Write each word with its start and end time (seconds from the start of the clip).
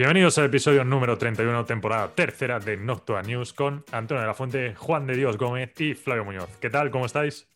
Bienvenidos 0.00 0.38
al 0.38 0.46
episodio 0.46 0.82
número 0.82 1.18
31, 1.18 1.66
temporada 1.66 2.14
tercera 2.14 2.58
de 2.58 2.78
Noctua 2.78 3.20
News 3.20 3.52
con 3.52 3.84
Antonio 3.92 4.22
de 4.22 4.28
la 4.28 4.32
Fuente, 4.32 4.74
Juan 4.74 5.06
de 5.06 5.14
Dios 5.14 5.36
Gómez 5.36 5.78
y 5.78 5.92
Flavio 5.92 6.24
Muñoz. 6.24 6.48
¿Qué 6.58 6.70
tal? 6.70 6.90
¿Cómo 6.90 7.04
estáis? 7.04 7.46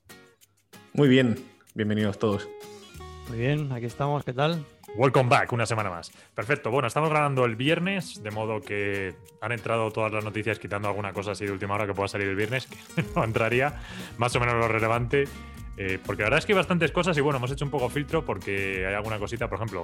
Muy 0.93 1.09
bien, 1.09 1.43
bienvenidos 1.73 2.19
todos. 2.19 2.47
Muy 3.31 3.39
bien, 3.39 3.73
aquí 3.73 3.87
estamos, 3.87 4.25
¿qué 4.25 4.35
tal? 4.35 4.63
Welcome 4.95 5.31
back, 5.31 5.53
una 5.55 5.65
semana 5.65 5.89
más. 5.89 6.13
Perfecto, 6.35 6.71
bueno, 6.71 6.87
estamos 6.87 7.09
grabando 7.09 7.47
el 7.47 7.57
viernes, 7.57 8.23
de 8.23 8.31
modo 8.31 8.61
que 8.61 9.15
han 9.41 9.53
entrado 9.53 9.91
todas 9.91 10.13
las 10.13 10.23
noticias 10.23 10.59
quitando 10.59 10.89
alguna 10.89 11.15
cosa 11.15 11.31
así 11.31 11.47
de 11.47 11.53
última 11.53 11.77
hora 11.77 11.87
que 11.87 11.95
pueda 11.95 12.09
salir 12.09 12.29
el 12.29 12.37
viernes, 12.37 12.67
que 12.95 13.05
no 13.17 13.25
entraría, 13.25 13.81
más 14.19 14.37
o 14.37 14.41
menos 14.41 14.57
lo 14.57 14.69
relevante. 14.69 15.25
Eh, 15.77 15.99
porque 16.05 16.23
la 16.23 16.27
verdad 16.27 16.39
es 16.39 16.47
que 16.47 16.53
hay 16.53 16.57
bastantes 16.57 16.93
cosas 16.93 17.17
y 17.19 17.21
bueno, 17.21 17.39
hemos 17.39 17.51
hecho 17.51 17.65
un 17.65 17.71
poco 17.71 17.89
filtro 17.89 18.25
porque 18.25 18.87
hay 18.87 18.95
alguna 18.95 19.19
cosita, 19.19 19.49
por 19.49 19.57
ejemplo, 19.57 19.83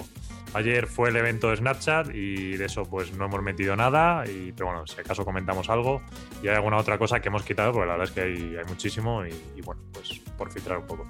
ayer 0.54 0.86
fue 0.86 1.08
el 1.08 1.16
evento 1.16 1.50
de 1.50 1.56
Snapchat 1.56 2.14
y 2.14 2.56
de 2.56 2.64
eso 2.64 2.84
pues 2.84 3.12
no 3.12 3.24
hemos 3.24 3.42
metido 3.42 3.74
nada, 3.74 4.24
y, 4.26 4.52
pero 4.52 4.66
bueno, 4.66 4.86
si 4.86 5.00
acaso 5.00 5.24
comentamos 5.24 5.68
algo 5.68 6.02
y 6.42 6.48
hay 6.48 6.54
alguna 6.54 6.76
otra 6.76 6.96
cosa 6.96 7.20
que 7.20 7.28
hemos 7.28 7.42
quitado, 7.42 7.72
porque 7.72 7.88
la 7.88 7.96
verdad 7.96 8.08
es 8.08 8.14
que 8.14 8.20
hay, 8.20 8.56
hay 8.56 8.64
muchísimo 8.68 9.26
y, 9.26 9.34
y, 9.56 9.62
bueno, 9.62 9.82
pues 9.92 10.20
por 10.38 10.52
filtrar 10.52 10.78
un 10.78 10.86
poco. 10.86 11.06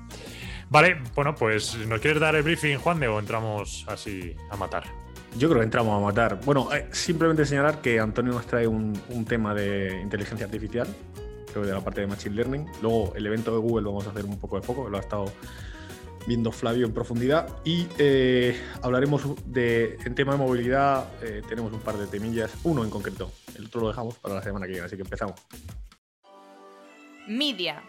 Vale, 0.70 0.98
bueno, 1.14 1.34
pues 1.34 1.76
¿nos 1.86 2.00
quieres 2.00 2.20
dar 2.20 2.34
el 2.36 2.42
briefing, 2.42 2.78
Juan, 2.78 3.00
de 3.00 3.08
o 3.08 3.18
entramos 3.18 3.84
así 3.88 4.34
a 4.50 4.56
matar? 4.56 4.84
Yo 5.36 5.48
creo 5.48 5.60
que 5.60 5.64
entramos 5.64 6.00
a 6.00 6.04
matar. 6.04 6.40
Bueno, 6.44 6.72
eh, 6.74 6.88
simplemente 6.90 7.44
señalar 7.44 7.80
que 7.80 8.00
Antonio 8.00 8.32
nos 8.32 8.46
trae 8.46 8.66
un, 8.66 8.98
un 9.10 9.24
tema 9.24 9.54
de 9.54 10.00
inteligencia 10.00 10.46
artificial 10.46 10.88
creo 11.50 11.66
de 11.66 11.72
la 11.72 11.80
parte 11.80 12.00
de 12.00 12.06
Machine 12.06 12.34
Learning. 12.34 12.66
Luego 12.82 13.12
el 13.14 13.26
evento 13.26 13.52
de 13.52 13.58
Google 13.58 13.86
vamos 13.86 14.06
a 14.06 14.10
hacer 14.10 14.24
un 14.24 14.38
poco 14.38 14.56
de 14.56 14.62
foco, 14.62 14.88
lo 14.88 14.96
ha 14.96 15.00
estado 15.00 15.26
viendo 16.26 16.52
Flavio 16.52 16.86
en 16.86 16.92
profundidad. 16.92 17.48
Y 17.64 17.86
eh, 17.98 18.60
hablaremos 18.82 19.22
de, 19.46 19.98
en 20.04 20.14
tema 20.14 20.32
de 20.32 20.38
movilidad, 20.38 21.08
eh, 21.22 21.42
tenemos 21.48 21.72
un 21.72 21.80
par 21.80 21.96
de 21.96 22.06
temillas, 22.06 22.52
uno 22.64 22.84
en 22.84 22.90
concreto, 22.90 23.30
el 23.56 23.66
otro 23.66 23.80
lo 23.80 23.88
dejamos 23.88 24.16
para 24.16 24.34
la 24.34 24.42
semana 24.42 24.66
que 24.66 24.72
viene, 24.72 24.86
así 24.86 24.96
que 24.96 25.02
empezamos. 25.02 25.40
Media. 27.28 27.82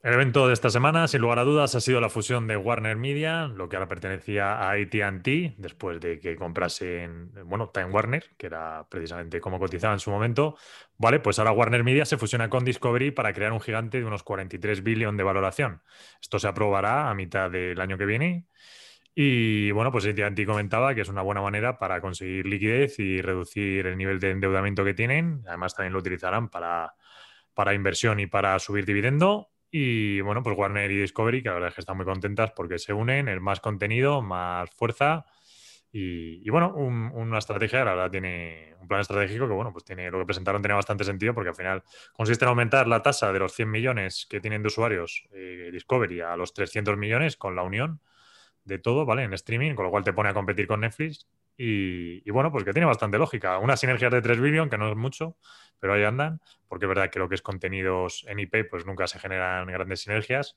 El 0.00 0.14
evento 0.14 0.46
de 0.46 0.54
esta 0.54 0.70
semana, 0.70 1.08
sin 1.08 1.20
lugar 1.20 1.40
a 1.40 1.44
dudas, 1.44 1.74
ha 1.74 1.80
sido 1.80 2.00
la 2.00 2.08
fusión 2.08 2.46
de 2.46 2.56
Warner 2.56 2.96
Media, 2.96 3.48
lo 3.48 3.68
que 3.68 3.74
ahora 3.74 3.88
pertenecía 3.88 4.52
a 4.54 4.70
ATT, 4.70 5.56
después 5.56 5.98
de 5.98 6.20
que 6.20 6.36
comprasen, 6.36 7.32
bueno, 7.46 7.70
Time 7.70 7.86
Warner, 7.86 8.24
que 8.36 8.46
era 8.46 8.86
precisamente 8.88 9.40
como 9.40 9.58
cotizaba 9.58 9.94
en 9.94 9.98
su 9.98 10.12
momento. 10.12 10.56
Vale, 10.98 11.18
pues 11.18 11.40
ahora 11.40 11.50
Warner 11.50 11.82
Media 11.82 12.04
se 12.04 12.16
fusiona 12.16 12.48
con 12.48 12.64
Discovery 12.64 13.10
para 13.10 13.32
crear 13.32 13.52
un 13.52 13.60
gigante 13.60 13.98
de 13.98 14.04
unos 14.04 14.22
43 14.22 14.84
billones 14.84 15.18
de 15.18 15.24
valoración. 15.24 15.82
Esto 16.22 16.38
se 16.38 16.46
aprobará 16.46 17.10
a 17.10 17.14
mitad 17.14 17.50
del 17.50 17.80
año 17.80 17.98
que 17.98 18.06
viene. 18.06 18.46
Y 19.16 19.72
bueno, 19.72 19.90
pues 19.90 20.06
ATT 20.06 20.46
comentaba 20.46 20.94
que 20.94 21.00
es 21.00 21.08
una 21.08 21.22
buena 21.22 21.42
manera 21.42 21.76
para 21.78 22.00
conseguir 22.00 22.46
liquidez 22.46 23.00
y 23.00 23.20
reducir 23.20 23.86
el 23.88 23.98
nivel 23.98 24.20
de 24.20 24.30
endeudamiento 24.30 24.84
que 24.84 24.94
tienen. 24.94 25.42
Además, 25.48 25.74
también 25.74 25.92
lo 25.92 25.98
utilizarán 25.98 26.50
para, 26.50 26.94
para 27.52 27.74
inversión 27.74 28.20
y 28.20 28.28
para 28.28 28.56
subir 28.60 28.86
dividendo. 28.86 29.50
Y 29.70 30.20
bueno, 30.22 30.42
pues 30.42 30.56
Warner 30.56 30.90
y 30.90 30.98
Discovery, 31.00 31.42
que 31.42 31.48
la 31.48 31.54
verdad 31.54 31.68
es 31.68 31.74
que 31.74 31.80
están 31.82 31.96
muy 31.96 32.06
contentas 32.06 32.52
porque 32.56 32.78
se 32.78 32.92
unen, 32.92 33.28
el 33.28 33.40
más 33.40 33.60
contenido, 33.60 34.22
más 34.22 34.70
fuerza. 34.70 35.26
Y, 35.90 36.48
bueno, 36.50 36.72
un, 36.74 37.10
una 37.14 37.38
estrategia, 37.38 37.84
la 37.84 37.92
verdad, 37.94 38.10
tiene 38.10 38.74
un 38.80 38.88
plan 38.88 39.00
estratégico 39.00 39.48
que, 39.48 39.54
bueno, 39.54 39.72
pues 39.72 39.84
tiene 39.84 40.10
lo 40.10 40.18
que 40.18 40.26
presentaron 40.26 40.60
tiene 40.60 40.74
bastante 40.74 41.04
sentido 41.04 41.34
porque 41.34 41.48
al 41.50 41.54
final 41.56 41.82
consiste 42.12 42.44
en 42.44 42.50
aumentar 42.50 42.86
la 42.86 43.02
tasa 43.02 43.32
de 43.32 43.38
los 43.38 43.52
100 43.54 43.70
millones 43.70 44.26
que 44.28 44.40
tienen 44.40 44.62
de 44.62 44.68
usuarios 44.68 45.26
eh, 45.32 45.70
Discovery 45.72 46.20
a 46.20 46.36
los 46.36 46.52
300 46.52 46.96
millones 46.98 47.36
con 47.36 47.56
la 47.56 47.62
unión 47.62 48.00
de 48.64 48.78
todo, 48.78 49.06
¿vale? 49.06 49.24
En 49.24 49.32
streaming, 49.34 49.74
con 49.74 49.86
lo 49.86 49.90
cual 49.90 50.04
te 50.04 50.12
pone 50.12 50.28
a 50.30 50.34
competir 50.34 50.66
con 50.66 50.80
Netflix. 50.80 51.26
Y, 51.60 52.30
bueno, 52.30 52.52
pues 52.52 52.62
que 52.62 52.72
tiene 52.72 52.86
bastante 52.86 53.18
lógica. 53.18 53.58
Unas 53.58 53.80
sinergias 53.80 54.12
de 54.12 54.22
3 54.22 54.40
billion, 54.40 54.70
que 54.70 54.78
no 54.78 54.88
es 54.88 54.96
mucho, 54.96 55.36
pero 55.80 55.94
ahí 55.94 56.04
andan, 56.04 56.40
porque 56.68 56.84
es 56.84 56.88
verdad 56.88 57.10
que 57.10 57.18
lo 57.18 57.28
que 57.28 57.34
es 57.34 57.42
contenidos 57.42 58.24
en 58.28 58.38
IP, 58.38 58.70
pues 58.70 58.86
nunca 58.86 59.08
se 59.08 59.18
generan 59.18 59.66
grandes 59.66 60.02
sinergias. 60.02 60.54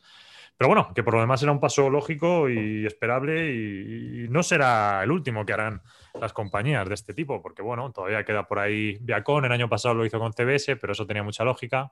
Pero 0.58 0.68
bueno, 0.68 0.92
que 0.94 1.02
por 1.02 1.16
lo 1.16 1.20
demás 1.20 1.40
será 1.40 1.54
un 1.54 1.60
paso 1.60 1.90
lógico 1.90 2.50
y 2.50 2.86
esperable 2.86 3.52
y, 3.52 4.28
no 4.30 4.44
será 4.44 5.02
el 5.04 5.12
último 5.12 5.44
que 5.44 5.54
harán 5.54 5.82
las 6.14 6.34
compañías 6.34 6.88
de 6.88 6.94
este 6.94 7.16
tipo, 7.16 7.42
porque 7.42 7.64
bueno, 7.64 7.92
todavía 7.92 8.24
queda 8.24 8.48
por 8.48 8.60
ahí 8.60 8.98
Viacom, 9.02 9.44
el 9.44 9.52
año 9.52 9.68
pasado 9.68 9.96
lo 9.96 10.06
hizo 10.06 10.20
con 10.20 10.34
CBS, 10.34 10.76
pero 10.76 10.94
eso 10.94 11.08
tenía 11.08 11.24
mucha 11.24 11.44
lógica. 11.44 11.92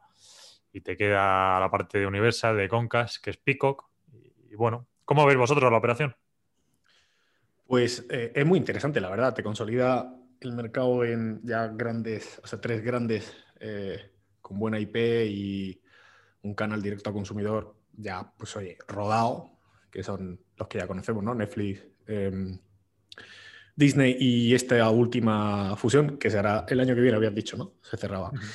Y 0.71 0.81
te 0.81 0.95
queda 0.95 1.59
la 1.59 1.71
parte 1.71 1.97
de 1.97 2.05
Universal, 2.05 2.55
de 2.55 2.69
Concast, 2.69 3.23
que 3.23 3.31
es 3.31 3.37
Peacock. 3.37 3.89
Y, 4.13 4.51
y 4.51 4.55
bueno, 4.55 4.85
¿cómo 5.03 5.25
veis 5.25 5.39
vosotros 5.39 5.71
la 5.71 5.79
operación? 5.79 6.15
Pues 7.69 8.03
eh, 8.09 8.31
es 8.33 8.45
muy 8.47 8.57
interesante, 8.57 8.99
la 8.99 9.11
verdad. 9.11 9.35
Te 9.35 9.43
consolida 9.43 10.11
el 10.39 10.53
mercado 10.53 11.05
en 11.05 11.39
ya 11.43 11.67
grandes, 11.67 12.41
o 12.43 12.47
sea, 12.47 12.59
tres 12.59 12.83
grandes 12.83 13.31
eh, 13.59 14.09
con 14.41 14.57
buena 14.57 14.79
IP 14.79 14.95
y 15.27 15.79
un 16.41 16.55
canal 16.55 16.81
directo 16.81 17.11
a 17.11 17.13
consumidor 17.13 17.75
ya, 17.95 18.33
pues 18.35 18.55
oye, 18.55 18.75
rodado, 18.87 19.51
que 19.91 20.01
son 20.01 20.39
los 20.57 20.67
que 20.67 20.79
ya 20.79 20.87
conocemos, 20.87 21.23
¿no? 21.23 21.35
Netflix, 21.35 21.85
eh, 22.07 22.57
Disney 23.75 24.17
y 24.19 24.55
esta 24.55 24.89
última 24.89 25.75
fusión, 25.75 26.17
que 26.17 26.31
se 26.31 26.39
hará 26.39 26.65
el 26.69 26.79
año 26.79 26.95
que 26.95 27.01
viene, 27.01 27.17
habías 27.17 27.35
dicho, 27.35 27.55
¿no? 27.55 27.73
Se 27.83 27.97
cerraba. 27.97 28.29
Uh 28.29 28.33
-huh. 28.33 28.51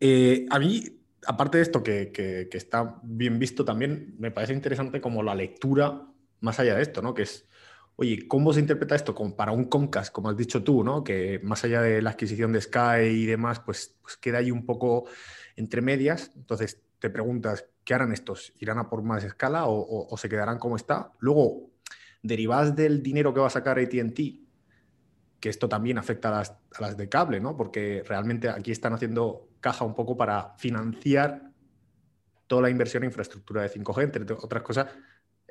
eh, 0.00 0.46
a 0.50 0.58
mí, 0.58 0.84
aparte 1.26 1.56
de 1.56 1.62
esto 1.62 1.82
que, 1.82 2.12
que, 2.12 2.48
que 2.50 2.58
está 2.58 3.00
bien 3.04 3.38
visto 3.38 3.64
también, 3.64 4.16
me 4.18 4.30
parece 4.30 4.52
interesante 4.52 5.00
como 5.00 5.22
la 5.22 5.34
lectura 5.34 6.06
más 6.40 6.60
allá 6.60 6.74
de 6.74 6.82
esto, 6.82 7.00
¿no? 7.00 7.14
Que 7.14 7.22
es 7.22 7.48
Oye, 8.02 8.26
¿cómo 8.26 8.50
se 8.54 8.60
interpreta 8.60 8.94
esto 8.94 9.14
como 9.14 9.36
para 9.36 9.52
un 9.52 9.64
Comcast, 9.64 10.10
como 10.10 10.30
has 10.30 10.36
dicho 10.38 10.64
tú, 10.64 10.82
¿no? 10.82 11.04
que 11.04 11.38
más 11.42 11.64
allá 11.64 11.82
de 11.82 12.00
la 12.00 12.08
adquisición 12.08 12.50
de 12.50 12.62
Sky 12.62 13.02
y 13.02 13.26
demás, 13.26 13.60
pues, 13.60 13.94
pues, 14.00 14.16
queda 14.16 14.38
ahí 14.38 14.50
un 14.50 14.64
poco 14.64 15.04
entre 15.54 15.82
medias? 15.82 16.32
Entonces 16.34 16.80
te 16.98 17.10
preguntas, 17.10 17.66
¿qué 17.84 17.92
harán 17.92 18.12
estos? 18.12 18.54
¿Irán 18.58 18.78
a 18.78 18.88
por 18.88 19.02
más 19.02 19.22
escala 19.22 19.64
o, 19.66 20.16
se 20.16 20.30
quedarán 20.30 20.58
como 20.58 20.76
está? 20.76 21.12
Luego, 21.18 21.72
derivadas 22.22 22.74
del 22.74 23.02
dinero 23.02 23.34
que 23.34 23.40
va 23.40 23.48
a 23.48 23.50
sacar 23.50 23.78
ATT, 23.78 24.18
que 25.38 25.48
esto 25.50 25.68
también 25.68 25.98
afecta 25.98 26.28
a 26.28 26.38
las, 26.38 26.56
a 26.76 26.80
las 26.80 26.96
de 26.96 27.06
cable, 27.10 27.38
¿no? 27.38 27.54
porque 27.54 28.02
realmente 28.08 28.48
aquí 28.48 28.70
están 28.70 28.94
haciendo 28.94 29.50
caja 29.60 29.84
un 29.84 29.94
poco 29.94 30.16
para 30.16 30.54
financiar 30.56 31.50
toda 32.46 32.62
la 32.62 32.70
inversión 32.70 33.02
en 33.02 33.10
infraestructura 33.10 33.60
de 33.60 33.68
5G, 33.68 34.02
entre 34.04 34.34
otras 34.36 34.62
cosas, 34.62 34.86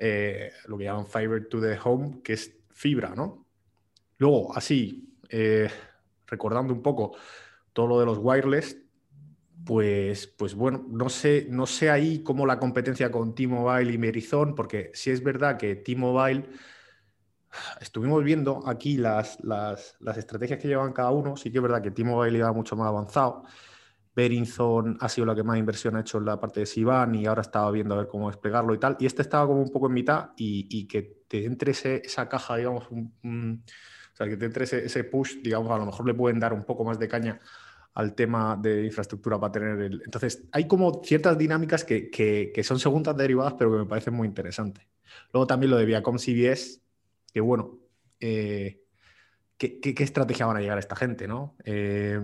eh, 0.02 0.52
lo 0.66 0.78
que 0.78 0.84
llaman 0.84 1.06
Fiber 1.06 1.46
to 1.46 1.60
the 1.60 1.78
Home, 1.84 2.22
que 2.22 2.32
es 2.32 2.56
fibra, 2.70 3.14
¿no? 3.14 3.46
Luego, 4.16 4.56
así, 4.56 5.14
eh, 5.28 5.70
recordando 6.26 6.72
un 6.72 6.82
poco 6.82 7.14
todo 7.74 7.86
lo 7.86 8.00
de 8.00 8.06
los 8.06 8.18
wireless, 8.18 8.78
pues, 9.64 10.26
pues 10.26 10.54
bueno, 10.54 10.86
no 10.88 11.10
sé, 11.10 11.46
no 11.50 11.66
sé 11.66 11.90
ahí 11.90 12.22
cómo 12.22 12.46
la 12.46 12.58
competencia 12.58 13.10
con 13.10 13.34
T-Mobile 13.34 13.92
y 13.92 13.98
Verizon, 13.98 14.54
porque 14.54 14.90
si 14.94 15.10
es 15.10 15.22
verdad 15.22 15.58
que 15.58 15.76
T-Mobile, 15.76 16.48
estuvimos 17.80 18.24
viendo 18.24 18.66
aquí 18.66 18.96
las, 18.96 19.38
las, 19.44 19.96
las, 20.00 20.16
estrategias 20.16 20.58
que 20.58 20.68
llevan 20.68 20.94
cada 20.94 21.10
uno, 21.10 21.36
sí 21.36 21.50
que 21.50 21.58
es 21.58 21.62
verdad 21.62 21.82
que 21.82 21.90
T-Mobile 21.90 22.38
iba 22.38 22.52
mucho 22.54 22.74
más 22.74 22.88
avanzado, 22.88 23.44
Verizon 24.14 24.98
ha 25.00 25.08
sido 25.08 25.26
la 25.26 25.34
que 25.34 25.42
más 25.42 25.58
inversión 25.58 25.96
ha 25.96 26.00
hecho 26.00 26.18
en 26.18 26.24
la 26.24 26.40
parte 26.40 26.60
de 26.60 26.66
Sivan 26.66 27.14
y 27.14 27.26
ahora 27.26 27.42
estaba 27.42 27.70
viendo 27.70 27.94
a 27.94 27.98
ver 27.98 28.08
cómo 28.08 28.28
desplegarlo 28.28 28.74
y 28.74 28.78
tal. 28.78 28.96
Y 28.98 29.06
este 29.06 29.22
estaba 29.22 29.46
como 29.46 29.62
un 29.62 29.70
poco 29.70 29.86
en 29.86 29.92
mitad 29.92 30.30
y, 30.36 30.86
que 30.86 31.22
te 31.28 31.44
entre 31.44 31.72
ese, 31.72 32.02
esa 32.04 32.28
caja, 32.28 32.56
digamos, 32.56 32.88
o 32.90 34.16
sea, 34.16 34.28
que 34.28 34.36
te 34.36 34.46
entre 34.46 34.64
ese, 34.64 35.04
push, 35.04 35.36
digamos, 35.42 35.70
a 35.70 35.78
lo 35.78 35.86
mejor 35.86 36.06
le 36.06 36.14
pueden 36.14 36.40
dar 36.40 36.52
un 36.52 36.64
poco 36.64 36.84
más 36.84 36.98
de 36.98 37.08
caña 37.08 37.40
al 37.94 38.14
tema 38.14 38.56
de 38.60 38.84
infraestructura 38.84 39.38
para 39.38 39.52
tener 39.52 39.80
el... 39.80 40.02
Entonces, 40.04 40.44
hay 40.52 40.66
como 40.66 41.02
ciertas 41.04 41.36
dinámicas 41.38 41.84
que, 41.84 42.10
que, 42.10 42.64
son 42.64 42.78
segundas 42.78 43.16
derivadas, 43.16 43.54
pero 43.58 43.72
que 43.72 43.78
me 43.78 43.86
parecen 43.86 44.14
muy 44.14 44.26
interesantes. 44.26 44.86
Luego 45.32 45.46
también 45.46 45.70
lo 45.70 45.76
de 45.76 45.86
Viacom 45.86 46.18
CBS, 46.18 46.80
que 47.32 47.40
bueno, 47.40 47.78
eh, 48.20 48.82
¿qué, 49.56 49.80
qué, 49.80 49.94
qué, 49.94 50.04
estrategia 50.04 50.46
van 50.46 50.56
a 50.56 50.60
llegar 50.60 50.76
a 50.76 50.80
esta 50.80 50.96
gente, 50.96 51.26
no? 51.26 51.56
Eh, 51.64 52.20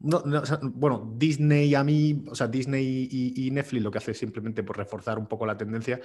no, 0.00 0.22
no, 0.24 0.40
o 0.40 0.44
bueno, 0.62 1.12
Disney 1.16 1.74
a 1.74 1.82
mí, 1.82 2.24
o 2.28 2.34
sea, 2.34 2.46
Disney 2.46 3.08
y, 3.10 3.50
Netflix 3.50 3.82
lo 3.82 3.90
que 3.90 3.98
hace 3.98 4.12
es 4.12 4.18
simplemente 4.18 4.62
por 4.62 4.76
reforzar 4.76 5.18
un 5.18 5.26
poco 5.26 5.46
la 5.46 5.56
tendencia 5.56 6.00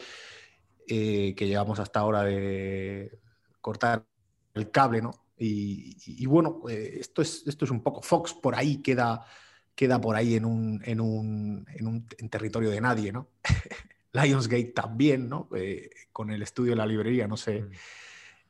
eh, 0.87 1.33
que 1.35 1.47
llevamos 1.47 1.79
hasta 1.79 1.99
ahora 1.99 2.23
de 2.23 3.19
cortar 3.61 4.05
el 4.53 4.71
cable, 4.71 5.01
¿no? 5.01 5.11
Y, 5.37 6.25
bueno, 6.25 6.61
eh, 6.69 6.97
esto, 6.99 7.21
es, 7.21 7.43
esto 7.45 7.65
es 7.65 7.71
un 7.71 7.83
poco 7.83 8.01
Fox, 8.01 8.33
por 8.33 8.55
ahí 8.55 8.77
queda, 8.81 9.25
queda 9.75 9.99
por 9.99 10.15
ahí 10.15 10.35
en 10.35 10.45
un, 10.45 10.81
en 10.85 11.01
un, 11.01 11.65
en 11.67 11.87
un 11.87 12.07
territorio 12.29 12.69
de 12.69 12.81
nadie, 12.81 13.11
¿no? 13.11 13.29
Lionsgate 14.13 14.71
también, 14.75 15.27
¿no? 15.27 15.49
Eh, 15.55 15.89
con 16.11 16.31
el 16.31 16.41
estudio 16.41 16.71
de 16.71 16.77
la 16.77 16.85
librería, 16.85 17.27
no 17.27 17.35
sé. 17.35 17.61
Mm. 17.61 17.71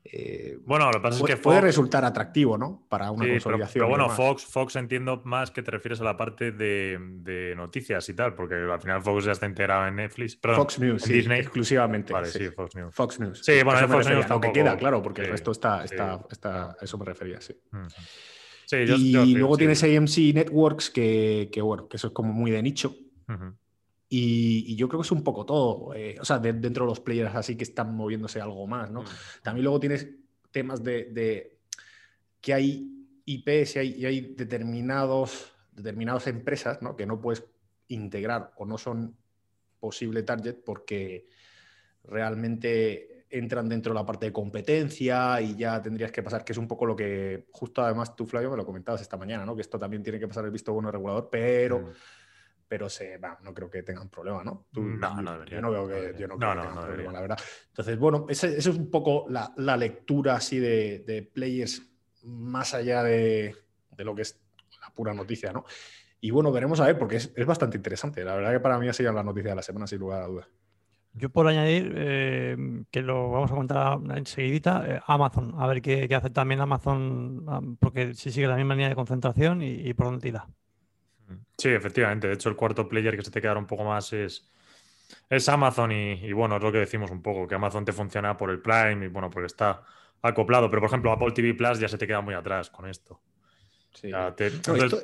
Eh, 0.06 0.58
bueno, 0.66 0.88
lo 0.88 0.92
que 0.94 1.00
pasa 1.00 1.20
es 1.20 1.24
que 1.24 1.38
puede 1.38 1.62
resultar 1.62 2.04
atractivo, 2.04 2.58
¿no? 2.58 2.86
Para 2.90 3.10
una 3.12 3.26
consolidación. 3.26 3.86
Pero, 3.86 3.88
bueno, 3.88 4.10
Fox, 4.10 4.46
Fox 4.46 4.76
entiendo 4.76 5.22
más 5.24 5.50
que 5.50 5.64
te 5.64 5.72
refieres 5.72 6.02
a 6.02 6.04
la 6.04 6.18
parte 6.18 6.52
de, 6.52 7.54
noticias 7.56 8.08
y 8.10 8.14
tal, 8.14 8.36
porque 8.36 8.56
al 8.56 8.82
final 8.82 9.02
Fox 9.02 9.26
ya 9.26 9.32
está 9.32 9.46
integrado 9.46 9.88
en 9.88 9.96
Netflix. 9.96 10.38
Fox 10.42 10.80
News, 10.80 11.06
Disney. 11.06 11.40
exclusivamente. 11.40 12.12
Vale, 12.12 12.28
sí. 12.28 12.50
Fox 12.50 12.76
News. 12.76 12.94
Fox 12.94 13.20
News. 13.20 13.42
Sí, 13.44 13.64
bueno, 13.64 13.88
Fox 13.88 14.10
News 14.10 14.26
Aunque 14.30 14.52
queda, 14.52 14.76
claro, 14.78 15.02
porque 15.02 15.22
el 15.22 15.28
resto 15.28 15.52
está, 15.52 15.86
está, 15.86 16.20
está, 16.30 16.76
eso 16.82 16.98
me 16.98 17.06
refería, 17.06 17.40
sí. 17.40 17.56
yo, 18.70 18.96
y 18.98 19.36
luego 19.36 19.56
tienes 19.56 19.84
AMC 19.84 20.34
Networks, 20.34 20.90
que, 20.90 21.50
que, 21.52 21.62
bueno, 21.62 21.88
que 21.88 21.96
eso 21.96 22.08
es 22.08 22.14
como 22.14 22.34
muy 22.34 22.52
de 22.52 22.62
nicho. 22.62 22.96
Y, 24.16 24.76
yo 24.76 24.88
creo 24.88 25.02
que 25.02 25.08
es 25.08 25.12
un 25.12 25.24
poco 25.24 25.44
todo. 25.44 25.92
Eh, 25.96 26.18
o 26.22 26.26
sea, 26.26 26.38
dentro 26.38 26.86
de 26.86 26.90
los 26.92 27.00
players 27.00 27.34
así 27.34 27.56
que 27.56 27.64
están 27.64 27.96
moviéndose 27.96 28.40
algo 28.40 28.68
más, 28.68 28.92
¿no? 28.92 29.02
Mm. 29.02 29.06
También 29.42 29.64
luego 29.64 29.80
tienes 29.80 30.08
temas 30.52 30.84
de, 30.84 31.58
que 32.40 32.54
hay 32.54 33.08
IPs 33.26 33.78
y 33.78 33.80
hay, 33.80 34.06
hay 34.06 34.22
determinados, 34.36 35.56
determinadas 35.72 36.28
empresas 36.28 36.80
¿no? 36.84 36.96
que 36.96 37.08
no 37.08 37.20
puedes 37.20 37.44
integrar 37.88 38.54
o 38.58 38.66
no 38.68 38.78
son 38.78 39.18
posible 39.80 40.22
target 40.22 40.58
porque 40.64 41.26
realmente 42.04 43.26
entran 43.32 43.68
dentro 43.68 43.94
de 43.94 44.00
la 44.00 44.06
parte 44.06 44.28
de 44.28 44.32
competencia 44.34 45.42
y 45.42 45.56
ya 45.56 45.82
tendrías 45.82 46.12
que 46.12 46.22
pasar, 46.22 46.46
que 46.46 46.52
es 46.52 46.60
un 46.60 46.68
poco 46.68 46.86
lo 46.86 46.96
que 46.96 47.48
justo 47.52 47.82
además 47.82 48.16
tú, 48.16 48.28
Flavio, 48.28 48.52
me 48.52 48.58
lo 48.58 48.66
comentabas 48.66 49.02
esta 49.02 49.18
mañana, 49.18 49.44
¿no? 49.44 49.56
que 49.56 49.62
esto 49.62 49.80
también 49.80 50.04
tiene 50.04 50.20
que 50.20 50.28
pasar 50.28 50.46
el 50.46 50.52
visto 50.52 50.72
bueno 50.72 50.92
regulador, 50.92 51.30
pero... 51.32 51.80
Mm 51.80 51.94
pero 52.68 52.90
se, 52.90 53.20
no 53.20 53.54
creo 53.54 53.70
que 53.70 53.84
tengan 53.84 54.10
problema, 54.10 54.44
¿no? 54.44 54.66
no, 54.74 55.22
no 55.22 55.34
debería. 55.34 55.56
Yo 55.56 55.62
no 55.62 55.72
veo 55.72 55.88
que, 55.88 56.16
yo 56.18 56.28
no 56.28 56.38
creo 56.38 56.52
tengan 56.52 56.86
problema, 56.86 57.12
la 57.12 57.22
verdad. 57.22 57.40
Entonces, 57.68 58.00
bueno, 58.00 58.26
esa 58.30 58.48
es 58.48 58.66
un 58.68 58.90
poco 58.90 59.26
la, 59.30 59.54
la 59.58 59.78
lectura 59.78 60.36
así 60.36 60.60
de, 60.60 61.04
de, 61.06 61.24
players 61.24 61.84
más 62.24 62.74
allá 62.74 63.04
de, 63.04 63.56
de, 63.92 64.04
lo 64.04 64.16
que 64.16 64.24
es 64.24 64.42
la 64.82 64.90
pura 64.94 65.14
noticia, 65.14 65.52
¿no? 65.52 65.66
Y 66.22 66.32
bueno, 66.32 66.52
veremos 66.52 66.80
a 66.80 66.86
ver, 66.86 66.98
porque 66.98 67.18
es, 67.18 67.34
es, 67.36 67.46
bastante 67.46 67.78
interesante. 67.78 68.24
La 68.24 68.36
verdad 68.36 68.54
que 68.54 68.60
para 68.60 68.80
mí 68.80 68.88
ha 68.88 68.94
sido 68.94 69.12
la 69.12 69.24
noticia 69.24 69.52
de 69.52 69.56
la 69.58 69.62
semana, 69.62 69.88
sin 69.88 70.00
lugar 70.00 70.24
a 70.24 70.28
dudas. 70.28 70.48
Yo 71.16 71.30
por 71.30 71.48
añadir, 71.48 71.94
eh, 71.96 72.58
que 72.90 73.02
lo 73.04 73.30
vamos 73.30 73.52
a 73.52 73.56
contar 73.56 74.00
enseguidita, 74.16 74.84
eh, 74.88 75.02
Amazon, 75.06 75.54
a 75.58 75.68
ver 75.68 75.82
qué, 75.82 76.08
qué, 76.08 76.16
hace 76.16 76.32
también 76.32 76.60
Amazon, 76.60 77.78
porque 77.80 78.16
si 78.16 78.32
sigue 78.32 78.48
la 78.48 78.56
misma 78.56 78.74
línea 78.74 78.90
de 78.90 78.96
concentración 78.96 79.62
y, 79.62 79.74
y 79.74 79.94
por 79.94 80.08
dónde 80.08 80.22
tira. 80.22 80.48
Sí, 81.58 81.70
efectivamente. 81.70 82.28
De 82.28 82.34
hecho, 82.34 82.50
el 82.50 82.56
cuarto 82.56 82.88
player 82.88 83.16
que 83.16 83.24
se 83.24 83.32
te 83.32 83.42
queda 83.42 83.58
un 83.58 83.68
poco 83.68 83.84
más 83.84 84.12
es, 84.14 84.52
es 85.30 85.50
Amazon 85.50 85.92
y, 85.92 86.32
bueno, 86.34 86.58
es 86.58 86.64
lo 86.64 86.72
que 86.72 86.80
decimos 86.80 87.12
un 87.12 87.22
poco, 87.22 87.48
que 87.48 87.56
Amazon 87.56 87.86
te 87.86 87.94
funciona 87.94 88.36
por 88.36 88.50
el 88.50 88.62
Prime 88.62 89.06
y 89.06 89.08
bueno, 89.10 89.30
porque 89.30 89.48
está 89.48 89.82
acoplado. 90.22 90.70
Pero 90.70 90.82
por 90.82 90.90
ejemplo, 90.90 91.12
Apple 91.12 91.32
TV 91.32 91.54
Plus 91.54 91.80
ya 91.80 91.88
se 91.88 91.98
te 91.98 92.08
queda 92.08 92.22
muy 92.22 92.34
atrás 92.34 92.70
con 92.70 92.88
esto. 92.88 93.22
Sí. 93.94 94.12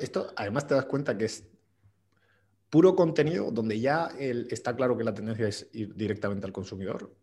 esto, 0.00 0.32
además 0.36 0.66
te 0.66 0.74
das 0.74 0.84
cuenta 0.86 1.16
que 1.16 1.26
es 1.26 1.48
puro 2.68 2.96
contenido 2.96 3.50
donde 3.52 3.78
ya 3.78 4.08
está 4.18 4.74
claro 4.74 4.96
que 4.96 5.04
la 5.04 5.14
tendencia 5.14 5.46
es 5.46 5.68
ir 5.72 5.94
directamente 5.94 6.46
al 6.46 6.52
consumidor. 6.52 7.14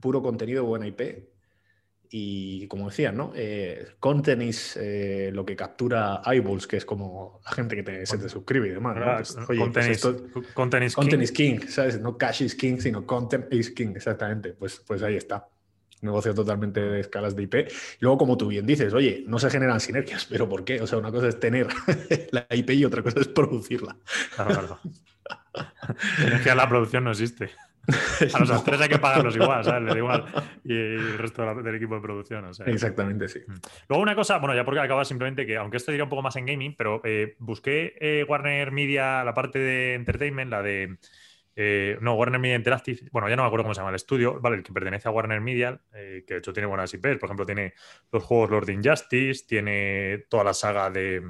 Puro 0.00 0.22
contenido, 0.22 0.64
buena 0.64 0.86
IP 0.86 1.33
y 2.10 2.66
como 2.68 2.88
decía, 2.88 3.12
¿no? 3.12 3.32
Eh, 3.34 3.94
content 3.98 4.42
is 4.42 4.76
eh, 4.80 5.30
lo 5.32 5.44
que 5.44 5.56
captura 5.56 6.22
eyeballs, 6.24 6.66
que 6.66 6.76
es 6.76 6.84
como 6.84 7.40
la 7.44 7.50
gente 7.52 7.82
que 7.82 8.06
se 8.06 8.18
te 8.18 8.28
suscribe 8.28 8.68
y 8.68 8.70
demás. 8.70 8.96
¿no? 8.96 9.14
Pues, 9.16 9.36
oye, 9.48 9.60
content, 9.60 10.00
pues 10.32 10.46
content, 10.54 10.84
is, 10.84 10.94
content 10.94 11.22
is, 11.22 11.32
king. 11.32 11.60
¿sabes? 11.68 12.00
No 12.00 12.16
cash 12.16 12.42
is 12.42 12.54
king, 12.54 12.78
sino 12.78 13.06
content 13.06 13.52
is 13.52 13.70
king, 13.70 13.92
exactamente. 13.96 14.52
Pues, 14.52 14.82
pues 14.86 15.02
ahí 15.02 15.16
está. 15.16 15.48
Negocio 16.02 16.34
totalmente 16.34 16.80
de 16.80 17.00
escalas 17.00 17.34
de 17.34 17.42
IP. 17.44 17.54
Y 17.54 17.98
luego, 18.00 18.18
como 18.18 18.36
tú 18.36 18.48
bien 18.48 18.66
dices, 18.66 18.92
oye, 18.92 19.24
no 19.26 19.38
se 19.38 19.50
generan 19.50 19.80
sinergias, 19.80 20.26
pero 20.26 20.48
¿por 20.48 20.64
qué? 20.64 20.80
O 20.80 20.86
sea, 20.86 20.98
una 20.98 21.10
cosa 21.10 21.28
es 21.28 21.40
tener 21.40 21.66
la 22.30 22.46
IP 22.50 22.70
y 22.70 22.84
otra 22.84 23.02
cosa 23.02 23.20
es 23.20 23.28
producirla. 23.28 23.96
Claro, 24.34 24.50
claro. 24.50 24.80
la 26.54 26.68
producción 26.68 27.04
no 27.04 27.10
existe. 27.10 27.50
A 28.34 28.38
los 28.38 28.50
actores 28.50 28.80
hay 28.80 28.88
que 28.88 28.98
pagarlos 28.98 29.36
igual, 29.36 29.64
¿sabes? 29.64 29.92
Le 29.92 29.98
igual. 29.98 30.24
Y 30.64 30.72
el 30.74 31.18
resto 31.18 31.62
del 31.62 31.74
equipo 31.74 31.94
de 31.96 32.00
producción. 32.00 32.50
Exactamente, 32.66 33.28
sí. 33.28 33.40
Mm. 33.46 33.54
Luego 33.88 34.02
una 34.02 34.14
cosa, 34.14 34.38
bueno, 34.38 34.54
ya 34.54 34.64
porque 34.64 34.80
acaba 34.80 35.04
simplemente 35.04 35.46
que, 35.46 35.56
aunque 35.56 35.76
esto 35.76 35.90
diría 35.90 36.04
un 36.04 36.10
poco 36.10 36.22
más 36.22 36.36
en 36.36 36.46
gaming, 36.46 36.74
pero 36.76 37.00
eh, 37.04 37.36
busqué 37.38 37.94
eh, 38.00 38.24
Warner 38.28 38.72
Media, 38.72 39.24
la 39.24 39.34
parte 39.34 39.58
de 39.58 39.94
entertainment, 39.94 40.50
la 40.50 40.62
de... 40.62 40.98
Eh, 41.56 41.98
no, 42.00 42.14
Warner 42.14 42.40
Media 42.40 42.56
Interactive, 42.56 43.08
bueno, 43.12 43.28
ya 43.28 43.36
no 43.36 43.42
me 43.42 43.46
acuerdo 43.46 43.62
cómo 43.62 43.74
se 43.74 43.80
llama 43.80 43.90
el 43.90 43.96
estudio, 43.96 44.40
vale, 44.40 44.56
el 44.56 44.64
que 44.64 44.72
pertenece 44.72 45.06
a 45.06 45.12
Warner 45.12 45.40
Media, 45.40 45.80
que 45.92 46.24
de 46.26 46.38
hecho 46.38 46.52
tiene 46.52 46.66
buenas 46.66 46.92
IPs, 46.92 47.18
por 47.18 47.28
ejemplo, 47.28 47.46
tiene 47.46 47.74
los 48.10 48.24
juegos 48.24 48.50
Lord 48.50 48.70
Injustice, 48.70 49.44
tiene 49.46 50.24
toda 50.28 50.42
la 50.42 50.52
saga 50.52 50.90
de, 50.90 51.22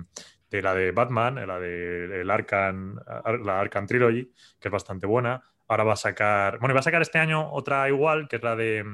de 0.50 0.62
la 0.62 0.74
de 0.74 0.92
Batman, 0.92 1.46
la 1.46 1.60
de 1.60 2.22
el 2.22 2.30
Arkham, 2.30 2.96
la 3.44 3.60
Arkham 3.60 3.86
Trilogy, 3.86 4.32
que 4.58 4.68
es 4.68 4.72
bastante 4.72 5.06
buena. 5.06 5.42
Ahora 5.68 5.84
va 5.84 5.92
a 5.94 5.96
sacar, 5.96 6.58
bueno, 6.58 6.74
va 6.74 6.80
a 6.80 6.84
sacar 6.84 7.02
este 7.02 7.18
año 7.18 7.50
otra 7.52 7.88
igual, 7.88 8.28
que 8.28 8.36
es 8.36 8.42
la 8.42 8.54
de, 8.56 8.84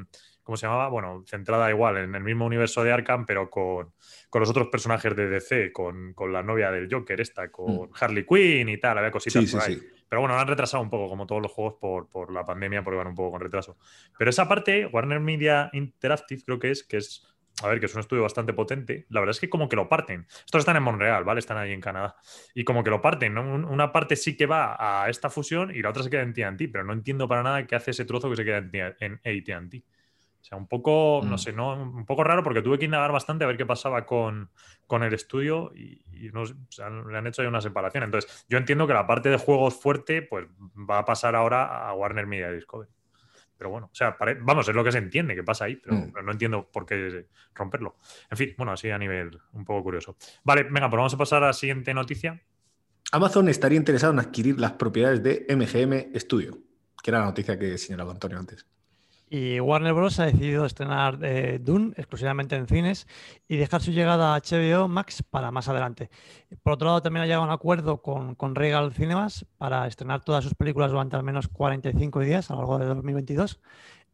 ¿cómo 0.43 0.57
se 0.57 0.67
llamaba? 0.67 0.89
Bueno, 0.89 1.25
centrada 1.27 1.71
igual 1.71 1.97
en 1.99 2.15
el 2.15 2.23
mismo 2.23 2.47
universo 2.47 2.83
de 2.83 2.93
Arkham, 2.93 3.27
pero 3.27 3.51
con, 3.51 3.93
los 4.33 4.51
otros 4.51 4.69
personajes 4.69 5.15
de 5.15 5.29
DC, 5.29 5.73
con, 5.73 6.15
la 6.31 6.43
novia 6.43 6.71
del 6.71 6.89
Joker, 6.91 7.21
esta, 7.21 7.51
con 7.51 7.75
mm. 7.75 7.91
Harley 8.01 8.27
Quinn 8.27 8.69
y 8.69 8.79
tal, 8.79 8.99
había 8.99 9.11
cositas 9.11 9.51
por 9.51 9.63
ahí. 9.63 9.81
Pero 10.09 10.21
bueno, 10.23 10.37
han 10.37 10.49
retrasado 10.49 10.83
un 10.83 10.91
poco, 10.91 11.09
como 11.09 11.27
todos 11.27 11.41
los 11.41 11.53
juegos, 11.53 11.75
por, 11.81 12.09
por 12.09 12.33
la 12.33 12.45
pandemia, 12.45 12.83
porque 12.83 12.99
van 12.99 13.07
un 13.07 13.15
poco 13.15 13.31
con 13.31 13.41
retraso. 13.41 13.77
Pero 14.19 14.31
esa 14.31 14.49
parte, 14.49 14.87
Warner 14.87 15.21
Media 15.21 15.71
Interactive, 15.73 16.43
creo 16.45 16.59
que 16.59 16.73
es, 16.73 16.83
que 16.83 16.97
es 16.97 17.25
a 17.63 17.69
ver, 17.69 17.81
que 17.81 17.87
es 17.87 17.95
un 17.95 18.01
estudio 18.01 18.23
bastante 18.23 18.53
potente. 18.53 19.07
La 19.11 19.21
verdad 19.21 19.33
es 19.33 19.41
que 19.41 19.51
como 19.51 19.69
que 19.69 19.77
lo 19.77 19.89
parten. 19.89 20.27
Estos 20.45 20.61
están 20.61 20.77
en 20.77 20.83
Montreal, 20.83 21.25
¿vale? 21.25 21.41
Están 21.41 21.59
ahí 21.59 21.73
en 21.73 21.81
Canadá. 21.81 22.17
Y 22.55 22.65
como 22.65 22.83
que 22.83 22.91
lo 22.91 23.01
parten, 23.01 23.35
¿no? 23.35 23.43
Una 23.43 23.93
parte 23.93 24.17
sí 24.17 24.37
que 24.37 24.47
va 24.47 24.77
a 24.79 25.09
esta 25.09 25.31
fusión 25.31 25.71
y 25.75 25.83
la 25.83 25.91
otra 25.91 26.03
se 26.03 26.11
queda 26.11 26.23
en 26.23 26.33
TNT, 26.33 26.71
pero 26.73 26.85
no 26.85 26.93
entiendo 26.93 27.29
para 27.29 27.43
nada 27.43 27.67
qué 27.67 27.77
hace 27.77 27.91
ese 27.91 28.05
trozo 28.05 28.31
que 28.31 28.37
se 28.37 28.45
queda 28.45 28.59
en 29.01 29.15
AT&T. 29.15 29.85
O 30.41 30.45
sea, 30.45 30.57
un 30.57 30.67
poco, 30.67 31.21
no 31.23 31.35
mm. 31.35 31.39
sé, 31.39 31.53
¿no? 31.53 31.75
Un 31.75 32.07
poco 32.07 32.25
raro 32.25 32.43
porque 32.43 32.63
tuve 32.63 32.79
que 32.79 32.87
indagar 32.87 33.13
bastante 33.13 33.45
a 33.45 33.47
ver 33.47 33.59
qué 33.59 33.67
pasaba 33.67 34.07
con, 34.07 34.51
con 34.87 35.03
el 35.03 35.13
estudio 35.13 35.71
y, 35.75 36.03
no, 36.33 36.45
le 36.45 37.19
han 37.19 37.27
hecho 37.27 37.43
ahí 37.43 37.49
una 37.49 37.61
separación. 37.61 38.05
Entonces, 38.05 38.47
yo 38.49 38.57
entiendo 38.57 38.87
que 38.87 38.95
la 38.95 39.07
parte 39.07 39.29
de 39.29 39.37
juegos 39.37 39.79
fuerte, 39.79 40.23
pues 40.23 40.47
va 40.91 40.99
a 40.99 41.05
pasar 41.05 41.37
ahora 41.37 41.89
a 41.89 41.93
Warner 41.93 42.27
Media 42.27 42.51
Discovery. 42.51 42.91
Pero 43.61 43.69
bueno, 43.69 43.91
o 43.93 43.95
sea, 43.95 44.17
vamos, 44.41 44.67
es 44.71 44.75
lo 44.75 44.83
que 44.83 44.91
se 44.91 44.97
entiende 44.97 45.35
que 45.35 45.43
pasa 45.43 45.67
ahí, 45.67 45.77
pero, 45.77 45.95
mm. 45.95 46.13
no 46.25 46.33
entiendo 46.33 46.71
por 46.73 46.87
qué 46.87 47.27
romperlo. 47.55 47.97
En 48.31 48.39
fin, 48.39 48.55
bueno, 48.57 48.73
así 48.73 48.89
a 48.89 48.97
nivel 48.97 49.39
un 49.53 49.67
poco 49.67 49.83
curioso. 49.83 50.17
Vale, 50.45 50.63
venga, 50.63 50.89
pues 50.89 50.97
vamos 50.97 51.13
a 51.13 51.19
pasar 51.19 51.43
a 51.43 51.49
la 51.49 51.53
siguiente 51.53 51.93
noticia. 51.93 52.41
Amazon 53.13 53.51
estaría 53.51 53.77
interesado 53.77 54.15
en 54.15 54.21
adquirir 54.21 54.59
las 54.59 54.73
propiedades 54.73 55.23
de 55.23 55.45
MGM 55.55 56.19
Studio, 56.19 56.57
que 57.03 57.11
era 57.11 57.19
la 57.19 57.27
noticia 57.27 57.59
que 57.59 57.77
señalaba 57.77 58.13
Antonio 58.13 58.39
antes. 58.39 58.65
Y 59.33 59.61
Warner 59.61 59.95
Bros. 59.95 60.19
ha 60.19 60.27
decidido 60.27 60.67
estrenar 60.67 61.21
eh, 61.23 61.61
Dune 61.63 61.93
exclusivamente 61.97 62.57
en 62.57 62.67
cines 62.67 63.07
y 63.47 63.59
dejar 63.59 63.81
su 63.81 63.93
llegada 63.93 64.35
a 64.35 64.41
HBO 64.41 64.89
Max 64.89 65.23
para 65.23 65.53
más 65.53 65.69
adelante. 65.69 66.11
Por 66.65 66.73
otro 66.73 66.89
lado, 66.89 67.01
también 67.01 67.23
ha 67.23 67.27
llegado 67.27 67.45
a 67.45 67.47
un 67.47 67.53
acuerdo 67.53 68.03
con, 68.03 68.35
con, 68.35 68.57
Regal 68.57 68.93
Cinemas 68.93 69.47
para 69.57 69.87
estrenar 69.87 70.25
todas 70.25 70.43
sus 70.43 70.57
películas 70.57 70.91
durante 70.91 71.15
al 71.15 71.23
menos 71.23 71.47
45 71.47 72.19
días 72.19 72.51
a 72.51 72.55
lo 72.55 72.63
largo 72.63 72.79
de 72.81 72.87
2022. 72.87 73.61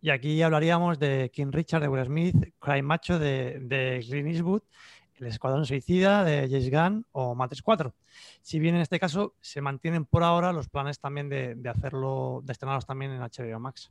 Y 0.03 0.11
aquí 0.11 0.43
hablaríamos 0.43 0.99
de 0.99 1.31
King 1.33 1.51
Richard 1.51 1.81
de 1.81 1.89
Will 1.89 2.05
Smith, 2.05 2.53
Cry 2.59 2.83
Macho 2.83 3.19
de, 3.19 3.59
de 3.61 4.05
Green 4.07 4.27
Eastwood, 4.27 4.65
El 5.15 5.29
Escuadrón 5.29 5.65
Suicida 5.65 6.25
de 6.25 6.47
James 6.47 6.71
Gunn 6.71 7.07
o 7.13 7.35
Matrix 7.35 7.63
4. 7.63 7.95
Si 8.43 8.59
bien 8.59 8.75
en 8.75 8.83
este 8.83 9.01
caso 9.01 9.35
se 9.41 9.63
mantienen 9.63 10.05
por 10.05 10.23
ahora 10.23 10.53
los 10.53 10.69
planes 10.69 10.99
también 10.99 11.31
de, 11.31 11.55
de 11.55 11.71
hacerlo, 11.71 12.43
de 12.45 12.53
estrenarlos 12.53 12.85
también 12.85 13.13
en 13.13 13.23
HBO 13.23 13.59
Max. 13.61 13.91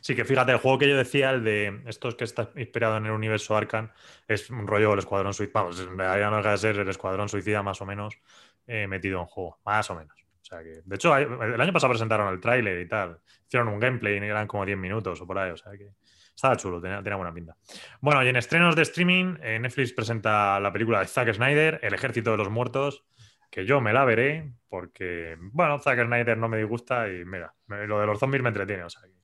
Sí, 0.00 0.14
que 0.14 0.24
fíjate, 0.24 0.52
el 0.52 0.58
juego 0.58 0.78
que 0.78 0.88
yo 0.88 0.96
decía, 0.96 1.30
el 1.30 1.42
de 1.42 1.82
estos 1.86 2.14
que 2.14 2.24
está 2.24 2.50
inspirado 2.56 2.96
en 2.96 3.06
el 3.06 3.12
universo 3.12 3.56
Arcan, 3.56 3.92
es 4.28 4.50
un 4.50 4.66
rollo 4.66 4.90
del 4.90 4.98
Escuadrón 4.98 5.32
Suicida. 5.32 5.60
Vamos, 5.60 5.80
en 5.80 5.96
realidad 5.98 6.30
no 6.30 6.36
deja 6.38 6.50
de 6.52 6.58
ser 6.58 6.78
el 6.78 6.88
Escuadrón 6.88 7.28
Suicida 7.28 7.62
más 7.62 7.80
o 7.80 7.86
menos 7.86 8.18
eh, 8.66 8.86
metido 8.86 9.20
en 9.20 9.26
juego, 9.26 9.58
más 9.64 9.90
o 9.90 9.94
menos. 9.94 10.14
O 10.42 10.44
sea 10.44 10.62
que, 10.62 10.82
de 10.84 10.94
hecho, 10.94 11.16
el 11.16 11.60
año 11.60 11.72
pasado 11.72 11.92
presentaron 11.92 12.32
el 12.32 12.40
tráiler 12.40 12.78
y 12.80 12.88
tal. 12.88 13.18
Hicieron 13.46 13.68
un 13.68 13.80
gameplay 13.80 14.14
y 14.18 14.24
eran 14.24 14.46
como 14.46 14.66
10 14.66 14.76
minutos 14.76 15.20
o 15.20 15.26
por 15.26 15.38
ahí. 15.38 15.50
O 15.50 15.56
sea 15.56 15.72
que 15.72 15.92
estaba 16.34 16.56
chulo, 16.56 16.80
tenía, 16.80 17.16
buena 17.16 17.32
pinta. 17.32 17.56
Bueno, 18.00 18.22
y 18.22 18.28
en 18.28 18.36
estrenos 18.36 18.76
de 18.76 18.82
streaming, 18.82 19.36
eh, 19.40 19.58
Netflix 19.58 19.92
presenta 19.92 20.60
la 20.60 20.72
película 20.72 21.00
de 21.00 21.06
Zack 21.06 21.32
Snyder, 21.32 21.80
El 21.82 21.94
Ejército 21.94 22.32
de 22.32 22.36
los 22.36 22.50
Muertos, 22.50 23.04
que 23.50 23.64
yo 23.64 23.80
me 23.80 23.92
la 23.92 24.04
veré 24.04 24.52
porque, 24.68 25.36
bueno, 25.40 25.78
Zack 25.78 26.04
Snyder 26.04 26.36
no 26.36 26.48
me 26.48 26.58
disgusta 26.58 27.08
y 27.08 27.24
mira, 27.24 27.54
lo 27.68 28.00
de 28.00 28.06
los 28.06 28.18
zombies 28.18 28.42
me 28.42 28.48
entretiene. 28.48 28.84
O 28.84 28.90
sea 28.90 29.02
que 29.02 29.23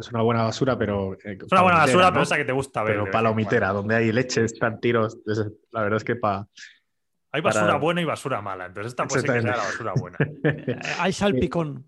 es 0.00 0.10
una 0.10 0.22
buena 0.22 0.42
basura, 0.42 0.78
pero. 0.78 1.14
Eh, 1.14 1.38
es 1.40 1.52
una 1.52 1.62
buena 1.62 1.78
basura, 1.78 2.10
pero 2.10 2.22
esa 2.22 2.36
que 2.36 2.44
te 2.44 2.52
gusta 2.52 2.82
ver. 2.82 2.98
Pero 2.98 3.10
palomitera, 3.10 3.72
donde 3.72 3.96
hay 3.96 4.12
leche, 4.12 4.44
están 4.44 4.80
tiros. 4.80 5.18
La 5.72 5.82
verdad 5.82 5.96
es 5.96 6.04
que 6.04 6.16
para. 6.16 6.46
Hay 7.32 7.40
basura 7.40 7.76
buena 7.76 8.00
y 8.00 8.04
basura 8.04 8.40
mala. 8.40 8.66
Entonces 8.66 8.92
esta 8.92 9.06
puede 9.06 9.22
ser 9.22 9.34
que 9.34 9.42
sea 9.42 9.56
la 9.56 9.62
basura 9.62 9.92
buena. 9.98 10.18
Hay 11.00 11.12
salpicón. 11.12 11.84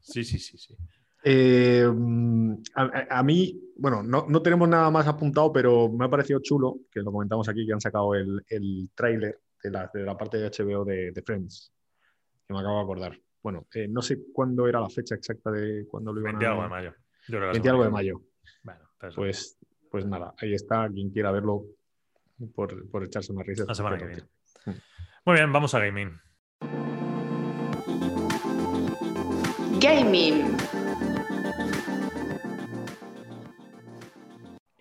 Sí, 0.00 0.24
sí, 0.24 0.38
sí, 0.38 0.56
sí. 0.56 0.74
Eh, 1.22 1.86
a, 2.74 3.18
a, 3.18 3.22
mí, 3.22 3.60
bueno, 3.76 4.02
no, 4.02 4.24
no, 4.26 4.40
tenemos 4.40 4.66
nada 4.68 4.90
más 4.90 5.06
apuntado, 5.06 5.52
pero 5.52 5.90
me 5.90 6.06
ha 6.06 6.08
parecido 6.08 6.40
chulo, 6.40 6.78
que 6.90 7.00
lo 7.00 7.12
comentamos 7.12 7.46
aquí, 7.48 7.66
que 7.66 7.74
han 7.74 7.80
sacado 7.80 8.14
el, 8.14 8.42
el 8.48 8.90
tráiler 8.94 9.38
de 9.62 9.70
la, 9.70 9.90
de 9.92 10.02
la, 10.04 10.16
parte 10.16 10.38
de 10.38 10.48
HBO 10.48 10.84
de, 10.84 11.12
de, 11.12 11.22
Friends, 11.22 11.72
que 12.46 12.54
me 12.54 12.60
acabo 12.60 12.76
de 12.76 12.82
acordar. 12.82 13.18
Bueno, 13.42 13.66
eh, 13.74 13.88
no 13.88 14.02
sé 14.02 14.18
cuándo 14.32 14.68
era 14.68 14.80
la 14.80 14.90
fecha 14.90 15.14
exacta 15.14 15.50
de 15.50 15.86
cuándo 15.88 16.12
lo 16.12 16.20
iban 16.20 16.38
20 16.38 16.46
a... 16.46 16.50
algo 16.50 16.62
de 16.62 16.68
mayo. 16.68 16.94
Yo 17.28 17.38
creo 17.38 17.50
20 17.52 17.68
algo 17.68 17.84
de 17.84 17.90
mayo. 17.90 18.20
Bueno, 18.62 18.80
pues, 19.14 19.58
pues 19.90 20.06
nada, 20.06 20.34
ahí 20.38 20.54
está, 20.54 20.88
quien 20.92 21.10
quiera 21.10 21.30
verlo 21.30 21.64
por, 22.54 22.88
por 22.90 23.04
echarse 23.04 23.32
una 23.32 23.42
risa. 23.42 23.64
La 23.66 23.74
semana 23.74 23.98
que 23.98 24.06
viene. 24.06 24.22
Muy 25.24 25.36
bien, 25.36 25.52
vamos 25.52 25.74
a 25.74 25.80
gaming. 25.80 26.18
Gaming. 29.80 30.56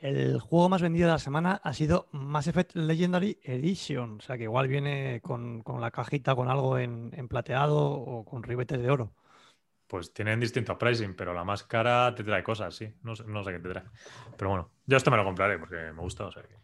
El 0.02 0.40
juego 0.40 0.70
más 0.70 0.82
vendido 0.82 1.08
de 1.08 1.14
la 1.14 1.20
semana 1.20 1.60
ha 1.62 1.74
sido 1.74 2.08
Mass 2.12 2.48
Effect 2.48 2.76
Legendary 2.76 3.38
Edition. 3.44 4.18
O 4.20 4.22
sea 4.22 4.38
que 4.38 4.44
igual 4.44 4.68
viene 4.70 5.20
con, 5.22 5.62
con 5.62 5.82
la 5.82 5.92
cajita 5.92 6.36
con 6.36 6.50
algo 6.50 6.78
en, 6.78 7.12
en, 7.14 7.28
plateado 7.28 7.78
o 7.78 8.24
con 8.24 8.44
ribetes 8.44 8.82
de 8.82 8.90
oro. 8.90 9.12
Pues 9.88 10.14
tienen 10.14 10.40
distintos 10.40 10.78
pricing, 10.78 11.16
pero 11.16 11.34
la 11.34 11.44
más 11.44 11.64
cara 11.64 12.14
te 12.16 12.24
trae 12.24 12.44
cosas, 12.44 12.76
sí. 12.76 12.88
No 13.04 13.16
sé, 13.16 13.26
no 13.26 13.44
sé 13.44 13.52
qué 13.52 13.60
te 13.60 13.70
trae. 13.70 13.84
Pero 14.38 14.50
bueno, 14.52 14.72
yo 14.86 14.96
esto 14.96 15.12
me 15.12 15.18
lo 15.18 15.26
compraré 15.26 15.60
porque 15.60 15.76
me 15.76 16.02
gusta. 16.02 16.28
O 16.28 16.32
sea 16.32 16.44
que... 16.44 16.56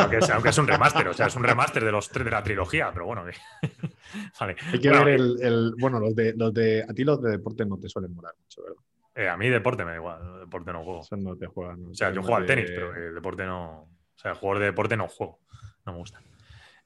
aunque, 0.00 0.18
es, 0.18 0.30
aunque, 0.30 0.48
es, 0.48 0.58
un 0.58 0.66
remaster, 0.66 1.06
o 1.06 1.14
sea, 1.14 1.26
es 1.26 1.36
un 1.36 1.44
remaster 1.44 1.84
de 1.84 1.92
los 1.92 2.08
tres 2.08 2.24
de 2.24 2.30
la 2.32 2.42
trilogía, 2.42 2.90
pero 2.92 3.06
bueno. 3.06 3.22
vale. 4.40 4.56
Hay 4.72 4.80
que 4.80 4.88
bueno, 4.88 5.04
ver 5.04 5.14
el, 5.14 5.42
el, 5.42 5.74
Bueno, 5.78 6.00
los 6.00 6.16
de, 6.16 6.34
los 6.34 6.52
de. 6.52 6.82
A 6.82 6.92
ti 6.92 7.04
los 7.04 7.22
de 7.22 7.30
deporte 7.30 7.64
no 7.64 7.78
te 7.78 7.88
suelen 7.88 8.12
molar 8.12 8.34
mucho, 8.40 8.62
¿verdad? 8.62 8.82
Eh, 9.14 9.28
a 9.28 9.36
mí 9.36 9.48
deporte 9.48 9.84
me 9.84 9.92
da 9.92 9.96
igual, 9.96 10.40
deporte 10.40 10.72
no 10.72 10.82
juego. 10.82 11.00
Eso 11.00 11.16
no 11.16 11.36
te 11.36 11.46
juega, 11.46 11.76
no. 11.76 11.90
O 11.90 11.94
sea, 11.94 12.12
yo 12.12 12.22
juego 12.22 12.36
al 12.36 12.46
tenis, 12.46 12.70
pero 12.70 12.94
el 12.94 13.14
deporte 13.14 13.44
no. 13.44 13.82
O 13.82 14.18
sea, 14.18 14.32
el 14.32 14.36
jugador 14.36 14.60
de 14.60 14.66
deporte 14.66 14.96
no 14.96 15.08
juego. 15.08 15.40
No 15.86 15.92
me 15.92 15.98
gusta. 15.98 16.20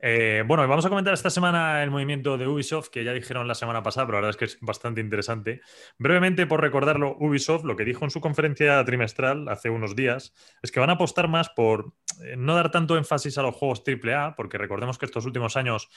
Eh, 0.00 0.44
bueno, 0.46 0.66
vamos 0.68 0.86
a 0.86 0.88
comentar 0.90 1.12
esta 1.12 1.28
semana 1.28 1.82
el 1.82 1.90
movimiento 1.90 2.38
de 2.38 2.46
Ubisoft, 2.46 2.88
que 2.88 3.02
ya 3.02 3.12
dijeron 3.12 3.48
la 3.48 3.56
semana 3.56 3.82
pasada, 3.82 4.06
pero 4.06 4.18
la 4.18 4.26
verdad 4.26 4.30
es 4.30 4.36
que 4.36 4.44
es 4.44 4.60
bastante 4.60 5.00
interesante. 5.00 5.60
Brevemente, 5.98 6.46
por 6.46 6.60
recordarlo, 6.60 7.16
Ubisoft 7.18 7.64
lo 7.64 7.74
que 7.74 7.84
dijo 7.84 8.04
en 8.04 8.10
su 8.10 8.20
conferencia 8.20 8.84
trimestral 8.84 9.48
hace 9.48 9.70
unos 9.70 9.96
días 9.96 10.32
es 10.62 10.70
que 10.70 10.78
van 10.78 10.90
a 10.90 10.94
apostar 10.94 11.26
más 11.26 11.48
por 11.48 11.94
eh, 12.24 12.36
no 12.36 12.54
dar 12.54 12.70
tanto 12.70 12.96
énfasis 12.96 13.38
a 13.38 13.42
los 13.42 13.56
juegos 13.56 13.82
AAA, 13.84 14.36
porque 14.36 14.56
recordemos 14.56 14.98
que 14.98 15.06
estos 15.06 15.26
últimos 15.26 15.56
años, 15.56 15.88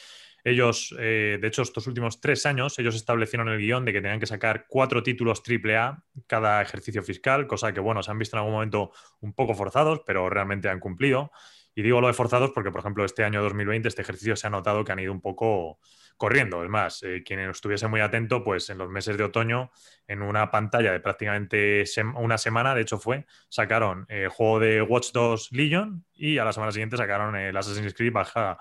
ellos, 0.44 0.96
eh, 1.00 1.38
de 1.42 1.48
hecho, 1.48 1.62
estos 1.62 1.88
últimos 1.88 2.20
tres 2.22 2.46
años, 2.46 2.78
ellos 2.80 2.96
establecieron 2.96 3.50
el 3.50 3.60
guion 3.60 3.86
de 3.86 3.94
que 3.94 4.02
tenían 4.02 4.20
que 4.20 4.26
sacar 4.26 4.66
cuatro 4.68 5.04
títulos 5.04 5.42
AAA 5.42 6.04
cada 6.28 6.62
ejercicio 6.62 7.04
fiscal, 7.04 7.48
cosa 7.48 7.74
que, 7.74 7.80
bueno, 7.80 8.02
se 8.04 8.12
han 8.12 8.20
visto 8.20 8.36
en 8.36 8.40
algún 8.40 8.54
momento 8.54 8.92
un 9.20 9.34
poco 9.34 9.54
forzados, 9.54 10.02
pero 10.06 10.30
realmente 10.30 10.70
han 10.70 10.80
cumplido. 10.80 11.32
Y 11.74 11.84
digo 11.84 12.02
lo 12.02 12.08
de 12.08 12.14
forzados 12.14 12.52
porque, 12.54 12.72
por 12.72 12.82
ejemplo, 12.82 13.06
este 13.06 13.24
año 13.24 13.42
2020, 13.42 13.88
este 13.88 14.02
ejercicio 14.02 14.36
se 14.36 14.48
ha 14.48 14.50
notado 14.50 14.84
que 14.84 14.92
han 14.92 15.00
ido 15.00 15.14
un 15.14 15.22
poco 15.22 15.80
corriendo. 16.18 16.64
Es 16.64 16.70
más, 16.70 17.02
eh, 17.04 17.24
quien 17.26 17.40
estuviese 17.40 17.88
muy 17.88 18.02
atento, 18.02 18.44
pues 18.44 18.70
en 18.70 18.78
los 18.78 18.90
meses 18.90 19.18
de 19.18 19.24
otoño, 19.24 19.72
en 20.08 20.22
una 20.22 20.52
pantalla 20.52 20.92
de 20.92 21.00
prácticamente 21.00 21.84
una 22.16 22.38
semana, 22.38 22.76
de 22.76 22.82
hecho 22.82 23.00
fue, 23.00 23.26
sacaron 23.50 24.06
el 24.10 24.30
juego 24.30 24.60
de 24.60 24.82
Watch 24.82 25.12
Dogs 25.14 25.52
Legion 25.52 26.06
y 26.14 26.38
a 26.38 26.46
la 26.46 26.54
semana 26.54 26.72
siguiente 26.72 26.98
sacaron 26.98 27.36
el 27.36 27.56
Assassin's 27.56 27.94
Creed 27.94 28.12
Baja, 28.12 28.60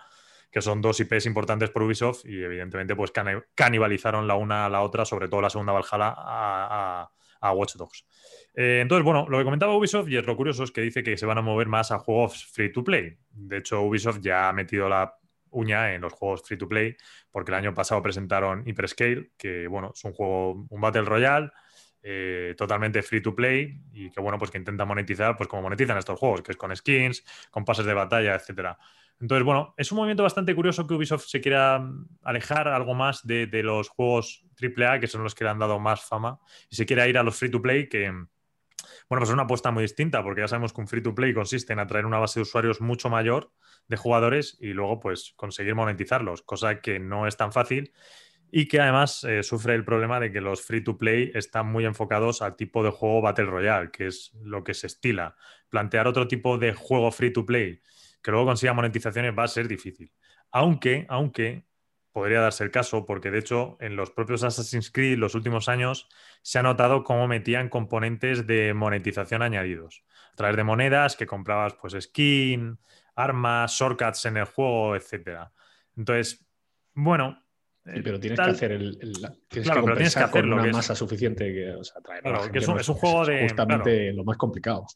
que 0.51 0.63
son 0.63 0.81
dos 0.83 0.99
IPs 1.01 1.27
importantes 1.27 1.71
por 1.71 1.83
Ubisoft 1.83 2.25
y 2.25 2.43
evidentemente 2.43 2.97
pues 2.97 3.11
can 3.13 3.45
canibalizaron 3.55 4.27
la 4.27 4.35
una 4.35 4.67
a 4.67 4.69
la 4.69 4.83
otra, 4.83 5.05
sobre 5.05 5.29
todo 5.29 5.41
la 5.41 5.51
segunda 5.51 5.73
Valhalla 5.73 6.15
a, 6.17 7.03
a, 7.03 7.11
a 7.41 7.53
Watch 7.53 7.77
Dogs. 7.77 8.07
Eh, 8.55 8.81
entonces, 8.83 9.05
bueno, 9.05 9.27
lo 9.29 9.39
que 9.39 9.45
comentaba 9.45 9.77
Ubisoft, 9.77 10.09
y 10.09 10.17
es 10.17 10.27
lo 10.27 10.37
curioso, 10.37 10.65
es 10.65 10.73
que 10.73 10.81
dice 10.81 11.03
que 11.03 11.17
se 11.17 11.27
van 11.27 11.39
a 11.39 11.43
mover 11.43 11.69
más 11.69 11.93
a 11.93 11.99
juegos 11.99 12.47
free 12.47 12.73
to 12.73 12.83
play. 12.83 13.17
De 13.31 13.59
hecho, 13.59 13.83
Ubisoft 13.83 14.21
ya 14.21 14.49
ha 14.49 14.53
metido 14.53 14.89
la 14.89 15.17
uña 15.51 15.95
en 15.95 16.01
los 16.01 16.13
juegos 16.13 16.43
free 16.43 16.59
to 16.59 16.69
play, 16.69 16.97
porque 17.31 17.53
el 17.53 17.57
año 17.57 17.75
pasado 17.75 18.03
presentaron 18.03 18.65
Hyperscale, 18.67 19.33
que 19.37 19.67
bueno, 19.67 19.93
es 19.95 20.05
un 20.05 20.13
juego, 20.13 20.67
un 20.69 20.81
Battle 20.81 21.03
Royale. 21.03 21.51
Eh, 22.03 22.55
totalmente 22.57 23.03
free 23.03 23.21
to 23.21 23.37
play 23.37 23.79
y 23.93 24.11
que 24.11 24.23
bueno 24.23 24.39
pues 24.39 24.51
que 24.51 24.57
intenta 24.57 24.87
monetizar 24.87 25.37
pues 25.37 25.51
como 25.51 25.61
monetizan 25.61 25.99
estos 25.99 26.19
juegos 26.19 26.41
que 26.41 26.53
es 26.53 26.57
con 26.57 26.75
skins 26.75 27.23
con 27.51 27.63
pases 27.63 27.85
de 27.85 27.93
batalla 27.93 28.35
etcétera 28.37 28.79
entonces 29.21 29.45
bueno 29.45 29.75
es 29.77 29.93
un 29.93 29.97
movimiento 29.97 30.23
bastante 30.23 30.55
curioso 30.55 30.87
que 30.87 30.95
Ubisoft 30.95 31.27
se 31.27 31.41
quiera 31.41 31.87
alejar 32.23 32.69
algo 32.69 32.95
más 32.95 33.27
de, 33.27 33.49
los 33.63 33.89
juegos 33.89 34.45
AAA 34.61 35.01
que 35.01 35.07
son 35.07 35.23
los 35.23 35.35
que 35.35 35.45
le 35.45 35.51
han 35.51 35.59
dado 35.59 35.79
más 35.79 36.03
fama 36.03 36.39
y 36.71 36.77
se 36.77 36.87
quiera 36.87 37.07
ir 37.07 37.19
a 37.19 37.23
los 37.23 37.37
free 37.37 37.51
to 37.51 37.61
play 37.61 37.89
que 37.89 38.13
bueno, 39.09 39.21
pues 39.21 39.31
es 39.31 39.35
una 39.35 39.43
apuesta 39.43 39.71
muy 39.71 39.83
distinta, 39.83 40.23
porque 40.23 40.41
ya 40.41 40.49
sabemos 40.49 40.73
que 40.73 40.81
un 40.81 40.89
free 40.89 41.03
to 41.03 41.15
play 41.15 41.35
consiste 41.35 41.73
en 41.73 41.81
atraer 41.81 42.07
una 42.07 42.19
base 42.19 42.39
de 42.39 42.43
usuarios 42.43 42.81
mucho 42.81 43.11
mayor 43.11 43.53
de 43.89 43.97
jugadores 43.97 44.57
y 44.61 44.69
luego 44.69 45.01
pues 45.01 45.33
conseguir 45.37 45.75
monetizarlos, 45.75 46.43
cosa 46.43 46.81
que 46.81 46.99
no 46.99 47.27
es 47.27 47.37
tan 47.37 47.53
fácil 47.53 47.93
y 48.53 48.67
que 48.67 48.81
además 48.81 49.25
eh, 49.25 49.43
sufre 49.43 49.75
el 49.75 49.85
problema 49.85 50.19
de 50.19 50.33
que 50.33 50.41
los 50.41 50.63
free 50.63 50.83
to 50.83 50.99
play 50.99 51.31
están 51.35 51.67
muy 51.67 51.85
enfocados 51.85 52.43
al 52.43 52.57
tipo 52.57 52.83
de 52.83 52.91
juego 52.91 53.21
Battle 53.21 53.47
Royale, 53.47 53.91
que 53.91 54.07
es 54.07 54.33
lo 54.43 54.65
que 54.65 54.75
se 54.75 54.89
estila. 54.89 55.37
Plantear 55.69 56.09
otro 56.09 56.27
tipo 56.27 56.59
de 56.59 56.75
juego 56.75 57.11
free 57.13 57.33
to 57.33 57.47
play 57.47 57.81
que 58.23 58.31
luego 58.31 58.47
consiga 58.47 58.73
monetizaciones 58.73 59.35
va 59.37 59.45
a 59.45 59.49
ser 59.49 59.69
difícil. 59.69 60.13
Aunque, 60.51 61.07
aunque 61.09 61.65
podría 62.13 62.41
darse 62.41 62.65
el 62.65 62.71
caso, 62.71 63.07
porque 63.07 63.31
de 63.31 63.39
hecho 63.39 63.77
en 63.81 63.97
los 63.97 64.11
propios 64.11 64.43
Assassin's 64.43 64.91
Creed 64.91 65.19
los 65.19 65.35
últimos 65.35 65.69
años 65.69 66.09
se 66.43 66.59
ha 66.59 66.63
notado 66.63 67.05
cómo 67.05 67.29
metían 67.29 67.69
componentes 67.69 68.47
de 68.47 68.75
monetización 68.75 69.43
añadidos. 69.43 70.05
A 70.33 70.37
través 70.37 70.57
de 70.57 70.65
monedas 70.65 71.17
que 71.17 71.27
comprabas 71.27 71.75
pues 71.75 71.97
skin, 72.01 72.79
armas, 73.15 73.73
shortcuts 73.73 74.25
en 74.27 74.39
el 74.39 74.45
juego, 74.45 74.97
etcétera. 74.97 75.53
Entonces, 75.97 76.45
bueno. 76.95 77.45
Sí, 77.85 78.01
pero 78.03 78.21
tienes 78.21 78.37
tal... 78.37 78.47
que 78.47 78.53
hacer 78.53 78.73
el, 78.73 78.99
el 79.01 79.13
tienes 79.49 79.67
claro, 79.67 79.81
que 79.81 79.85
pero 79.87 79.97
tienes 79.97 80.15
que 80.15 80.23
hacer 80.23 80.45
una 80.45 80.67
masa 80.67 80.93
es... 80.93 80.99
suficiente 80.99 81.53
que 81.53 81.71
o 81.73 81.85
sea, 81.85 82.01
traer 82.03 82.23
claro, 82.23 82.53
que 82.53 82.59
es 82.59 82.69
un, 82.69 82.79
es 82.79 82.89
un 82.89 82.95
juego 82.95 83.25
de 83.25 83.43
justamente 83.43 83.99
claro. 83.99 84.17
lo 84.17 84.25
más 84.25 84.37
complicado. 84.37 84.87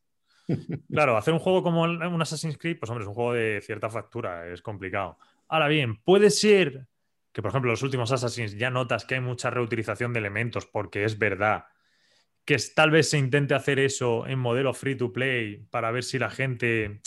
Claro, 0.91 1.17
hacer 1.17 1.35
un 1.35 1.41
juego 1.41 1.63
como 1.63 1.83
un 1.83 2.23
Assassin's 2.23 2.59
Creed, 2.59 2.79
pues 2.79 2.91
hombre, 2.91 3.05
es 3.05 3.09
un 3.09 3.15
juego 3.15 3.33
de 3.33 3.61
cierta 3.63 3.89
factura, 3.89 4.47
es 4.49 4.63
complicado. 4.63 5.19
Ahora 5.49 5.69
bien, 5.69 5.97
puede 6.03 6.31
ser 6.31 6.87
que 7.35 7.43
por 7.43 7.51
ejemplo 7.51 7.71
los 7.71 7.83
últimos 7.83 8.13
Assassins 8.13 8.57
ya 8.57 8.71
notas 8.71 9.05
que 9.05 9.17
hay 9.17 9.21
mucha 9.21 9.51
reutilización 9.51 10.13
de 10.13 10.21
elementos 10.21 10.67
porque 10.67 11.05
es 11.05 11.19
verdad 11.19 11.65
que 12.45 12.57
tal 12.75 12.93
vez 12.93 13.11
se 13.11 13.19
intente 13.19 13.55
hacer 13.55 13.81
eso 13.81 14.27
en 14.27 14.39
modelo 14.39 14.73
free 14.73 14.97
to 14.97 15.13
play 15.13 15.67
para 15.71 15.91
ver 15.91 16.05
si 16.05 16.19
la 16.19 16.31
gente 16.31 17.01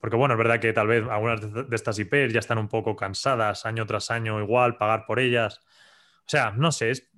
porque 0.00 0.16
bueno, 0.16 0.34
es 0.34 0.38
verdad 0.38 0.60
que 0.60 0.72
tal 0.72 0.86
vez 0.86 1.04
algunas 1.10 1.40
de 1.42 1.76
estas 1.76 1.98
IPs 1.98 2.32
ya 2.32 2.38
están 2.38 2.58
un 2.58 2.68
poco 2.68 2.96
cansadas 2.96 3.66
año 3.66 3.84
tras 3.84 4.10
año 4.10 4.40
igual 4.40 4.78
pagar 4.78 5.04
por 5.06 5.18
ellas. 5.20 5.60
O 6.20 6.30
sea, 6.30 6.52
no 6.52 6.72
sé, 6.72 6.90
es 6.90 7.10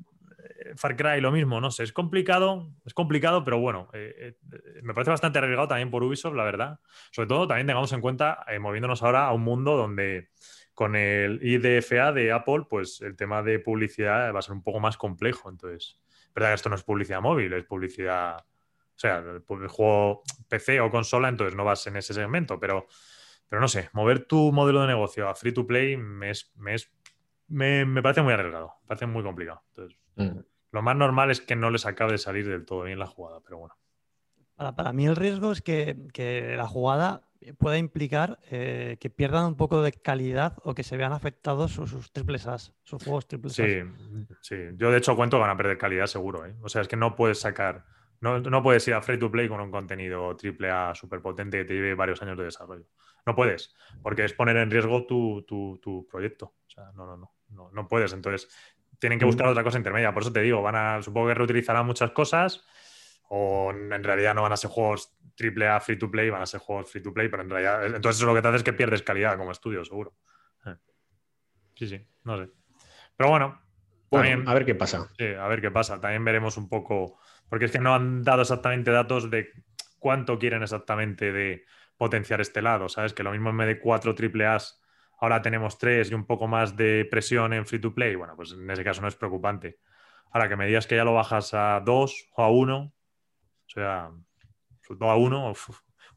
Far 0.77 0.97
Cry 0.97 1.21
lo 1.21 1.33
mismo, 1.33 1.61
no 1.61 1.71
sé, 1.71 1.85
es 1.85 1.93
complicado, 1.93 2.71
es 2.85 2.95
complicado, 2.95 3.45
pero 3.45 3.59
bueno, 3.59 3.89
eh, 3.93 4.37
eh, 4.53 4.81
me 4.83 4.95
parece 4.95 5.11
bastante 5.11 5.39
arriesgado 5.39 5.69
también 5.69 5.91
por 5.91 6.03
Ubisoft, 6.03 6.35
la 6.35 6.45
verdad. 6.45 6.81
Sobre 7.11 7.29
todo 7.29 7.47
también 7.47 7.67
tengamos 7.67 7.93
en 7.93 8.01
cuenta, 8.01 8.45
eh, 8.49 8.59
moviéndonos 8.59 9.03
ahora 9.03 9.27
a 9.27 9.33
un 9.33 9.43
mundo 9.43 9.77
donde 9.77 10.29
con 10.75 10.97
el 10.97 11.41
IDFA 11.43 12.13
de 12.13 12.33
Apple, 12.33 12.65
pues 12.69 13.01
el 13.03 13.17
tema 13.17 13.43
de 13.43 13.59
publicidad 13.59 14.33
va 14.35 14.39
a 14.39 14.43
ser 14.43 14.53
un 14.53 14.63
poco 14.63 14.81
más 14.81 14.97
complejo. 14.97 15.51
Entonces, 15.51 16.01
verdad 16.35 16.51
que 16.51 16.55
esto 16.55 16.69
no 16.69 16.77
es 16.77 16.83
publicidad 16.83 17.21
móvil, 17.21 17.53
es 17.53 17.65
publicidad, 17.65 18.39
o 18.39 18.99
sea, 18.99 19.19
el, 19.19 19.69
juego 19.69 20.23
PC 20.49 20.81
o 20.81 20.91
consola, 20.91 21.29
entonces 21.29 21.57
no 21.57 21.65
vas 21.65 21.87
en 21.87 21.97
ese 21.97 22.15
segmento, 22.15 22.59
pero, 22.59 22.87
pero 23.49 23.61
no 23.61 23.69
sé, 23.69 23.91
mover 23.93 24.27
tu 24.27 24.53
modelo 24.53 24.81
de 24.83 24.89
negocio 24.89 25.29
a 25.29 25.35
free 25.35 25.53
to 25.53 25.67
play 25.67 25.97
me, 25.97 26.31
es, 26.31 26.53
me, 26.57 26.75
es, 26.75 26.91
me, 27.49 27.85
me 27.85 28.03
parece 28.03 28.23
muy 28.23 28.33
arriesgado, 28.33 28.75
me 28.83 28.89
parece 28.89 29.07
muy 29.07 29.23
complicado. 29.23 29.63
Entonces, 29.69 30.00
mm. 30.17 30.39
lo 30.73 30.83
más 30.83 30.97
normal 30.97 31.31
es 31.31 31.41
que 31.41 31.57
no 31.57 31.71
les 31.71 31.87
acabe 31.87 32.13
de 32.13 32.19
salir 32.19 32.49
del 32.49 32.65
todo 32.65 32.85
bien 32.85 32.99
la 32.99 33.07
jugada, 33.07 33.41
pero 33.41 33.59
bueno. 33.59 33.75
Para, 34.55 34.75
para 34.75 34.93
mí 34.93 35.07
el 35.07 35.17
riesgo 35.17 35.53
es 35.53 35.63
que, 35.63 35.97
que 36.13 36.55
la 36.57 36.67
jugada 36.67 37.31
pueda 37.59 37.79
implicar 37.79 38.39
eh, 38.51 38.99
que 39.01 39.09
pierdan 39.09 39.47
un 39.47 39.57
poco 39.57 39.83
de 39.83 39.93
calidad 39.93 40.59
o 40.63 40.75
que 40.75 40.83
se 40.83 40.97
vean 40.97 41.13
afectados 41.13 41.73
sus, 41.73 41.91
sus 41.91 42.13
triples 42.13 42.47
As, 42.47 42.75
sus 42.83 43.03
juegos 43.03 43.27
triples 43.27 43.55
sí, 43.55 43.63
As. 43.63 44.39
Sí, 44.43 44.57
yo 44.77 44.91
de 44.91 44.99
hecho 44.99 45.17
cuento 45.17 45.39
que 45.39 45.43
van 45.43 45.51
a 45.51 45.57
perder 45.57 45.79
calidad 45.79 46.07
seguro. 46.07 46.45
¿eh? 46.45 46.55
O 46.63 46.69
sea, 46.69 46.83
es 46.83 46.89
que 46.89 46.97
no 46.97 47.17
puedes 47.17 47.41
sacar, 47.41 47.87
no, 48.21 48.41
no, 48.41 48.63
puedes 48.63 48.87
ir 48.89 48.95
a 48.95 49.03
free 49.03 49.19
to 49.19 49.31
play 49.31 49.49
con 49.49 49.61
un 49.61 49.71
contenido 49.71 50.37
triple 50.37 50.71
A 50.71 50.95
súper 50.95 51.23
potente 51.23 51.59
que 51.59 51.65
te 51.65 51.75
lleve 51.75 51.95
varios 51.95 52.21
años 52.23 52.37
de 52.37 52.45
desarrollo. 52.45 52.87
No 53.25 53.35
puedes, 53.35 53.75
porque 54.03 54.25
es 54.25 54.33
poner 54.35 54.57
en 54.57 54.71
riesgo 54.71 55.07
tu, 55.07 55.43
tu, 55.43 55.79
tu 55.83 56.07
proyecto. 56.07 56.55
O 56.67 56.71
sea, 56.71 56.93
no, 56.95 57.07
no, 57.07 57.17
no, 57.17 57.35
no, 57.51 57.71
no 57.71 57.89
puedes. 57.89 58.13
Entonces, 58.13 58.49
tienen 59.01 59.19
que 59.19 59.25
buscar 59.25 59.49
otra 59.49 59.65
cosa 59.65 59.79
intermedia. 59.79 60.15
Por 60.15 60.23
eso 60.23 60.33
te 60.33 60.41
digo, 60.41 60.63
van 60.63 60.77
a, 60.77 61.03
supongo 61.03 61.29
que 61.29 61.35
reutilizarán 61.35 61.85
muchas 61.85 62.13
cosas 62.13 62.65
o 63.29 63.73
en 63.73 64.05
realidad 64.05 64.35
no 64.35 64.43
van 64.43 64.53
a 64.53 64.57
ser 64.57 64.71
juegos 64.71 65.17
triple 65.35 65.67
A 65.69 65.81
free 65.81 65.99
to 65.99 66.11
play, 66.11 66.31
van 66.31 66.43
a 66.43 66.47
ser 66.47 66.61
juegos 66.61 66.91
free 66.91 67.03
to 67.03 67.13
play, 67.13 67.29
pero 67.29 67.43
en 67.43 67.51
realidad, 67.51 67.87
entonces 67.87 68.21
eso 68.21 68.27
lo 68.27 68.35
que 68.35 68.43
te 68.43 68.49
hace 68.49 68.59
es 68.59 68.63
que 68.63 68.73
pierdes 68.73 69.03
calidad 69.03 69.37
como 69.37 69.51
estudio, 69.53 69.85
seguro. 69.85 70.15
Sí, 71.75 71.89
sí, 71.89 72.07
no 72.25 72.37
sé. 72.37 72.51
Pero 73.17 73.31
bueno, 73.31 73.59
a 74.13 74.55
ver 74.55 74.67
qué 74.67 74.75
pasa. 74.75 75.09
Sí, 75.17 75.27
a 75.27 75.47
ver 75.49 75.63
qué 75.63 75.71
pasa. 75.71 75.99
También 76.01 76.25
veremos 76.25 76.59
un 76.59 76.69
poco, 76.69 77.19
porque 77.49 77.67
es 77.67 77.71
que 77.71 77.79
no 77.79 77.95
han 77.95 78.23
dado 78.23 78.43
exactamente 78.43 78.91
datos 78.91 79.31
de 79.31 79.49
cuánto 79.99 80.39
quieren 80.39 80.63
exactamente 80.63 81.33
de 81.33 81.65
potenciar 81.97 82.41
este 82.41 82.61
lado, 82.61 82.89
¿sabes? 82.89 83.15
Que 83.15 83.23
lo 83.23 83.31
mismo 83.31 83.51
en 83.51 83.57
vez 83.57 83.67
de 83.69 83.79
cuatro 83.79 84.15
triple 84.15 84.47
A's, 84.47 84.83
ahora 85.21 85.43
tenemos 85.43 85.79
tres 85.79 86.11
y 86.11 86.15
un 86.15 86.27
poco 86.27 86.49
más 86.49 86.77
de 86.77 87.07
presión 87.11 87.53
en 87.53 87.67
free 87.67 87.81
to 87.81 87.95
play. 87.95 88.15
Bueno, 88.15 88.35
pues 88.37 88.53
en 88.53 88.69
ese 88.71 88.85
caso 88.85 89.03
no 89.03 89.09
es 89.09 89.17
preocupante. 89.17 89.79
Ahora 90.33 90.49
que 90.49 90.57
me 90.57 90.67
digas 90.67 90.87
que 90.87 90.97
ya 90.97 91.05
lo 91.05 91.15
bajas 91.15 91.55
a 91.55 91.81
dos 91.85 92.29
o 92.37 92.43
a 92.43 92.51
uno, 92.51 92.93
o 93.67 93.69
sea, 93.69 94.11
dos 94.89 95.09
a 95.09 95.17
uno, 95.17 95.53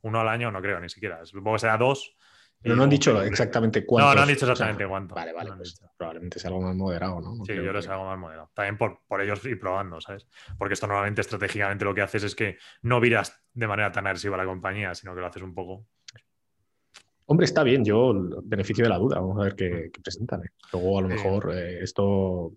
uno 0.02 0.20
al 0.20 0.28
año 0.28 0.52
no 0.52 0.62
creo 0.62 0.80
ni 0.80 0.90
siquiera. 0.90 1.26
Supongo 1.26 1.56
que 1.56 1.60
será 1.60 1.78
dos 1.78 2.16
pero 2.64 2.78
no 2.78 2.84
han 2.84 2.90
dicho 2.90 3.22
exactamente 3.22 3.86
cuánto. 3.86 4.10
No, 4.10 4.16
no 4.16 4.22
han 4.22 4.28
dicho 4.30 4.46
exactamente 4.46 4.88
cuánto. 4.88 5.16
Vale, 5.16 5.34
vale, 5.34 5.52
pues 5.58 5.84
probablemente 5.98 6.40
sea 6.40 6.48
algo 6.48 6.62
más 6.62 6.76
moderado, 6.76 7.20
¿no? 7.20 7.36
sí, 7.44 7.54
yo 7.54 7.62
creo 7.62 7.82
que 7.82 7.90
algo 7.90 8.06
más 8.06 8.18
moderado. 8.18 8.52
También 8.54 8.78
por, 8.78 9.02
por 9.06 9.22
ellos 9.22 9.44
ir 9.46 9.60
probando, 9.60 10.00
¿sabes? 10.00 10.26
Porque 10.58 10.74
esto 10.74 10.88
normalmente 10.88 11.20
estratégicamente 11.20 11.84
lo 11.84 11.94
que 11.94 12.02
haces 12.02 12.24
es 12.24 12.36
que 12.36 12.58
no 12.82 13.02
viras 13.02 13.44
de 13.54 13.68
manera 13.68 13.92
tan 13.92 14.08
agresiva 14.08 14.36
a 14.36 14.38
la 14.38 14.46
compañía, 14.46 14.96
sino 14.96 15.14
que 15.14 15.20
lo 15.20 15.28
haces 15.28 15.44
un 15.44 15.54
poco. 15.54 15.86
Hombre, 17.26 17.46
está 17.46 17.64
bien, 17.64 17.86
yo 17.86 18.14
beneficio 18.44 18.84
de 18.84 18.90
la 18.90 18.98
duda, 18.98 19.20
vamos 19.20 19.40
a 19.40 19.44
ver 19.44 19.56
qué, 19.56 19.92
presentan. 20.02 20.42
¿eh? 20.44 20.50
Luego 20.72 21.00
a 21.00 21.02
lo 21.02 21.08
mejor 21.08 21.54
eh, 21.54 21.80
esto 21.82 22.54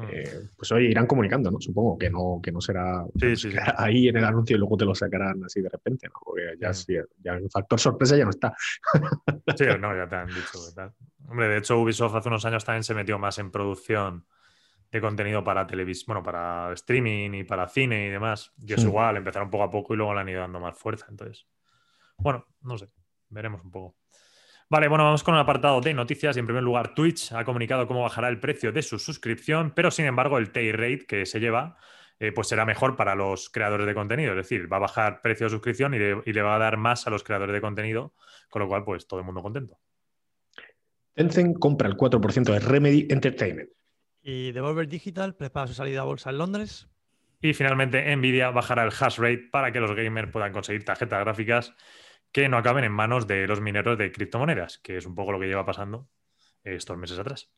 Mm. 0.00 0.08
Eh, 0.10 0.48
pues 0.56 0.72
hoy 0.72 0.86
irán 0.86 1.06
comunicando, 1.06 1.50
¿no? 1.50 1.60
Supongo 1.60 1.98
que 1.98 2.08
no, 2.08 2.40
que 2.42 2.50
no 2.50 2.60
será 2.60 3.04
ahí 3.76 4.08
en 4.08 4.16
el 4.16 4.24
anuncio 4.24 4.56
y 4.56 4.58
luego 4.58 4.76
te 4.76 4.84
lo 4.84 4.94
sacarán 4.94 5.44
así 5.44 5.60
de 5.60 5.68
repente, 5.68 6.08
¿no? 6.08 6.14
Porque 6.24 6.54
ya, 6.58 6.70
mm. 6.70 7.22
ya 7.22 7.32
el 7.34 7.50
factor 7.50 7.78
sorpresa 7.78 8.16
ya 8.16 8.24
no 8.24 8.30
está. 8.30 8.54
sí, 9.56 9.64
no, 9.78 9.94
ya 9.94 10.08
te 10.08 10.16
han 10.16 10.28
dicho. 10.28 10.58
¿verdad? 10.74 10.94
Hombre, 11.28 11.48
de 11.48 11.58
hecho, 11.58 11.78
Ubisoft 11.78 12.14
hace 12.14 12.28
unos 12.28 12.44
años 12.44 12.64
también 12.64 12.84
se 12.84 12.94
metió 12.94 13.18
más 13.18 13.38
en 13.38 13.50
producción 13.50 14.24
de 14.90 15.00
contenido 15.00 15.44
para 15.44 15.66
televisión, 15.66 16.06
bueno, 16.08 16.22
para 16.22 16.72
streaming 16.72 17.34
y 17.34 17.44
para 17.44 17.68
cine 17.68 18.06
y 18.06 18.08
demás. 18.08 18.52
Y 18.58 18.72
es 18.72 18.84
mm. 18.84 18.88
igual, 18.88 19.16
empezaron 19.18 19.50
poco 19.50 19.64
a 19.64 19.70
poco 19.70 19.94
y 19.94 19.96
luego 19.98 20.14
le 20.14 20.20
han 20.20 20.28
ido 20.28 20.40
dando 20.40 20.60
más 20.60 20.76
fuerza. 20.78 21.06
Entonces, 21.10 21.46
bueno, 22.16 22.46
no 22.62 22.78
sé, 22.78 22.88
veremos 23.30 23.64
un 23.64 23.70
poco. 23.70 23.96
Vale, 24.68 24.86
bueno, 24.86 25.02
vamos 25.02 25.24
con 25.24 25.34
un 25.34 25.40
apartado 25.40 25.80
de 25.80 25.92
noticias. 25.94 26.36
Y 26.36 26.40
en 26.40 26.46
primer 26.46 26.62
lugar, 26.62 26.94
Twitch 26.94 27.32
ha 27.32 27.44
comunicado 27.44 27.88
cómo 27.88 28.02
bajará 28.02 28.28
el 28.28 28.38
precio 28.38 28.70
de 28.70 28.82
su 28.82 29.00
suscripción, 29.00 29.72
pero 29.74 29.90
sin 29.90 30.04
embargo, 30.04 30.38
el 30.38 30.52
take 30.52 30.72
rate 30.72 31.06
que 31.06 31.26
se 31.26 31.40
lleva 31.40 31.76
eh, 32.20 32.32
pues 32.32 32.48
será 32.48 32.66
mejor 32.66 32.96
para 32.96 33.14
los 33.14 33.48
creadores 33.48 33.86
de 33.86 33.94
contenido. 33.94 34.32
Es 34.32 34.36
decir, 34.36 34.70
va 34.70 34.76
a 34.76 34.80
bajar 34.80 35.22
precio 35.22 35.46
de 35.46 35.50
suscripción 35.50 35.94
y 35.94 35.98
le, 35.98 36.42
va 36.42 36.54
a 36.54 36.58
dar 36.58 36.76
más 36.76 37.06
a 37.06 37.10
los 37.10 37.24
creadores 37.24 37.54
de 37.54 37.62
contenido, 37.62 38.14
con 38.50 38.60
lo 38.60 38.68
cual, 38.68 38.84
pues 38.84 39.08
todo 39.08 39.18
el 39.20 39.26
mundo 39.26 39.42
contento. 39.42 39.78
Tencent 41.14 41.58
compra 41.58 41.88
el 41.88 41.96
4% 41.96 42.52
de 42.52 42.60
Remedy 42.60 43.06
Entertainment. 43.10 43.70
Y 44.22 44.52
Devolver 44.52 44.86
Digital 44.86 45.34
prepara 45.34 45.66
su 45.66 45.72
salida 45.72 46.02
a 46.02 46.04
bolsa 46.04 46.28
en 46.28 46.38
Londres. 46.38 46.88
Y 47.40 47.54
finalmente, 47.54 48.14
Nvidia 48.14 48.50
bajará 48.50 48.84
el 48.84 48.92
hash 48.92 49.18
rate 49.18 49.48
para 49.50 49.72
que 49.72 49.80
los 49.80 49.96
gamers 49.96 50.30
puedan 50.30 50.52
conseguir 50.52 50.84
tarjetas 50.84 51.20
gráficas 51.20 51.74
que 52.32 52.48
no 52.48 52.56
acaben 52.58 52.84
en 52.84 52.92
manos 52.92 53.26
de 53.26 53.46
los 53.46 53.60
mineros 53.60 53.98
de 53.98 54.12
criptomonedas, 54.12 54.78
que 54.78 54.96
es 54.96 55.06
un 55.06 55.14
poco 55.14 55.32
lo 55.32 55.40
que 55.40 55.46
lleva 55.46 55.66
pasando 55.66 56.08
estos 56.64 56.96
meses 56.96 57.18
atrás. 57.18 57.50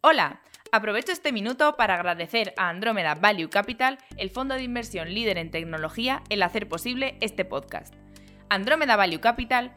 Hola, 0.00 0.40
aprovecho 0.70 1.10
este 1.10 1.32
minuto 1.32 1.76
para 1.76 1.94
agradecer 1.94 2.54
a 2.56 2.68
Andromeda 2.68 3.14
Value 3.14 3.50
Capital, 3.50 3.98
el 4.16 4.30
fondo 4.30 4.54
de 4.54 4.62
inversión 4.62 5.12
líder 5.12 5.38
en 5.38 5.50
tecnología, 5.50 6.22
el 6.28 6.42
hacer 6.42 6.68
posible 6.68 7.16
este 7.20 7.44
podcast. 7.44 7.94
Andromeda 8.48 8.96
Value 8.96 9.20
Capital 9.20 9.76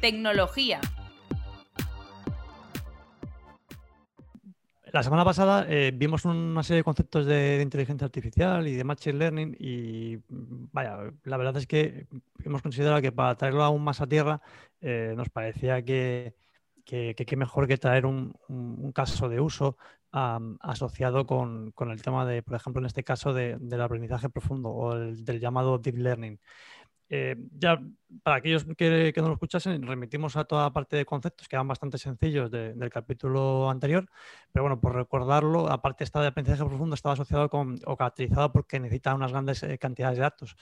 Tecnología. 0.00 0.80
La 4.92 5.02
semana 5.02 5.24
pasada 5.24 5.66
eh, 5.68 5.92
vimos 5.94 6.24
una 6.24 6.62
serie 6.62 6.78
de 6.78 6.84
conceptos 6.84 7.26
de, 7.26 7.60
inteligencia 7.62 8.06
artificial 8.06 8.66
y 8.66 8.74
de 8.74 8.82
machine 8.82 9.18
learning 9.18 9.56
y 9.60 10.18
vaya, 10.28 11.12
la 11.24 11.36
verdad 11.36 11.58
es 11.58 11.66
que 11.66 12.08
hemos 12.42 12.62
considerado 12.62 13.00
que 13.00 13.12
para 13.12 13.36
traerlo 13.36 13.62
aún 13.62 13.84
más 13.84 14.00
a 14.00 14.08
tierra 14.08 14.40
eh, 14.80 15.12
nos 15.16 15.28
parecía 15.28 15.84
que, 15.84 16.34
que, 16.84 17.36
mejor 17.36 17.68
que 17.68 17.76
traer 17.76 18.04
un, 18.06 18.32
caso 18.92 19.28
de 19.28 19.38
uso 19.38 19.76
asociado 20.12 21.24
con, 21.26 21.72
el 21.78 22.02
tema 22.02 22.26
de, 22.26 22.42
por 22.42 22.56
ejemplo, 22.56 22.80
en 22.80 22.86
este 22.86 23.04
caso 23.04 23.32
del 23.32 23.80
aprendizaje 23.80 24.28
profundo 24.28 24.70
o 24.70 24.94
el, 24.94 25.24
del 25.24 25.38
llamado 25.40 25.78
deep 25.78 25.98
learning. 25.98 26.40
Eh, 27.12 27.36
ya 27.58 27.82
para 28.22 28.36
aquellos 28.36 28.64
que, 28.76 29.12
no 29.16 29.26
lo 29.28 29.34
escuchasen, 29.34 29.82
remitimos 29.82 30.36
a 30.36 30.44
toda 30.44 30.72
parte 30.72 30.96
de 30.96 31.04
conceptos 31.04 31.48
que 31.48 31.56
eran 31.56 31.66
bastante 31.66 31.98
sencillos 31.98 32.50
del 32.50 32.90
capítulo 32.90 33.68
anterior, 33.68 34.08
pero 34.52 34.62
bueno, 34.62 34.80
por 34.80 34.94
recordarlo, 34.94 35.68
aparte 35.68 36.04
esta 36.04 36.20
de 36.20 36.28
aprendizaje 36.28 36.64
profundo 36.64 36.94
estaba 36.94 37.14
asociado 37.14 37.50
con 37.50 37.78
o 37.84 37.96
caracterizado 37.96 38.52
porque 38.52 38.78
necesita 38.78 39.14
unas 39.14 39.32
grandes 39.32 39.62
eh, 39.64 39.76
cantidades 39.78 40.18
de 40.18 40.22
datos 40.22 40.56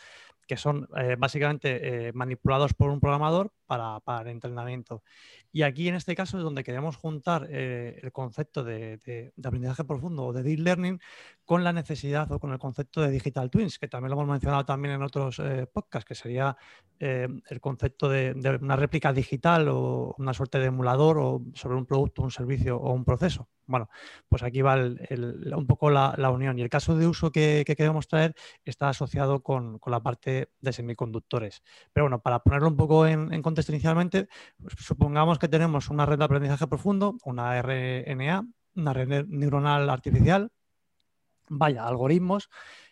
que 0.46 0.56
son 0.56 0.88
eh, 0.96 1.16
básicamente 1.18 2.10
manipulados 2.14 2.72
por 2.72 2.90
un 2.90 3.00
programador 3.00 3.52
para, 3.68 4.22
el 4.22 4.28
entrenamiento. 4.28 5.04
Y 5.52 5.62
aquí 5.62 5.86
en 5.88 5.94
este 5.94 6.16
caso 6.16 6.38
es 6.38 6.42
donde 6.42 6.64
queremos 6.64 6.96
juntar 6.96 7.48
el 7.50 8.10
concepto 8.12 8.64
de, 8.64 9.32
aprendizaje 9.44 9.84
profundo 9.84 10.26
o 10.26 10.32
de 10.32 10.42
deep 10.42 10.60
learning 10.60 11.00
con 11.44 11.62
la 11.62 11.72
necesidad 11.72 12.32
o 12.32 12.40
con 12.40 12.52
el 12.52 12.58
concepto 12.58 13.00
de 13.02 13.10
digital 13.10 13.50
twins, 13.50 13.78
que 13.78 13.88
también 13.88 14.10
lo 14.10 14.16
hemos 14.16 14.28
mencionado 14.28 14.64
también 14.64 14.94
en 14.94 15.02
otros 15.02 15.40
podcasts, 15.72 16.08
que 16.08 16.14
sería 16.14 16.56
el 16.98 17.60
concepto 17.60 18.08
de, 18.08 18.34
una 18.60 18.76
réplica 18.76 19.12
digital 19.12 19.68
o 19.68 20.14
una 20.18 20.34
suerte 20.34 20.58
de 20.58 20.66
emulador 20.66 21.18
o 21.18 21.42
sobre 21.54 21.76
un 21.76 21.86
producto, 21.86 22.22
un 22.22 22.30
servicio 22.30 22.78
o 22.78 22.92
un 22.92 23.04
proceso. 23.04 23.48
Bueno, 23.68 23.90
pues 24.28 24.42
aquí 24.42 24.62
va 24.62 24.76
un 24.76 25.66
poco 25.66 25.90
la, 25.90 26.30
unión. 26.30 26.58
Y 26.58 26.62
el 26.62 26.70
caso 26.70 26.96
de 26.96 27.06
uso 27.06 27.30
que, 27.30 27.64
queremos 27.66 28.08
traer 28.08 28.34
está 28.64 28.88
asociado 28.88 29.42
con, 29.42 29.78
la 29.86 30.00
parte 30.00 30.48
de 30.60 30.72
semiconductores. 30.72 31.62
Pero 31.92 32.04
bueno, 32.04 32.20
para 32.20 32.40
ponerlo 32.40 32.68
un 32.68 32.76
poco 32.76 33.06
en, 33.06 33.42
contexto 33.42 33.72
inicialmente, 33.72 34.28
pues 34.60 34.74
supongamos 34.78 35.38
que 35.38 35.48
tenemos 35.48 35.90
una 35.90 36.06
red 36.06 36.18
de 36.18 36.24
aprendizaje 36.24 36.66
profundo, 36.66 37.18
una 37.24 37.58
RNA, 37.62 38.46
una 38.76 38.92
red 38.94 39.26
neuronal 39.28 39.90
artificial, 39.90 40.50
vaya, 41.48 41.86
algoritmos 41.86 42.48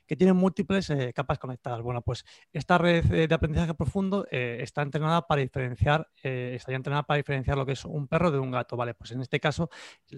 que 0.06 0.16
tienen 0.16 0.36
múltiples 0.36 0.90
eh, 0.90 1.12
capas 1.12 1.38
conectadas. 1.38 1.82
Bueno, 1.82 2.02
pues 2.02 2.24
esta 2.52 2.78
red 2.78 3.04
de 3.28 3.34
aprendizaje 3.34 3.74
profundo 3.74 4.26
eh, 4.30 4.58
está 4.60 4.82
entrenada 4.82 5.26
para 5.26 5.40
diferenciar, 5.40 6.08
eh, 6.22 6.52
estaría 6.54 6.76
entrenada 6.76 7.02
para 7.02 7.18
diferenciar 7.18 7.56
lo 7.56 7.66
que 7.66 7.72
es 7.72 7.84
un 7.84 8.08
perro 8.08 8.30
de 8.30 8.38
un 8.38 8.50
gato. 8.50 8.76
Vale, 8.76 8.94
pues 8.94 9.12
en 9.12 9.20
este 9.20 9.40
caso 9.40 9.70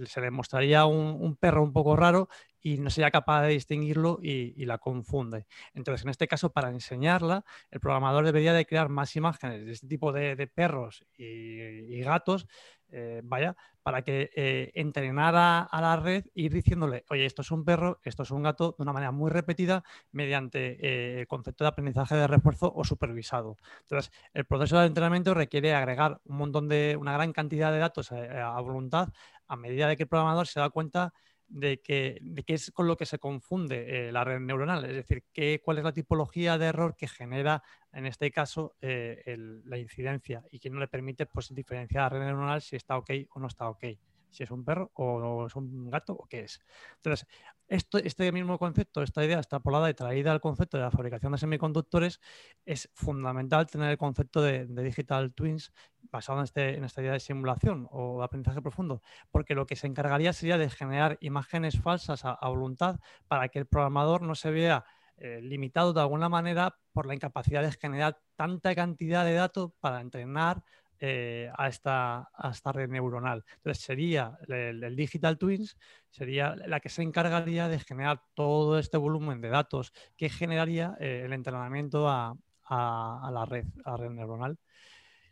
se 0.04 0.20
le 0.20 0.30
mostraría 0.30 0.86
un, 0.86 1.36
perro 1.36 1.62
un 1.62 1.72
poco 1.72 1.96
raro 1.96 2.28
y 2.60 2.78
no 2.78 2.90
sería 2.90 3.10
capaz 3.10 3.42
de 3.42 3.48
distinguirlo 3.48 4.18
y, 4.22 4.64
la 4.66 4.78
confunde. 4.78 5.46
Entonces, 5.74 6.04
en 6.04 6.10
este 6.10 6.28
caso, 6.28 6.50
para 6.50 6.70
enseñarla, 6.70 7.44
el 7.70 7.80
programador 7.80 8.24
debería 8.24 8.52
de 8.52 8.66
crear 8.66 8.88
más 8.88 9.16
imágenes 9.16 9.64
de 9.64 9.72
este 9.72 9.86
tipo 9.86 10.12
de, 10.12 10.46
perros 10.46 11.04
y 11.16 12.00
gatos 12.00 12.46
eh, 12.90 13.20
vaya, 13.22 13.54
para 13.82 14.02
que 14.02 14.30
eh, 14.34 14.72
entrenara 14.74 15.60
a 15.60 15.80
la 15.80 15.96
red 15.96 16.24
e 16.34 16.42
ir 16.42 16.52
diciéndole, 16.52 17.04
oye, 17.10 17.26
esto 17.26 17.42
es 17.42 17.50
un 17.50 17.64
perro, 17.64 18.00
esto 18.02 18.22
es 18.22 18.30
un 18.30 18.42
gato, 18.42 18.74
de 18.78 18.82
una 18.82 18.94
manera 18.94 19.12
muy 19.12 19.30
repetida 19.30 19.84
mediante 20.10 20.78
eh, 20.80 21.20
el 21.20 21.26
concepto 21.26 21.64
de 21.64 21.68
aprendizaje 21.68 22.16
de 22.16 22.26
refuerzo 22.26 22.72
o 22.74 22.84
supervisado. 22.84 23.56
Entonces, 23.82 24.10
el 24.32 24.46
proceso 24.46 24.78
de 24.78 24.86
entrenamiento 24.86 25.34
requiere 25.34 25.74
agregar 25.74 26.20
un 26.24 26.38
montón 26.38 26.68
de, 26.68 26.96
una 26.98 27.12
gran 27.12 27.32
cantidad 27.32 27.72
de 27.72 27.78
datos 27.78 28.10
a 28.12 28.60
voluntad 28.60 29.10
a 29.48 29.56
medida 29.56 29.88
de 29.88 29.96
que 29.96 30.04
el 30.04 30.08
programador 30.08 30.46
se 30.46 30.60
da 30.60 30.70
cuenta 30.70 31.12
de, 31.48 31.80
que, 31.80 32.20
qué 32.46 32.54
es 32.54 32.70
con 32.70 32.86
lo 32.86 32.96
que 32.96 33.06
se 33.06 33.18
confunde 33.18 34.08
eh, 34.08 34.12
la 34.12 34.24
red 34.24 34.40
neuronal, 34.40 34.84
es 34.84 34.94
decir, 34.94 35.24
qué, 35.32 35.60
cuál 35.64 35.78
es 35.78 35.84
la 35.84 35.92
tipología 35.92 36.58
de 36.58 36.66
error 36.66 36.96
que 36.96 37.08
genera, 37.08 37.62
en 37.92 38.06
este 38.06 38.30
caso, 38.30 38.76
eh, 38.80 39.36
la 39.64 39.78
incidencia 39.78 40.44
y 40.50 40.58
que 40.58 40.70
no 40.70 40.78
le 40.78 40.88
permite 40.88 41.26
pues, 41.26 41.54
diferenciar 41.54 42.04
la 42.04 42.18
red 42.18 42.26
neuronal 42.26 42.60
si 42.60 42.76
está 42.76 42.96
ok 42.96 43.10
o 43.30 43.40
no 43.40 43.46
está 43.48 43.68
ok. 43.68 43.84
Si 44.30 44.42
es 44.42 44.50
un 44.50 44.64
perro 44.64 44.90
o 44.94 45.46
es 45.46 45.56
un 45.56 45.90
gato 45.90 46.12
o 46.12 46.26
qué 46.26 46.40
es. 46.40 46.60
Entonces, 46.96 47.26
esto, 47.68 47.98
este 47.98 48.32
mismo 48.32 48.58
concepto, 48.58 49.02
esta 49.02 49.22
idea 49.22 49.38
está 49.40 49.60
polada 49.60 49.90
y 49.90 49.94
traída 49.94 50.32
al 50.32 50.40
concepto 50.40 50.78
de 50.78 50.84
la 50.84 50.90
fabricación 50.90 51.32
de 51.32 51.38
semiconductores. 51.38 52.18
Es 52.64 52.90
fundamental 52.94 53.66
tener 53.66 53.90
el 53.90 53.98
concepto 53.98 54.40
de, 54.40 54.66
digital 54.66 55.34
twins 55.34 55.72
basado 56.10 56.38
en, 56.38 56.44
este, 56.44 56.76
en 56.76 56.84
esta 56.84 57.02
idea 57.02 57.12
de 57.12 57.20
simulación 57.20 57.86
o 57.90 58.20
de 58.20 58.24
aprendizaje 58.24 58.62
profundo, 58.62 59.02
porque 59.30 59.54
lo 59.54 59.66
que 59.66 59.76
se 59.76 59.86
encargaría 59.86 60.32
sería 60.32 60.56
de 60.56 60.70
generar 60.70 61.18
imágenes 61.20 61.78
falsas 61.78 62.24
a, 62.24 62.38
voluntad 62.48 63.00
para 63.28 63.48
que 63.48 63.58
el 63.58 63.66
programador 63.66 64.22
no 64.22 64.34
se 64.34 64.50
vea 64.50 64.86
eh, 65.18 65.40
limitado 65.42 65.92
de 65.92 66.00
alguna 66.00 66.30
manera 66.30 66.78
por 66.92 67.04
la 67.04 67.14
incapacidad 67.14 67.62
de 67.62 67.72
generar 67.72 68.18
tanta 68.36 68.74
cantidad 68.74 69.26
de 69.26 69.34
datos 69.34 69.72
para 69.80 70.00
entrenar 70.00 70.62
eh, 71.00 71.50
a, 71.56 71.68
esta, 71.68 72.28
esta, 72.50 72.72
red 72.72 72.88
neuronal. 72.88 73.44
Entonces 73.58 73.84
sería 73.84 74.36
el, 74.48 74.96
Digital 74.96 75.38
Twins, 75.38 75.78
sería 76.10 76.56
la 76.56 76.80
que 76.80 76.88
se 76.88 77.02
encargaría 77.02 77.68
de 77.68 77.78
generar 77.78 78.22
todo 78.34 78.78
este 78.78 78.96
volumen 78.96 79.40
de 79.40 79.48
datos 79.48 79.92
que 80.16 80.28
generaría 80.28 80.96
eh, 80.98 81.22
el 81.24 81.32
entrenamiento 81.32 82.08
a, 82.08 82.34
la 82.68 83.46
red, 83.48 83.66
a 83.84 83.96
red 83.96 84.10
neuronal. 84.10 84.58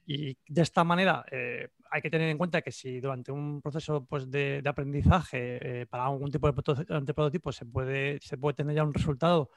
Y 0.06 0.38
de 0.46 0.62
esta 0.62 0.84
manera 0.84 1.24
eh, 1.32 1.68
hay 1.90 2.00
que 2.00 2.10
tener 2.10 2.28
en 2.28 2.38
cuenta 2.38 2.62
que 2.62 2.70
si 2.70 3.00
durante 3.00 3.32
un 3.32 3.60
proceso 3.60 4.04
pues, 4.04 4.30
de, 4.30 4.62
aprendizaje 4.64 5.86
para 5.90 6.04
algún 6.06 6.30
tipo 6.30 6.46
de 6.46 6.52
prototipo 7.12 7.50
se 7.50 7.66
puede, 7.66 8.20
se 8.20 8.38
puede 8.38 8.54
tener 8.54 8.76
ya 8.76 8.84
un 8.84 8.94
resultado 8.94 9.50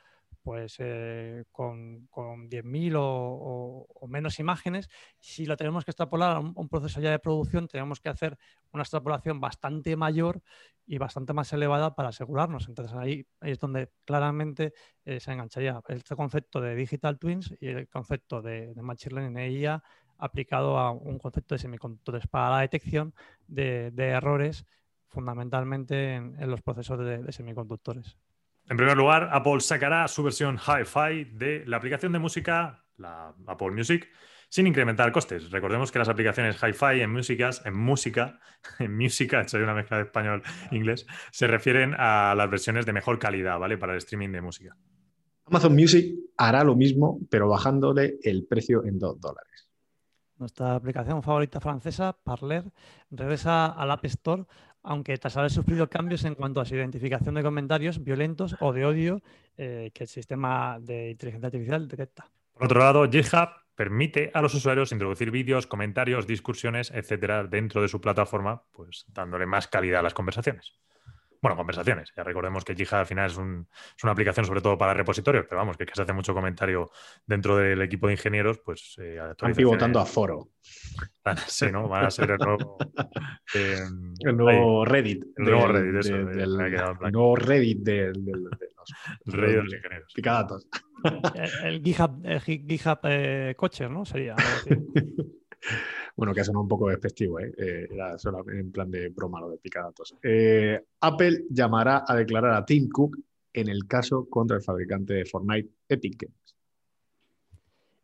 pues 0.43 0.75
eh, 0.79 1.43
con, 1.51 2.07
con 2.07 2.49
10.000 2.49 2.95
o, 2.97 3.87
menos 4.07 4.39
imágenes. 4.39 4.89
Si 5.19 5.45
lo 5.45 5.57
tenemos 5.57 5.85
que 5.85 5.91
extrapolar 5.91 6.37
a 6.37 6.39
un, 6.39 6.69
proceso 6.69 7.01
ya 7.01 7.11
de 7.11 7.19
producción, 7.19 7.67
tenemos 7.67 7.99
que 7.99 8.09
hacer 8.09 8.37
una 8.71 8.83
extrapolación 8.83 9.39
bastante 9.39 9.95
mayor 9.95 10.41
y 10.85 10.97
bastante 10.97 11.33
más 11.33 11.51
elevada 11.53 11.95
para 11.95 12.09
asegurarnos. 12.09 12.67
Entonces 12.67 12.95
ahí, 12.95 13.25
es 13.41 13.59
donde 13.59 13.91
claramente 14.05 14.73
eh, 15.05 15.19
se 15.19 15.31
engancharía 15.31 15.81
este 15.87 16.15
concepto 16.15 16.61
de 16.61 16.75
digital 16.75 17.19
twins 17.19 17.53
y 17.59 17.67
el 17.67 17.87
concepto 17.87 18.41
de, 18.41 18.73
machine 18.81 19.15
learning 19.15 19.37
e 19.37 19.79
aplicado 20.17 20.77
a 20.77 20.91
un 20.91 21.17
concepto 21.19 21.55
de 21.55 21.59
semiconductores 21.59 22.27
para 22.27 22.49
la 22.49 22.61
detección 22.61 23.13
de, 23.47 23.91
errores 23.97 24.65
fundamentalmente 25.07 26.15
en, 26.15 26.49
los 26.49 26.61
procesos 26.61 26.99
de 26.99 27.31
semiconductores. 27.31 28.17
En 28.69 28.77
primer 28.77 28.95
lugar, 28.95 29.29
Apple 29.31 29.61
sacará 29.61 30.07
su 30.07 30.21
versión 30.21 30.57
Hi-Fi 30.59 31.25
de 31.33 31.63
la 31.65 31.77
aplicación 31.77 32.11
de 32.13 32.19
música, 32.19 32.85
la 32.97 33.33
Apple 33.47 33.71
Music, 33.71 34.07
sin 34.47 34.67
incrementar 34.67 35.11
costes. 35.11 35.49
Recordemos 35.49 35.91
que 35.91 35.97
las 35.97 36.07
aplicaciones 36.07 36.55
Hi-Fi 36.61 37.01
en 37.01 37.11
músicas, 37.11 37.65
en 37.65 37.75
música, 37.75 38.39
en 38.79 38.95
música, 38.95 39.41
hecho 39.41 39.57
una 39.57 39.73
mezcla 39.73 39.97
de 39.97 40.03
español-inglés, 40.03 41.07
se 41.31 41.47
refieren 41.47 41.95
a 41.97 42.35
las 42.37 42.47
versiones 42.47 42.85
de 42.85 42.93
mejor 42.93 43.17
calidad, 43.17 43.57
¿vale? 43.57 43.79
Para 43.79 43.93
el 43.93 43.97
streaming 43.97 44.29
de 44.29 44.41
música. 44.41 44.77
Amazon 45.45 45.73
Music 45.73 46.15
hará 46.37 46.63
lo 46.63 46.75
mismo, 46.75 47.19
pero 47.27 47.49
bajándole 47.49 48.19
el 48.21 48.45
precio 48.45 48.85
en 48.85 48.99
2 48.99 49.19
dólares. 49.19 49.49
Nuestra 50.37 50.75
aplicación 50.75 51.23
favorita 51.23 51.59
francesa, 51.59 52.15
Parler, 52.23 52.63
regresa 53.09 53.65
al 53.65 53.91
App 53.91 54.05
Store 54.05 54.45
aunque 54.83 55.17
tras 55.17 55.37
haber 55.37 55.51
sufrido 55.51 55.89
cambios 55.89 56.25
en 56.25 56.35
cuanto 56.35 56.61
a 56.61 56.65
su 56.65 56.75
identificación 56.75 57.35
de 57.35 57.43
comentarios 57.43 58.03
violentos 58.03 58.55
o 58.59 58.73
de 58.73 58.85
odio 58.85 59.21
eh, 59.57 59.91
que 59.93 60.03
el 60.03 60.07
sistema 60.07 60.77
de 60.79 61.11
inteligencia 61.11 61.47
artificial 61.47 61.87
detecta. 61.87 62.29
Por 62.53 62.65
otro 62.65 62.79
lado, 62.79 63.09
GitHub 63.09 63.49
permite 63.75 64.31
a 64.33 64.41
los 64.41 64.53
usuarios 64.53 64.91
introducir 64.91 65.31
vídeos, 65.31 65.67
comentarios, 65.67 66.27
discusiones, 66.27 66.91
etcétera, 66.91 67.45
dentro 67.45 67.81
de 67.81 67.87
su 67.87 68.01
plataforma, 68.01 68.63
pues 68.71 69.05
dándole 69.07 69.45
más 69.45 69.67
calidad 69.67 70.01
a 70.01 70.03
las 70.03 70.13
conversaciones 70.13 70.73
bueno, 71.41 71.55
conversaciones. 71.55 72.11
Ya 72.15 72.23
recordemos 72.23 72.65
que 72.65 72.75
GitHub 72.75 72.99
al 72.99 73.05
final 73.05 73.27
es, 73.27 73.37
una 73.37 74.11
aplicación 74.11 74.45
sobre 74.45 74.61
todo 74.61 74.77
para 74.77 74.93
repositorios, 74.93 75.45
pero 75.47 75.59
vamos, 75.59 75.77
que, 75.77 75.85
se 75.93 76.01
hace 76.01 76.13
mucho 76.13 76.33
comentario 76.33 76.91
dentro 77.25 77.57
del 77.57 77.81
equipo 77.81 78.07
de 78.07 78.13
ingenieros, 78.13 78.59
pues... 78.59 78.95
Eh, 78.99 79.17
Están 79.31 79.53
pivotando 79.53 79.99
a 79.99 80.05
foro. 80.05 80.49
Sí, 81.47 81.71
¿no? 81.71 81.87
Van 81.87 82.05
a 82.05 82.11
ser 82.11 82.31
el 82.31 82.37
nuevo... 82.37 82.77
Em, 83.53 84.13
el 84.19 84.37
nuevo 84.37 84.85
Reddit. 84.85 85.25
El 85.37 85.45
nuevo 85.45 85.67
Reddit, 85.67 85.95
eso. 85.99 86.15
el 86.15 87.11
nuevo 87.11 87.35
Reddit 87.35 87.79
de, 87.79 88.07
los, 88.13 88.53
los 89.25 89.73
ingenieros. 89.73 90.13
Picadatos. 90.13 90.67
El, 91.63 91.81
GitHub, 91.81 92.21
el 92.23 92.41
GitHub 92.41 92.99
eh, 93.03 93.55
Cocher, 93.57 93.89
¿no? 93.89 94.05
Sería. 94.05 94.35
Bueno, 96.15 96.33
que 96.33 96.41
ha 96.41 96.43
sonado 96.43 96.63
un 96.63 96.67
poco 96.67 96.89
despectivo, 96.89 97.39
¿eh? 97.39 97.53
¿eh? 97.57 97.87
era 97.91 98.17
solo 98.17 98.43
en 98.49 98.71
plan 98.71 98.91
de 98.91 99.09
broma 99.09 99.39
lo 99.39 99.49
de 99.49 99.57
picadatos. 99.57 100.15
Eh, 100.21 100.83
Apple 101.01 101.45
llamará 101.49 102.03
a 102.05 102.15
declarar 102.15 102.53
a 102.53 102.65
Tim 102.65 102.89
Cook 102.89 103.17
en 103.53 103.69
el 103.69 103.87
caso 103.87 104.27
contra 104.29 104.57
el 104.57 104.63
fabricante 104.63 105.13
de 105.13 105.25
Fortnite 105.25 105.69
Epic 105.87 106.23
Games. 106.23 106.55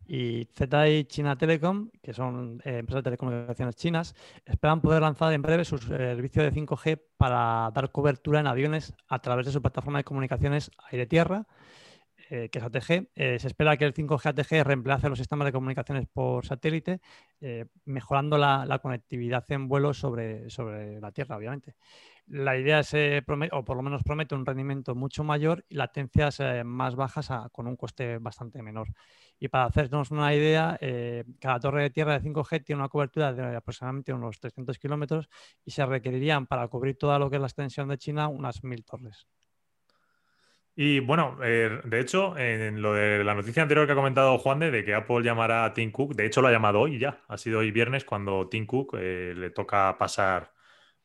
Y 0.07 0.47
Z 0.53 0.89
y 0.89 1.05
China 1.05 1.35
Telecom, 1.35 1.89
que 2.01 2.13
son 2.13 2.61
eh, 2.63 2.77
empresas 2.77 2.99
de 2.99 3.03
telecomunicaciones 3.03 3.75
chinas, 3.75 4.15
esperan 4.45 4.79
poder 4.79 5.01
lanzar 5.01 5.33
en 5.33 5.41
breve 5.41 5.65
su 5.65 5.79
servicio 5.79 6.43
de 6.43 6.53
5G 6.53 7.01
para 7.17 7.71
dar 7.73 7.91
cobertura 7.91 8.39
en 8.39 8.47
aviones 8.47 8.93
a 9.07 9.19
través 9.19 9.47
de 9.47 9.51
su 9.51 9.61
plataforma 9.61 9.99
de 9.99 10.03
comunicaciones 10.03 10.69
aire-tierra 10.91 11.47
eh, 12.29 12.49
que 12.49 12.57
es 12.57 12.65
ATG. 12.65 13.09
Eh, 13.15 13.37
se 13.39 13.47
espera 13.47 13.77
que 13.77 13.85
el 13.85 13.93
5G 13.93 14.29
ATG 14.29 14.63
reemplace 14.65 15.09
los 15.09 15.19
sistemas 15.19 15.45
de 15.45 15.51
comunicaciones 15.51 16.07
por 16.07 16.43
satélite, 16.45 16.99
eh, 17.39 17.65
mejorando 17.85 18.37
la, 18.37 18.79
conectividad 18.81 19.45
en 19.51 19.67
vuelo 19.67 19.93
sobre, 19.93 20.49
sobre 20.49 20.99
la 20.99 21.11
Tierra, 21.11 21.37
obviamente. 21.37 21.75
La 22.27 22.57
idea 22.57 22.79
es, 22.79 22.93
o 23.51 23.63
por 23.65 23.77
lo 23.77 23.83
menos 23.83 24.03
promete, 24.03 24.33
un 24.33 24.45
rendimiento 24.45 24.95
mucho 24.95 25.23
mayor 25.23 25.65
y 25.69 25.75
latencias 25.75 26.39
más 26.65 26.95
bajas 26.95 27.29
con 27.51 27.67
un 27.67 27.75
coste 27.75 28.17
bastante 28.17 28.63
menor. 28.63 28.87
Y 29.39 29.47
para 29.49 29.65
hacernos 29.65 30.09
una 30.09 30.33
idea, 30.33 30.79
cada 31.39 31.59
torre 31.59 31.83
de 31.83 31.89
tierra 31.91 32.19
de 32.19 32.27
5G 32.27 32.63
tiene 32.63 32.81
una 32.81 32.89
cobertura 32.89 33.33
de 33.33 33.55
aproximadamente 33.55 34.11
unos 34.13 34.39
300 34.39 34.79
kilómetros 34.79 35.29
y 35.63 35.71
se 35.71 35.85
requerirían 35.85 36.47
para 36.47 36.67
cubrir 36.67 36.97
toda 36.97 37.19
lo 37.19 37.29
que 37.29 37.35
es 37.35 37.41
la 37.41 37.47
extensión 37.47 37.87
de 37.89 37.99
China 37.99 38.27
unas 38.27 38.63
1000 38.63 38.83
torres. 38.83 39.27
Y 40.77 40.99
bueno, 40.99 41.37
eh, 41.41 41.79
de 41.85 41.99
hecho, 42.01 42.37
en 42.37 42.81
lo 42.81 42.93
de 42.93 43.23
la 43.23 43.33
noticia 43.33 43.63
anterior 43.63 43.85
que 43.85 43.93
ha 43.93 43.95
comentado 43.95 44.37
Juan 44.37 44.59
de, 44.59 44.83
que 44.83 44.93
Apple 44.93 45.23
llamará 45.23 45.63
a 45.63 45.73
Tim 45.73 45.89
Cook, 45.89 46.15
de 46.15 46.25
hecho 46.25 46.41
lo 46.41 46.49
ha 46.49 46.51
llamado 46.51 46.81
hoy 46.81 46.99
ya, 46.99 47.21
ha 47.29 47.37
sido 47.37 47.59
hoy 47.59 47.71
viernes 47.71 48.03
cuando 48.03 48.49
Tim 48.49 48.65
Cook 48.65 48.97
eh, 48.99 49.33
le 49.37 49.51
toca 49.51 49.97
pasar 49.97 50.51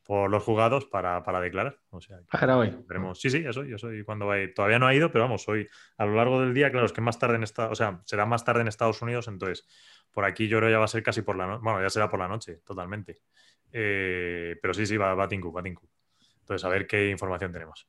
por 0.03 0.29
los 0.29 0.43
jugados 0.43 0.87
para, 0.87 1.23
declarar. 1.41 1.79
O 1.91 2.01
sea, 2.01 2.19
hoy. 2.57 2.85
Sí, 3.21 3.31
sí, 3.31 3.45
eso, 3.47 3.63
yo 3.63 3.79
soy 3.79 4.03
cuando 4.03 4.27
va 4.27 4.39
Todavía 4.53 4.81
no 4.81 4.89
ha 4.89 4.95
ido, 4.95 5.13
pero 5.13 5.23
vamos, 5.23 5.49
hoy 5.49 5.69
a 5.99 6.05
lo 6.05 6.17
largo 6.17 6.41
del 6.41 6.53
día, 6.53 6.73
claro, 6.73 6.87
es 6.87 6.93
que 6.93 7.01
más 7.01 7.21
tarde 7.21 7.37
en 7.37 7.45
Estados, 7.45 7.71
o 7.71 7.77
sea, 7.77 8.01
será 8.07 8.27
más 8.27 8.45
tarde 8.45 8.63
en 8.63 8.69
Estados 8.69 9.01
Unidos, 9.03 9.29
entonces 9.29 9.69
por 10.11 10.25
aquí 10.25 10.49
yo 10.49 10.59
creo 10.59 10.69
ya 10.69 10.79
va 10.79 10.87
a 10.87 10.89
ser 10.89 11.05
casi 11.05 11.23
por 11.23 11.37
la 11.37 11.47
noche, 11.47 11.61
bueno, 11.63 11.81
ya 11.81 11.91
será 11.91 12.11
por 12.11 12.19
la 12.19 12.27
noche, 12.27 12.57
totalmente. 12.65 13.21
Eh, 13.71 14.59
pero 14.61 14.75
sí, 14.75 14.85
sí, 14.85 14.97
va, 14.97 15.15
va 15.15 15.29
Tim 15.29 15.41
Cook, 15.41 15.57
va 15.57 15.63
Tim 15.63 15.75
Cook. 15.75 15.91
Entonces, 16.41 16.65
a 16.65 16.69
ver 16.69 16.89
qué 16.89 17.09
información 17.09 17.53
tenemos. 17.53 17.87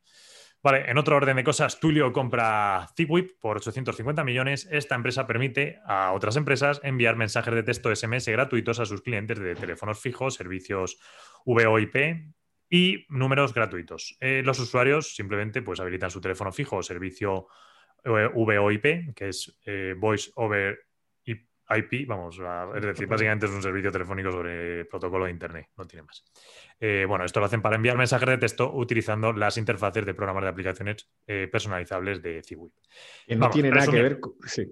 Vale, 0.64 0.92
en 0.92 0.98
otro 1.00 1.16
orden 1.16 1.38
de 1.38 1.44
cosas, 1.44 1.80
Tulio 1.80 2.14
compra 2.14 2.88
Zipwip 2.96 3.32
por 3.40 3.58
850 3.58 4.24
millones. 4.24 4.68
Esta 4.72 4.94
empresa 4.94 5.26
permite 5.26 5.80
a 5.86 6.12
otras 6.12 6.36
empresas 6.36 6.80
enviar 6.84 7.16
mensajes 7.16 7.54
de 7.56 7.64
texto 7.64 7.94
SMS 7.96 8.28
gratuitos 8.28 8.80
a 8.80 8.86
sus 8.86 9.02
clientes 9.02 9.40
de 9.40 9.56
teléfonos 9.56 10.00
fijos, 10.00 10.36
servicios 10.36 11.00
VoIP 11.46 11.96
y 12.70 13.06
números 13.10 13.56
gratuitos. 13.56 14.18
Eh, 14.20 14.44
los 14.46 14.60
usuarios 14.60 15.16
simplemente 15.16 15.64
pues, 15.64 15.80
habilitan 15.80 16.12
su 16.12 16.22
teléfono 16.22 16.52
fijo 16.52 16.78
o 16.78 16.84
servicio 16.84 17.48
eh, 18.04 18.30
VoIP, 18.32 19.16
que 19.16 19.30
es 19.30 19.60
eh, 19.66 19.96
Voice 19.98 20.32
over 20.36 20.78
IP, 21.78 22.08
vamos, 22.08 22.40
es 22.76 22.82
decir, 22.82 23.08
básicamente 23.08 23.46
es 23.46 23.52
un 23.52 23.62
servicio 23.62 23.92
telefónico 23.92 24.32
sobre 24.32 24.86
protocolo 24.86 25.26
de 25.26 25.32
Internet, 25.32 25.70
no 25.78 25.86
tiene 25.86 26.04
más. 26.04 26.24
Eh, 26.80 27.06
bueno, 27.08 27.26
esto 27.26 27.40
lo 27.40 27.46
hacen 27.46 27.62
para 27.62 27.76
enviar 27.76 27.98
mensajes 27.98 28.28
de 28.28 28.38
texto 28.38 28.72
utilizando 28.74 29.34
las 29.34 29.58
interfaces 29.58 30.06
de 30.06 30.14
programas 30.14 30.44
de 30.44 30.50
aplicaciones 30.50 31.10
eh, 31.28 31.48
personalizables 31.52 32.22
de 32.22 32.42
Ziwip. 32.44 32.74
Que 33.28 33.36
no 33.36 33.50
tiene 33.50 33.70
nada 33.70 33.88
que 33.88 34.02
ver 34.02 34.20
con... 34.20 34.34
Sí, 34.46 34.68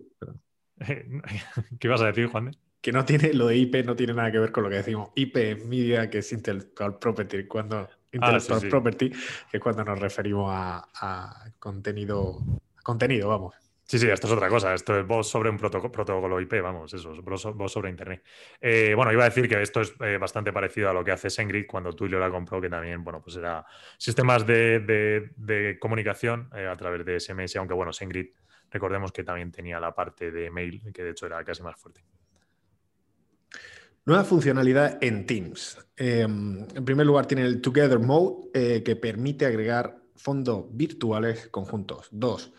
¿Qué 1.79 1.88
vas 1.88 2.01
a 2.01 2.07
decir, 2.07 2.27
Juan? 2.27 2.51
Que 2.81 2.91
no 2.91 3.03
tiene, 3.03 3.33
lo 3.33 3.47
de 3.47 3.57
IP 3.57 3.85
no 3.85 3.95
tiene 3.95 4.13
nada 4.13 4.31
que 4.31 4.39
ver 4.39 4.51
con 4.51 4.63
lo 4.63 4.69
que 4.69 4.77
decimos 4.77 5.09
IP 5.15 5.65
Media, 5.65 6.09
que 6.09 6.19
es 6.19 6.31
Intellectual 6.31 6.97
Property, 6.97 7.45
cuando 7.45 7.77
ah, 7.79 7.89
Intellectual 8.12 8.62
Property, 8.69 9.09
que 9.09 9.57
es 9.57 9.59
cuando 9.59 9.83
nos 9.83 9.99
referimos 9.99 10.49
a, 10.49 11.51
contenido, 11.59 12.39
a 12.77 12.81
contenido, 12.81 13.27
vamos. 13.27 13.55
Sí, 13.89 13.97
sí, 13.97 14.08
esto 14.08 14.28
es 14.28 14.34
otra 14.34 14.49
cosa. 14.49 14.75
Esto 14.75 14.99
es 14.99 15.08
voz 15.08 15.28
sobre 15.28 15.49
un 15.49 15.58
protocolo 15.58 16.39
IP, 16.39 16.62
vamos, 16.62 16.93
eso, 16.93 17.12
voz 17.23 17.71
sobre 17.71 17.89
Internet. 17.89 18.23
Eh, 18.62 18.93
bueno, 18.95 19.12
iba 19.12 19.23
a 19.23 19.30
decir 19.30 19.49
que 19.49 19.60
esto 19.60 19.82
es 19.82 19.95
eh, 20.02 20.19
bastante 20.19 20.54
parecido 20.54 20.91
a 20.91 20.93
lo 20.93 21.04
que 21.04 21.10
hace 21.10 21.32
Sengrid 21.32 21.65
cuando 21.65 21.93
Twilio 21.93 22.19
la 22.19 22.30
compró, 22.30 22.62
que 22.62 22.69
también, 22.69 23.04
bueno, 23.04 23.19
pues 23.19 23.38
era 23.38 23.65
sistemas 23.97 24.45
de, 24.45 25.78
comunicación 25.82 26.52
eh, 26.56 26.67
a 26.67 26.75
través 26.75 27.04
de 27.04 27.19
SMS, 27.19 27.56
aunque 27.56 27.73
bueno, 27.73 27.91
Sengrid, 27.91 28.28
recordemos 28.69 29.12
que 29.12 29.23
también 29.23 29.52
tenía 29.52 29.80
la 29.80 29.95
parte 29.95 30.30
de 30.30 30.52
mail, 30.52 30.84
que 30.93 31.04
de 31.04 31.10
hecho 31.10 31.25
era 31.25 31.43
casi 31.43 31.63
más 31.63 31.75
fuerte. 31.75 32.04
Nueva 34.06 34.23
funcionalidad 34.23 35.04
en 35.04 35.25
Teams. 35.25 35.80
Em, 35.97 36.60
en 36.75 36.86
primer 36.86 37.08
lugar, 37.08 37.25
tiene 37.25 37.43
el 37.43 37.60
Together 37.60 37.97
Mode, 37.97 38.84
que 38.84 38.95
permite 38.95 39.47
agregar 39.47 39.97
fondos 40.15 40.65
virtuales 40.69 41.47
conjuntos. 41.47 42.08
Dos, 42.12 42.54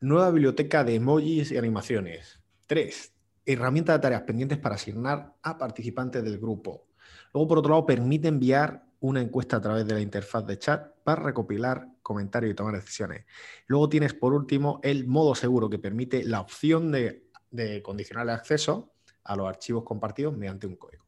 nueva 0.00 0.30
biblioteca 0.30 0.84
de 0.84 0.96
emojis 0.96 1.50
y 1.50 1.56
animaciones. 1.56 2.40
Tres, 2.66 3.12
herramienta 3.44 3.92
de 3.94 3.98
tareas 3.98 4.22
pendientes 4.22 4.58
para 4.58 4.76
asignar 4.76 5.34
a 5.42 5.58
participantes 5.58 6.22
del 6.22 6.38
grupo. 6.38 6.86
Luego, 7.32 7.48
por 7.48 7.58
otro 7.58 7.70
lado, 7.70 7.86
permite 7.86 8.28
enviar 8.28 8.84
una 9.00 9.20
encuesta 9.20 9.56
a 9.56 9.60
través 9.60 9.86
de 9.86 9.94
la 9.94 10.00
interfaz 10.00 10.46
de 10.46 10.58
chat 10.58 10.92
para 11.04 11.22
recopilar 11.22 11.88
comentarios 12.02 12.52
y 12.52 12.54
tomar 12.54 12.74
decisiones. 12.74 13.24
Luego 13.66 13.88
tienes, 13.88 14.14
por 14.14 14.32
último, 14.34 14.80
el 14.82 15.06
modo 15.06 15.34
seguro 15.34 15.70
que 15.70 15.78
permite 15.78 16.24
la 16.24 16.40
opción 16.40 16.90
de, 16.90 17.28
condicionar 17.82 18.24
el 18.24 18.30
acceso 18.30 18.92
a 19.24 19.36
los 19.36 19.48
archivos 19.48 19.84
compartidos 19.84 20.36
mediante 20.36 20.66
un 20.66 20.76
código. 20.76 21.04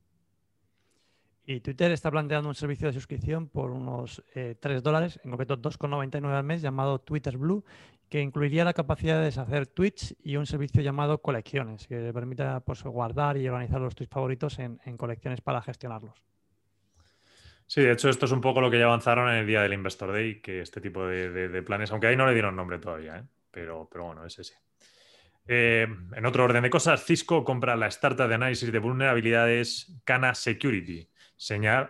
Y 1.44 1.60
Twitter 1.60 1.90
está 1.90 2.10
planteando 2.10 2.48
un 2.48 2.54
servicio 2.54 2.86
de 2.86 2.92
suscripción 2.92 3.48
por 3.48 3.72
unos 3.72 4.22
3 4.34 4.56
eh, 4.62 4.80
dólares, 4.80 5.18
en 5.24 5.30
concreto 5.30 5.58
2,99 5.58 6.32
al 6.32 6.44
mes, 6.44 6.62
llamado 6.62 7.00
Twitter 7.00 7.36
Blue, 7.36 7.64
que 8.10 8.20
incluiría 8.20 8.64
la 8.64 8.74
capacidad 8.74 9.18
de 9.18 9.26
deshacer 9.26 9.68
tweets 9.68 10.16
y 10.22 10.36
un 10.36 10.44
servicio 10.44 10.82
llamado 10.82 11.22
colecciones, 11.22 11.86
que 11.86 12.12
permita 12.12 12.58
pues, 12.60 12.82
guardar 12.82 13.36
y 13.36 13.48
organizar 13.48 13.80
los 13.80 13.94
tweets 13.94 14.12
favoritos 14.12 14.58
en, 14.58 14.78
colecciones 14.96 15.40
para 15.40 15.62
gestionarlos. 15.62 16.20
Sí, 17.66 17.82
de 17.82 17.92
hecho, 17.92 18.08
esto 18.08 18.26
es 18.26 18.32
un 18.32 18.40
poco 18.40 18.60
lo 18.60 18.68
que 18.68 18.80
ya 18.80 18.86
avanzaron 18.86 19.30
en 19.30 19.36
el 19.36 19.46
día 19.46 19.62
del 19.62 19.74
Investor 19.74 20.12
Day, 20.12 20.40
que 20.40 20.60
este 20.60 20.80
tipo 20.80 21.06
de, 21.06 21.62
planes, 21.62 21.92
aunque 21.92 22.08
ahí 22.08 22.16
no 22.16 22.26
le 22.26 22.32
dieron 22.32 22.56
nombre 22.56 22.80
todavía, 22.80 23.18
¿eh? 23.18 23.22
pero, 23.52 23.88
bueno, 23.94 24.26
ese 24.26 24.42
sí. 24.42 24.54
Eh, 25.46 25.86
en 26.16 26.26
otro 26.26 26.44
orden 26.44 26.64
de 26.64 26.70
cosas, 26.70 27.04
Cisco 27.04 27.44
compra 27.44 27.76
la 27.76 27.86
startup 27.86 28.26
de 28.26 28.34
análisis 28.34 28.72
de 28.72 28.78
vulnerabilidades 28.80 30.00
Cana 30.04 30.34
Security 30.34 31.09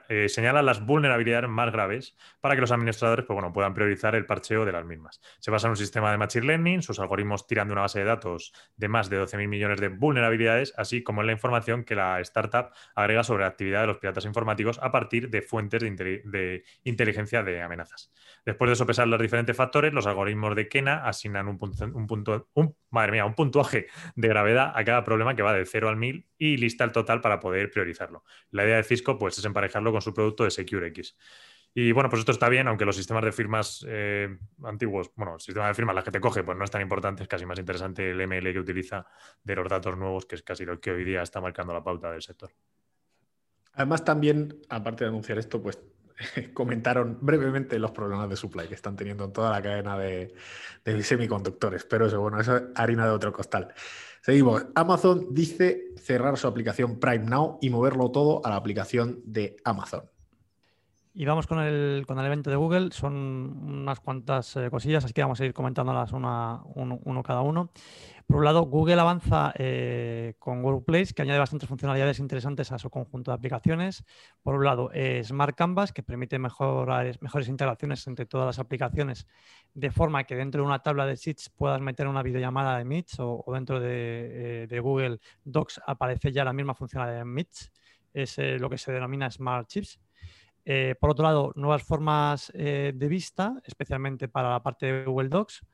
eh, 0.09 0.29
señala 0.29 0.63
las 0.63 0.85
vulnerabilidades 0.85 1.51
más 1.51 1.73
graves 1.73 2.17
para 2.41 2.55
que 2.55 2.61
los 2.61 2.71
administradores 2.71 3.25
pues, 3.27 3.35
bueno, 3.35 3.53
puedan 3.53 3.75
priorizar 3.75 4.15
el 4.15 4.25
parcheo 4.25 4.65
de 4.65 4.71
las 4.71 4.85
mismas. 4.85 5.21
Se 5.41 5.51
basa 5.51 5.67
en 5.67 5.73
un 5.73 5.77
sistema 5.77 6.13
de 6.13 6.19
Machine 6.19 6.47
Learning, 6.47 6.83
sus 6.83 7.01
algoritmos 7.01 7.49
tiran 7.49 7.67
de 7.67 7.73
una 7.73 7.83
base 7.83 7.99
de 7.99 8.05
datos 8.05 8.53
de 8.77 8.89
más 8.89 9.11
de 9.11 9.21
12.000 9.21 9.49
millones 9.49 9.81
de 9.81 9.89
vulnerabilidades, 9.89 10.73
así 10.77 11.03
como 11.03 11.23
en 11.23 11.27
la 11.27 11.33
información 11.33 11.83
que 11.83 11.97
la 11.97 12.21
startup 12.21 12.71
agrega 12.95 13.25
sobre 13.25 13.43
la 13.43 13.49
actividad 13.49 13.81
de 13.81 13.87
los 13.89 13.99
piratas 13.99 14.25
informáticos 14.25 14.79
a 14.83 14.93
partir 14.93 15.31
de 15.31 15.43
fuentes 15.43 15.83
de, 15.83 16.63
inteligencia 16.85 17.43
de 17.43 17.61
amenazas. 17.61 18.13
Después 18.45 18.71
de 18.71 18.77
sopesar 18.77 19.09
los 19.09 19.21
diferentes 19.21 19.57
factores, 19.57 19.93
los 19.93 20.07
algoritmos 20.07 20.55
de 20.55 20.69
Kena 20.69 21.09
asignan 21.09 21.49
un, 21.49 21.59
punto, 21.59 22.49
un, 22.55 22.77
madre 22.91 23.13
mía, 23.13 23.25
un 23.25 23.35
puntuaje 23.35 23.89
de 24.15 24.29
gravedad 24.29 24.73
a 24.75 24.85
cada 24.85 25.03
problema 25.03 25.35
que 25.35 25.43
va 25.43 25.53
de 25.53 25.67
0 25.67 25.89
al 25.89 25.97
1000 25.97 26.27
y 26.39 26.57
lista 26.57 26.85
el 26.85 26.93
total 26.93 27.21
para 27.21 27.41
poder 27.41 27.71
priorizarlo. 27.71 28.25
La 28.51 28.65
idea 28.65 28.77
de 28.77 28.85
Cisco 28.85 29.19
pues, 29.19 29.40
es 29.41 29.45
emparejarlo 29.47 29.93
con 29.93 30.01
su 30.01 30.15
producto 30.15 30.45
de 30.45 30.51
SecureX. 30.51 31.17
Y 31.73 31.93
bueno, 31.93 32.11
pues 32.11 32.21
esto 32.21 32.33
está 32.33 32.49
bien, 32.49 32.67
aunque 32.67 32.85
los 32.85 32.97
sistemas 32.97 33.25
de 33.25 33.31
firmas 33.31 33.85
eh, 33.89 34.37
antiguos, 34.65 35.11
bueno, 35.15 35.35
el 35.35 35.41
sistema 35.41 35.69
de 35.69 35.75
firmas, 35.75 35.95
las 35.95 36.05
que 36.05 36.11
te 36.11 36.21
coge, 36.21 36.43
pues 36.43 36.59
no 36.59 36.65
es 36.65 36.71
tan 36.71 36.83
importante, 36.83 37.23
es 37.23 37.29
casi 37.29 37.47
más 37.47 37.59
interesante 37.59 38.11
el 38.11 38.21
ML 38.21 38.53
que 38.53 38.59
utiliza 38.59 39.07
de 39.45 39.55
los 39.55 39.69
datos 39.69 39.97
nuevos, 39.97 40.27
que 40.27 40.35
es 40.35 40.43
casi 40.43 40.65
lo 40.65 40.81
que 40.81 40.91
hoy 40.91 41.05
día 41.05 41.23
está 41.23 41.41
marcando 41.41 41.73
la 41.73 41.83
pauta 41.83 42.11
del 42.11 42.23
sector. 42.23 42.51
Además, 43.75 44.05
también, 44.05 44.61
aparte 44.69 45.05
de 45.05 45.11
anunciar 45.11 45.39
esto, 45.39 45.63
pues 45.63 45.79
comentaron 46.55 47.19
brevemente 47.21 47.79
los 47.79 47.93
problemas 47.93 48.29
de 48.29 48.37
supply 48.37 48.67
que 48.67 48.75
están 48.75 48.97
teniendo 48.97 49.25
en 49.25 49.33
toda 49.33 49.51
la 49.53 49.63
cadena 49.63 49.97
de, 49.97 50.35
de 50.85 51.03
semiconductores, 51.05 51.85
pero 51.85 52.07
eso, 52.07 52.21
bueno, 52.21 52.41
eso 52.41 52.57
es 52.57 52.63
harina 52.75 53.07
de 53.07 53.13
otro 53.13 53.33
costal. 53.33 53.73
Seguimos. 54.23 54.67
Amazon 54.75 55.29
dice 55.31 55.95
cerrar 55.97 56.37
su 56.37 56.47
aplicación 56.47 57.01
Prime 57.01 57.25
Now 57.25 57.59
y 57.63 57.71
moverlo 57.71 58.11
todo 58.11 58.45
a 58.45 58.51
la 58.51 58.57
aplicación 58.57 59.23
de 59.25 59.57
Amazon. 59.65 60.03
Y 61.13 61.25
vamos 61.25 61.49
con 61.49 61.59
el, 61.59 62.05
con 62.07 62.21
el 62.21 62.27
evento 62.27 62.51
de 62.51 62.57
Google. 62.57 62.93
Son 62.93 63.15
unas 63.15 63.99
cuantas 63.99 64.55
eh, 64.57 64.71
cosillas, 64.71 65.05
así 65.05 65.13
que 65.13 65.23
vamos 65.23 65.41
a 65.41 65.45
ir 65.45 65.53
comentándolas 65.53 66.13
una, 66.13 66.63
uno, 66.77 67.23
cada 67.25 67.41
uno. 67.41 67.73
Por 68.29 68.37
un 68.37 68.45
lado, 68.45 68.63
Google 68.63 69.01
avanza 69.01 69.53
eh, 69.59 70.35
con 70.39 70.65
Workplace, 70.65 71.13
que 71.13 71.23
añade 71.23 71.41
bastantes 71.41 71.69
funcionalidades 71.69 72.21
interesantes 72.21 72.71
a 72.71 72.79
su 72.79 72.91
conjunto 72.91 73.33
de 73.33 73.35
aplicaciones. 73.35 74.05
Por 74.41 74.55
un 74.55 74.65
lado, 74.65 74.93
eh, 74.95 75.21
Smart 75.25 75.57
Canvas, 75.57 75.93
que 75.93 76.05
permite 76.05 76.39
mejorar, 76.39 77.19
mejores 77.21 77.49
integraciones 77.49 78.07
entre 78.07 78.27
todas 78.27 78.47
las 78.47 78.61
aplicaciones, 78.61 79.27
de 79.75 79.91
forma 79.91 80.23
que 80.23 80.37
dentro 80.37 80.63
de 80.63 80.69
una 80.69 80.79
tabla 80.79 81.07
de 81.07 81.17
sheets 81.17 81.51
puedas 81.51 81.81
meter 81.81 82.07
una 82.07 82.23
videollamada 82.23 82.79
de 82.79 82.85
Meets 82.85 83.17
o, 83.19 83.45
dentro 83.53 83.81
de, 83.81 84.69
de, 84.69 84.81
Google 84.81 85.19
Docs 85.43 85.81
aparece 85.85 86.31
ya 86.31 86.45
la 86.45 86.53
misma 86.53 86.75
funcionalidad 86.75 87.19
de 87.19 87.25
Meets. 87.25 87.73
Es 88.15 88.39
lo 88.39 88.71
que 88.71 88.79
se 88.79 88.93
denomina 88.93 89.29
Smart 89.29 89.67
Chips. 89.67 89.99
Eh, 90.65 90.95
por 91.01 91.11
otro 91.11 91.25
lado, 91.25 91.53
nuevas 91.57 91.83
formas 91.83 92.53
eh, 92.55 92.93
de 92.95 93.09
vista, 93.09 93.55
especialmente 93.65 94.29
para 94.29 94.51
la 94.51 94.63
parte 94.63 94.87
de 94.87 95.05
Google 95.05 95.29
Docs. 95.29 95.65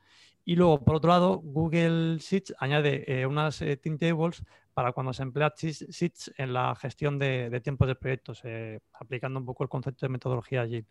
Y 0.45 0.57
luego, 0.57 0.85
por 0.85 0.97
otro 0.97 1.11
lado, 1.11 1.39
Google 1.39 2.19
Sheets 2.19 2.55
añade 2.59 3.05
eh, 3.07 3.27
unas 3.27 3.59
team 3.83 3.99
tables 3.99 4.45
para 4.75 4.93
cuando 4.93 5.13
se 5.13 5.23
emplea 5.23 5.53
Sheets 5.57 6.33
en 6.37 6.53
la 6.53 6.75
gestión 6.77 7.19
de, 7.19 7.51
de 7.51 7.61
tiempos 7.61 7.89
de 7.89 7.97
proyectos, 7.97 8.43
aplicando 8.93 9.41
un 9.41 9.47
poco 9.47 9.65
el 9.65 9.71
concepto 9.71 10.07
de 10.07 10.11
metodología 10.11 10.61
allí. 10.61 10.85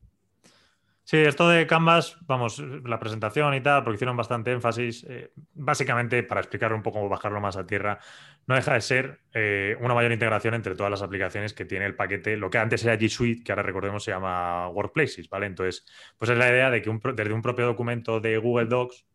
Sí, 1.07 1.17
esto 1.17 1.47
de 1.47 1.67
Canvas, 1.67 2.17
vamos, 2.21 2.57
la 2.83 2.99
presentación 2.99 3.53
y 3.53 3.61
tal, 3.61 3.83
porque 3.83 3.95
hicieron 3.97 4.17
bastante 4.17 4.51
énfasis, 4.51 5.05
eh, 5.07 5.31
básicamente 5.53 6.23
para 6.23 6.41
explicar 6.41 6.73
un 6.73 6.81
poco, 6.81 7.07
bajarlo 7.07 7.39
más 7.39 7.57
a 7.57 7.67
tierra, 7.67 7.99
no 8.47 8.55
deja 8.55 8.73
de 8.73 8.81
ser 8.81 9.19
eh, 9.31 9.77
una 9.81 9.93
mayor 9.93 10.11
integración 10.13 10.55
entre 10.55 10.73
todas 10.75 10.89
las 10.89 11.03
aplicaciones 11.03 11.53
que 11.53 11.63
tiene 11.63 11.85
el 11.85 11.95
paquete, 11.95 12.37
lo 12.37 12.49
que 12.49 12.57
antes 12.57 12.83
era 12.83 12.95
G 12.97 13.07
Suite, 13.07 13.43
que 13.43 13.51
ahora 13.51 13.61
recordemos 13.61 14.03
se 14.03 14.09
llama 14.11 14.67
Workplaces, 14.69 15.29
¿vale? 15.29 15.45
Entonces, 15.45 15.85
pues 16.17 16.31
es 16.31 16.37
la 16.39 16.49
idea 16.49 16.71
de 16.71 16.81
que 16.81 16.89
desde 17.13 17.33
un 17.33 17.41
propio 17.43 17.67
documento 17.67 18.19
de 18.19 18.37
Google 18.39 18.65
Docs, 18.65 19.05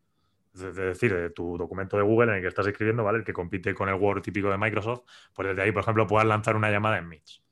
es 0.55 0.77
decir, 0.77 1.15
de 1.15 1.31
tu 1.31 1.59
documento 1.59 1.97
de 1.97 2.05
Google 2.05 2.31
en 2.33 2.37
el 2.37 2.43
que 2.43 2.49
estás 2.49 2.67
escribiendo, 2.69 3.05
¿vale? 3.05 3.19
El 3.19 3.25
que 3.25 3.33
compite 3.33 3.75
con 3.75 3.89
el 3.89 3.97
Word 3.97 4.23
típico 4.23 4.51
de 4.51 4.59
Microsoft, 4.59 5.03
pues 5.35 5.49
desde 5.49 5.63
ahí, 5.63 5.73
por 5.73 5.83
ejemplo, 5.83 6.07
puedas 6.07 6.27
lanzar 6.27 6.57
una 6.57 6.71
llamada 6.71 6.99
en 6.99 7.09
Meets. 7.09 7.43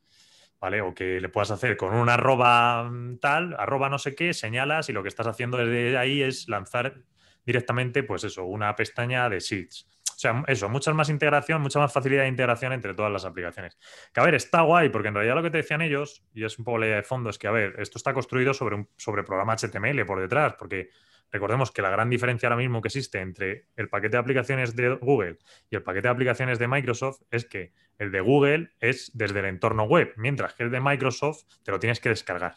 ¿Vale? 0.60 0.80
O 0.80 0.94
que 0.94 1.20
le 1.20 1.28
puedas 1.28 1.50
hacer 1.50 1.76
con 1.76 1.94
un 1.94 2.08
arroba 2.08 2.84
mm, 2.84 3.18
tal, 3.18 3.54
arroba 3.58 3.88
no 3.88 3.98
sé 3.98 4.14
qué, 4.14 4.32
señalas 4.34 4.88
y 4.88 4.92
lo 4.92 5.02
que 5.02 5.08
estás 5.08 5.26
haciendo 5.26 5.58
desde 5.58 5.96
ahí 5.96 6.22
es 6.22 6.48
lanzar 6.48 7.02
directamente, 7.44 8.02
pues 8.02 8.24
eso, 8.24 8.44
una 8.44 8.74
pestaña 8.76 9.28
de 9.28 9.40
Sheets. 9.40 9.86
O 10.18 10.20
sea, 10.20 10.42
eso, 10.48 10.68
mucha 10.68 10.92
más 10.92 11.10
integración, 11.10 11.62
mucha 11.62 11.78
más 11.78 11.92
facilidad 11.92 12.22
de 12.22 12.28
integración 12.28 12.72
entre 12.72 12.92
todas 12.92 13.12
las 13.12 13.24
aplicaciones. 13.24 13.78
Que 14.12 14.20
a 14.20 14.24
ver, 14.24 14.34
está 14.34 14.62
guay, 14.62 14.88
porque 14.88 15.08
en 15.08 15.14
realidad 15.14 15.36
lo 15.36 15.44
que 15.44 15.50
te 15.50 15.58
decían 15.58 15.80
ellos, 15.80 16.24
y 16.34 16.44
es 16.44 16.58
un 16.58 16.64
poco 16.64 16.78
la 16.78 16.86
idea 16.86 16.96
de 16.96 17.04
fondo, 17.04 17.30
es 17.30 17.38
que, 17.38 17.46
a 17.46 17.52
ver, 17.52 17.76
esto 17.78 17.98
está 17.98 18.12
construido 18.12 18.52
sobre 18.52 18.74
un 18.74 18.88
sobre 18.96 19.22
programa 19.22 19.56
HTML 19.56 20.04
por 20.04 20.20
detrás, 20.20 20.54
porque 20.58 20.90
Recordemos 21.30 21.70
que 21.70 21.82
la 21.82 21.90
gran 21.90 22.08
diferencia 22.08 22.48
ahora 22.48 22.56
mismo 22.56 22.80
que 22.80 22.88
existe 22.88 23.20
entre 23.20 23.66
el 23.76 23.88
paquete 23.88 24.16
de 24.16 24.18
aplicaciones 24.18 24.74
de 24.74 24.94
Google 24.94 25.38
y 25.70 25.76
el 25.76 25.82
paquete 25.82 26.08
de 26.08 26.12
aplicaciones 26.12 26.58
de 26.58 26.68
Microsoft 26.68 27.22
es 27.30 27.44
que 27.44 27.72
el 27.98 28.10
de 28.10 28.20
Google 28.20 28.70
es 28.80 29.10
desde 29.14 29.40
el 29.40 29.46
entorno 29.46 29.84
web, 29.84 30.12
mientras 30.16 30.54
que 30.54 30.62
el 30.62 30.70
de 30.70 30.80
Microsoft 30.80 31.44
te 31.62 31.70
lo 31.70 31.78
tienes 31.78 32.00
que 32.00 32.08
descargar. 32.08 32.56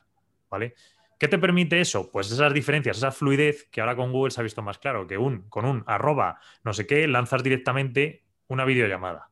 ¿Vale? 0.50 0.76
¿Qué 1.18 1.28
te 1.28 1.38
permite 1.38 1.80
eso? 1.80 2.10
Pues 2.12 2.32
esas 2.32 2.54
diferencias, 2.54 2.98
esa 2.98 3.12
fluidez 3.12 3.70
que 3.70 3.82
ahora 3.82 3.96
con 3.96 4.12
Google 4.12 4.32
se 4.32 4.42
ha 4.42 4.44
visto 4.44 4.62
más 4.62 4.80
claro, 4.80 5.06
que 5.06 5.18
un, 5.18 5.48
con 5.50 5.66
un 5.66 5.84
arroba 5.86 6.40
no 6.64 6.74
sé 6.74 6.88
qué 6.88 7.08
lanzas 7.08 7.44
directamente 7.44 8.24
una 8.48 8.66
videollamada. 8.66 9.30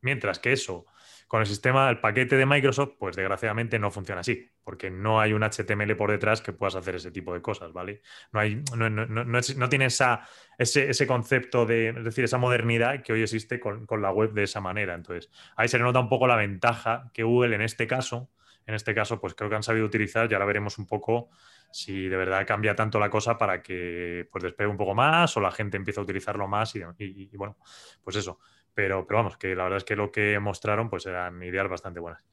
Mientras 0.00 0.38
que 0.38 0.52
eso 0.52 0.86
con 1.32 1.40
el 1.40 1.46
sistema, 1.46 1.88
el 1.88 1.98
paquete 1.98 2.36
de 2.36 2.44
Microsoft, 2.44 2.96
pues 2.98 3.16
desgraciadamente 3.16 3.78
no 3.78 3.90
funciona 3.90 4.20
así, 4.20 4.50
porque 4.62 4.90
no 4.90 5.18
hay 5.18 5.32
un 5.32 5.42
HTML 5.42 5.96
por 5.96 6.10
detrás 6.10 6.42
que 6.42 6.52
puedas 6.52 6.74
hacer 6.74 6.96
ese 6.96 7.10
tipo 7.10 7.32
de 7.32 7.40
cosas, 7.40 7.72
¿vale? 7.72 8.02
No, 8.32 8.40
hay, 8.40 8.62
no, 8.76 9.68
tiene 9.70 9.86
esa, 9.86 10.28
ese, 10.58 11.06
concepto 11.06 11.64
de, 11.64 11.88
es 11.88 12.04
decir, 12.04 12.24
esa 12.24 12.36
modernidad 12.36 13.02
que 13.02 13.14
hoy 13.14 13.22
existe 13.22 13.58
con, 13.58 13.86
la 14.02 14.12
web 14.12 14.34
de 14.34 14.42
esa 14.42 14.60
manera. 14.60 14.92
Entonces, 14.92 15.30
ahí 15.56 15.68
se 15.68 15.78
le 15.78 15.84
nota 15.84 16.00
un 16.00 16.10
poco 16.10 16.26
la 16.26 16.36
ventaja 16.36 17.10
que 17.14 17.22
Google 17.22 17.54
en 17.54 17.62
este 17.62 17.86
caso, 17.86 18.28
en 18.66 18.74
este 18.74 18.94
caso, 18.94 19.18
pues 19.18 19.32
creo 19.32 19.48
que 19.48 19.56
han 19.56 19.62
sabido 19.62 19.86
utilizar, 19.86 20.28
ya 20.28 20.36
ahora 20.36 20.44
veremos 20.44 20.76
un 20.76 20.86
poco 20.86 21.30
si 21.70 22.10
de 22.10 22.16
verdad 22.18 22.46
cambia 22.46 22.76
tanto 22.76 23.00
la 23.00 23.08
cosa 23.08 23.38
para 23.38 23.62
que 23.62 24.28
pues 24.30 24.44
despegue 24.44 24.68
un 24.68 24.76
poco 24.76 24.94
más 24.94 25.34
o 25.38 25.40
la 25.40 25.50
gente 25.50 25.78
empiece 25.78 25.98
a 25.98 26.02
utilizarlo 26.02 26.46
más 26.46 26.76
y 26.76 27.36
bueno, 27.38 27.56
pues 28.04 28.16
eso. 28.16 28.38
Pero, 28.74 29.06
pero 29.06 29.18
vamos, 29.18 29.36
que 29.36 29.54
la 29.54 29.64
verdad 29.64 29.78
es 29.78 29.84
que 29.84 29.96
lo 29.96 30.10
que 30.10 30.38
mostraron 30.38 30.88
pues 30.88 31.06
eran 31.06 31.42
ideas 31.42 31.68
bastante 31.68 32.00
buenas. 32.00 32.24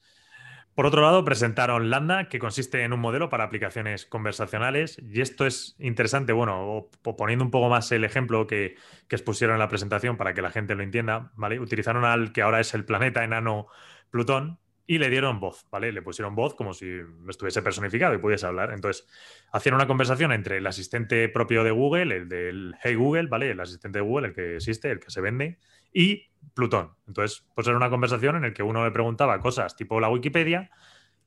Por 0.79 0.85
otro 0.85 1.01
lado, 1.01 1.25
presentaron 1.25 1.89
Lambda, 1.89 2.29
que 2.29 2.39
consiste 2.39 2.83
en 2.83 2.93
un 2.93 3.01
modelo 3.01 3.27
para 3.27 3.43
aplicaciones 3.43 4.05
conversacionales. 4.05 4.97
Y 4.99 5.19
esto 5.19 5.45
es 5.45 5.75
interesante, 5.77 6.31
bueno, 6.31 6.89
poniendo 7.17 7.43
un 7.43 7.51
poco 7.51 7.67
más 7.67 7.91
el 7.91 8.05
ejemplo 8.05 8.47
que, 8.47 8.75
que, 9.09 9.15
expusieron 9.17 9.55
en 9.55 9.59
la 9.59 9.67
presentación 9.67 10.15
para 10.15 10.33
que 10.33 10.41
la 10.41 10.51
gente 10.51 10.75
lo 10.75 10.83
entienda, 10.83 11.33
¿vale? 11.35 11.59
Utilizaron 11.59 12.05
al 12.05 12.31
que 12.31 12.43
ahora 12.43 12.61
es 12.61 12.73
el 12.73 12.85
planeta 12.85 13.25
enano 13.25 13.67
Plutón 14.09 14.59
y 14.89 14.97
le 14.97 15.09
dieron 15.09 15.39
voz, 15.39 15.67
¿vale? 15.69 15.91
Le 15.91 16.01
pusieron 16.01 16.33
voz 16.33 16.55
como 16.55 16.73
si 16.73 16.89
estuviese 17.27 17.61
personificado 17.61 18.15
y 18.15 18.17
pudiese 18.17 18.47
hablar. 18.47 18.71
Entonces, 18.73 19.07
hacían 19.51 19.75
una 19.75 19.85
conversación 19.85 20.31
entre 20.31 20.57
el 20.57 20.65
asistente 20.65 21.29
propio 21.29 21.63
de 21.63 21.71
Google, 21.71 22.15
el 22.15 22.27
del 22.29 22.73
Hey 22.81 22.95
Google, 22.95 23.27
¿vale? 23.27 23.51
El 23.51 23.59
asistente 23.59 23.99
de 23.99 24.05
Google, 24.05 24.29
el 24.29 24.33
que 24.33 24.55
existe, 24.55 24.89
el 24.89 24.99
que 24.99 25.11
se 25.11 25.21
vende, 25.21 25.59
y 25.93 26.28
Plutón. 26.53 26.93
Entonces, 27.07 27.45
pues 27.55 27.67
era 27.67 27.77
una 27.77 27.89
conversación 27.89 28.35
en 28.35 28.41
la 28.43 28.53
que 28.53 28.63
uno 28.63 28.83
le 28.83 28.91
preguntaba 28.91 29.39
cosas 29.39 29.75
tipo 29.75 29.99
la 29.99 30.09
Wikipedia, 30.09 30.71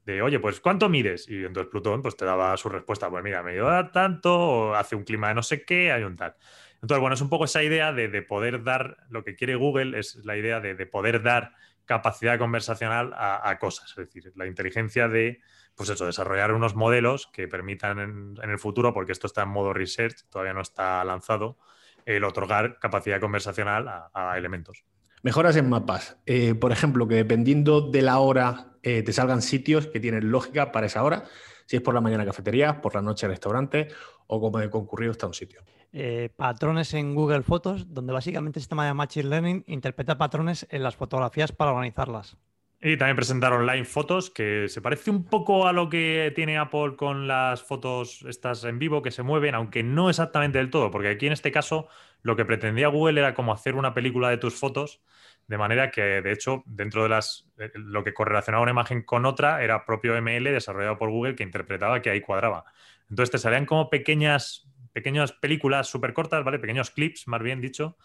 de, 0.05 0.21
oye, 0.21 0.41
pues 0.41 0.61
¿cuánto 0.61 0.89
mides? 0.89 1.29
Y 1.29 1.45
entonces 1.45 1.71
Plutón 1.71 2.03
pues 2.03 2.17
te 2.17 2.25
daba 2.25 2.57
su 2.57 2.69
respuesta, 2.69 3.09
pues 3.09 3.23
mira, 3.23 3.43
me 3.43 3.55
da 3.57 3.93
tanto, 3.93 4.35
o 4.35 4.75
hace 4.75 4.97
un 4.97 5.05
clima 5.05 5.29
de 5.29 5.35
no 5.35 5.43
sé 5.43 5.65
qué, 5.65 5.93
hay 5.93 6.03
un 6.03 6.17
tal. 6.17 6.35
Entonces, 6.83 7.01
bueno, 7.01 7.15
es 7.15 7.21
un 7.21 7.29
poco 7.29 7.45
esa 7.45 7.63
idea 7.63 7.93
de, 7.93 8.23
poder 8.23 8.65
dar, 8.65 8.97
lo 9.09 9.23
que 9.23 9.37
quiere 9.37 9.55
Google 9.55 9.99
es 9.99 10.17
la 10.25 10.37
idea 10.37 10.59
de, 10.59 10.75
poder 10.87 11.23
dar 11.23 11.53
capacidad 11.85 12.39
conversacional 12.39 13.13
a, 13.15 13.57
cosas, 13.61 13.91
es 13.91 13.97
decir, 13.97 14.33
la 14.35 14.47
inteligencia 14.47 15.07
de, 15.07 15.41
pues 15.77 15.89
eso, 15.91 16.07
desarrollar 16.07 16.53
unos 16.53 16.75
modelos 16.75 17.29
que 17.33 17.47
permitan 17.47 18.01
en, 18.01 18.51
el 18.51 18.59
futuro, 18.59 18.93
porque 18.93 19.13
esto 19.13 19.29
está 19.29 19.43
en 19.43 19.51
modo 19.51 19.73
research, 19.73 20.25
todavía 20.29 20.55
no 20.55 20.61
está 20.61 21.05
lanzado, 21.05 21.57
el 22.05 22.25
otorgar 22.25 22.81
capacidad 22.81 23.21
conversacional 23.21 23.87
a, 24.13 24.37
elementos. 24.37 24.85
Mejoras 25.23 25.57
en 25.57 25.69
mapas. 25.69 26.17
Eh, 26.27 26.55
por 26.55 26.73
ejemplo, 26.73 27.07
que 27.07 27.15
dependiendo 27.15 27.81
de 27.81 28.03
la 28.03 28.19
hora 28.19 28.75
eh, 28.83 29.03
te 29.03 29.13
salgan 29.13 29.41
sitios 29.41 29.87
que 29.87 30.01
tienen 30.01 30.31
lógica 30.33 30.73
para 30.73 30.87
esa 30.87 31.05
hora, 31.05 31.25
si 31.67 31.77
es 31.77 31.83
por 31.83 31.95
la 31.95 32.01
mañana 32.01 32.25
cafetería, 32.25 32.81
por 32.81 32.95
la 32.95 33.03
noche 33.03 33.29
restaurante 33.29 33.89
o 34.27 34.41
como 34.41 34.59
de 34.59 34.69
concurrido 34.69 35.13
está 35.13 35.29
un 35.29 35.35
sitio. 35.35 35.63
Eh, 35.93 36.31
patrones 36.35 36.93
en 36.95 37.15
Google 37.15 37.43
Fotos, 37.43 37.93
donde 37.95 38.13
básicamente 38.13 38.59
el 38.59 38.63
sistema 38.63 38.87
de 38.87 38.95
Machine 38.95 39.29
Learning 39.29 39.65
interpreta 39.69 40.19
patrones 40.19 40.67
en 40.71 40.83
las 40.83 40.97
fotografías 40.97 41.53
para 41.53 41.71
organizarlas. 41.71 42.37
Y 42.85 42.97
también 42.97 43.15
presentaron 43.15 43.65
Line 43.65 43.85
Fotos, 43.85 44.29
que 44.29 44.67
se 44.69 44.81
parece 44.83 45.11
un 45.11 45.23
poco 45.23 45.69
a 45.69 45.73
lo 45.73 45.89
que 45.89 46.33
tiene 46.35 46.59
Apple 46.59 46.97
con 46.97 47.29
las 47.29 47.63
fotos 47.63 48.25
estas 48.29 48.65
en 48.65 48.81
vivo 48.81 49.03
que 49.03 49.13
se 49.13 49.23
mueven, 49.23 49.55
aunque 49.55 49.85
no 49.85 50.11
exactamente 50.11 50.59
del 50.59 50.69
todo, 50.69 50.91
porque 50.91 51.11
aquí 51.11 51.29
en 51.29 51.33
este 51.33 51.53
caso 51.53 51.87
lo 52.23 52.37
que 52.37 52.45
pretendía 52.45 52.89
Google 52.89 53.21
era 53.21 53.35
como 53.35 53.53
hacer 53.53 53.75
una 53.75 53.95
película 53.95 54.31
de 54.31 54.39
tus 54.39 54.55
fotos, 54.55 55.03
de 55.49 55.59
manera 55.59 55.91
que 55.91 56.03
de 56.03 56.33
hecho 56.33 56.63
dentro 56.67 57.03
de 57.03 57.09
las 57.09 57.49
lo 57.75 58.05
que 58.05 58.15
correlacionaba 58.15 58.63
una 58.63 58.71
imagen 58.71 59.03
con 59.03 59.27
otra 59.27 59.63
era 59.63 59.85
propio 59.85 60.15
ML 60.21 60.45
desarrollado 60.45 60.99
por 60.99 61.11
Google 61.11 61.35
que 61.35 61.43
interpretaba 61.43 62.01
que 62.01 62.11
ahí 62.11 62.21
cuadraba. 62.21 62.65
Entonces 63.11 63.33
te 63.33 63.39
salían 63.39 63.67
como 63.67 63.91
pequeñas 63.91 64.69
pequeñas 64.93 65.33
películas 65.33 65.89
súper 65.89 66.13
cortas, 66.13 66.45
¿vale? 66.45 66.59
Pequeños 66.59 66.91
clips, 66.91 67.27
más 67.27 67.43
bien 67.43 67.61
dicho, 67.61 67.97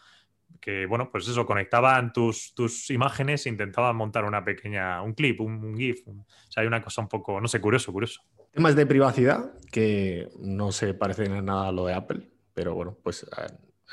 que, 0.60 0.86
bueno, 0.86 1.10
pues 1.12 1.28
eso, 1.28 1.46
conectaban 1.46 2.14
tus, 2.14 2.54
tus 2.56 2.90
imágenes 2.90 3.46
e 3.46 3.50
intentaban 3.50 3.96
montar 3.96 4.24
una 4.26 4.44
pequeña, 4.44 5.02
un 5.02 5.14
clip, 5.14 5.42
un, 5.42 5.76
GIF. 5.78 6.08
o 6.08 6.26
sea, 6.50 6.62
hay 6.62 6.68
una 6.68 6.82
cosa 6.82 7.02
un 7.02 7.08
poco, 7.08 7.40
no 7.42 7.48
sé, 7.48 7.60
curioso, 7.60 7.92
curioso. 7.92 8.22
Temas 8.52 8.76
de 8.76 8.86
privacidad 8.86 9.54
que 9.72 10.30
no 10.40 10.72
se 10.72 10.94
parecen 10.94 11.36
en 11.36 11.46
nada 11.46 11.68
a 11.68 11.72
lo 11.72 11.86
de 11.86 11.94
Apple, 11.94 12.30
pero 12.54 12.74
bueno, 12.74 12.98
pues 13.04 13.26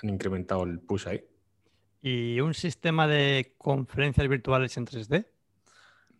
han, 0.02 0.08
incrementado 0.08 0.64
el 0.64 0.80
push 0.80 1.08
ahí. 1.08 1.24
¿Y 2.00 2.40
un 2.40 2.54
sistema 2.54 3.06
de 3.06 3.54
conferencias 3.56 4.28
virtuales 4.28 4.76
en 4.76 4.86
3D? 4.86 5.26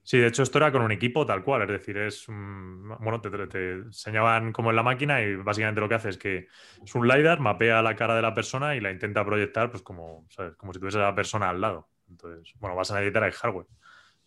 Sí, 0.02 0.18
de 0.18 0.26
hecho 0.26 0.42
esto 0.42 0.58
era 0.58 0.70
con 0.70 0.82
un 0.82 0.92
equipo 0.92 1.24
tal 1.24 1.42
cual, 1.42 1.62
es 1.62 1.68
decir, 1.68 1.96
es 1.96 2.26
bueno, 2.28 3.22
te, 3.22 3.30
te, 3.46 3.72
enseñaban 3.72 4.52
como 4.52 4.68
en 4.68 4.76
la 4.76 4.82
máquina 4.82 5.22
y 5.22 5.34
básicamente 5.36 5.80
lo 5.80 5.88
que 5.88 5.94
hace 5.94 6.10
es 6.10 6.18
que 6.18 6.48
es 6.84 6.94
un 6.94 7.08
LiDAR, 7.08 7.40
mapea 7.40 7.80
la 7.80 7.96
cara 7.96 8.14
de 8.14 8.20
la 8.20 8.34
persona 8.34 8.76
y 8.76 8.80
la 8.80 8.90
intenta 8.90 9.24
proyectar 9.24 9.70
pues 9.70 9.82
como, 9.82 10.26
¿sabes? 10.28 10.56
como 10.56 10.74
si 10.74 10.78
tuviese 10.78 10.98
a 10.98 11.02
la 11.02 11.14
persona 11.14 11.48
al 11.48 11.60
lado. 11.60 11.88
Entonces, 12.10 12.52
bueno, 12.60 12.76
vas 12.76 12.90
a 12.90 12.96
necesitar 12.96 13.24
el 13.24 13.32
hardware, 13.32 13.66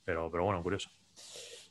pero, 0.03 0.31
pero 0.31 0.45
bueno, 0.45 0.63
curioso. 0.63 0.89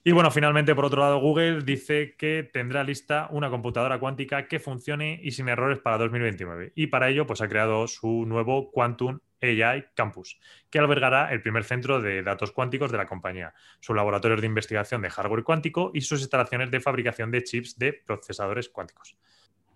Y 0.09 0.13
bueno, 0.13 0.31
finalmente, 0.31 0.73
por 0.77 0.85
otro 0.85 1.01
lado, 1.01 1.19
Google 1.19 1.63
dice 1.63 2.15
que 2.17 2.45
tendrá 2.45 2.85
lista 2.85 3.27
una 3.33 3.51
computadora 3.51 3.99
cuántica 3.99 4.47
que 4.47 4.61
funcione 4.61 5.19
y 5.21 5.33
sin 5.33 5.49
errores 5.49 5.81
para 5.81 5.99
2029. 5.99 6.71
Y 6.77 6.87
para 6.87 7.09
ello, 7.09 7.27
pues 7.27 7.41
ha 7.41 7.49
creado 7.49 7.89
su 7.89 8.25
nuevo 8.25 8.71
Quantum 8.71 9.19
AI 9.43 9.87
Campus, 9.97 10.39
que 10.71 10.79
albergará 10.79 11.33
el 11.33 11.43
primer 11.43 11.65
centro 11.65 12.01
de 12.01 12.23
datos 12.23 12.53
cuánticos 12.53 12.93
de 12.93 12.99
la 12.99 13.07
compañía, 13.07 13.53
sus 13.81 13.97
laboratorios 13.97 14.41
de 14.41 14.47
investigación 14.47 15.03
de 15.03 15.11
hardware 15.11 15.43
cuántico 15.43 15.91
y 15.93 16.03
sus 16.03 16.21
instalaciones 16.21 16.71
de 16.71 16.79
fabricación 16.79 17.33
de 17.33 17.43
chips 17.43 17.77
de 17.77 17.93
procesadores 17.93 18.69
cuánticos. 18.69 19.17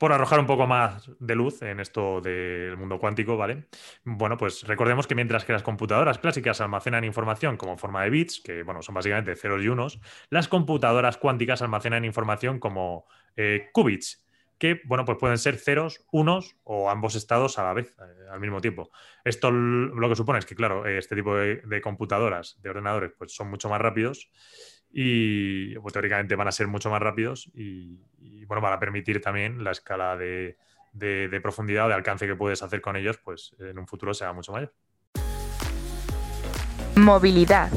Por 0.00 0.14
arrojar 0.14 0.40
un 0.40 0.46
poco 0.46 0.66
más 0.66 1.10
de 1.18 1.34
luz 1.34 1.60
en 1.60 1.78
esto 1.78 2.22
del 2.22 2.74
mundo 2.78 2.98
cuántico, 2.98 3.36
¿vale? 3.36 3.66
Bueno, 4.02 4.38
pues 4.38 4.66
recordemos 4.66 5.06
que 5.06 5.14
mientras 5.14 5.44
que 5.44 5.52
las 5.52 5.62
computadoras 5.62 6.18
clásicas 6.18 6.62
almacenan 6.62 7.04
información 7.04 7.58
como 7.58 7.76
forma 7.76 8.02
de 8.04 8.08
bits, 8.08 8.40
que 8.42 8.62
bueno, 8.62 8.80
son 8.80 8.94
básicamente 8.94 9.36
ceros 9.36 9.62
y 9.62 9.68
unos, 9.68 10.00
las 10.30 10.48
computadoras 10.48 11.18
cuánticas 11.18 11.60
almacenan 11.60 12.06
información 12.06 12.58
como 12.58 13.04
eh, 13.36 13.68
qubits, 13.74 14.26
que, 14.56 14.80
bueno, 14.86 15.04
pues 15.04 15.18
pueden 15.18 15.36
ser 15.36 15.58
ceros, 15.58 16.02
unos 16.12 16.56
o 16.64 16.88
ambos 16.88 17.14
estados 17.14 17.58
a 17.58 17.64
la 17.64 17.74
vez, 17.74 17.94
eh, 17.98 18.26
al 18.32 18.40
mismo 18.40 18.62
tiempo. 18.62 18.90
Esto 19.22 19.50
lo 19.50 20.08
que 20.08 20.16
supone 20.16 20.38
es 20.38 20.46
que, 20.46 20.54
claro, 20.54 20.86
este 20.86 21.14
tipo 21.14 21.36
de, 21.36 21.80
computadoras, 21.82 22.58
de 22.62 22.70
ordenadores, 22.70 23.12
pues 23.18 23.34
son 23.34 23.50
mucho 23.50 23.68
más 23.68 23.82
rápidos 23.82 24.30
y 24.92 25.78
pues, 25.78 25.92
teóricamente 25.92 26.36
van 26.36 26.48
a 26.48 26.52
ser 26.52 26.66
mucho 26.66 26.90
más 26.90 27.00
rápidos 27.00 27.50
y, 27.54 27.98
bueno, 28.46 28.60
van 28.60 28.72
a 28.72 28.80
permitir 28.80 29.20
también 29.20 29.62
la 29.62 29.70
escala 29.70 30.16
de, 30.16 30.56
de 30.92 31.40
profundidad 31.40 31.86
o 31.86 31.88
de 31.88 31.94
alcance 31.94 32.26
que 32.26 32.34
puedes 32.34 32.62
hacer 32.62 32.80
con 32.80 32.96
ellos, 32.96 33.18
pues 33.18 33.54
en 33.58 33.78
un 33.78 33.86
futuro 33.86 34.14
sea 34.14 34.32
mucho 34.32 34.52
mayor. 34.52 34.72
Movilidad. 36.96 37.70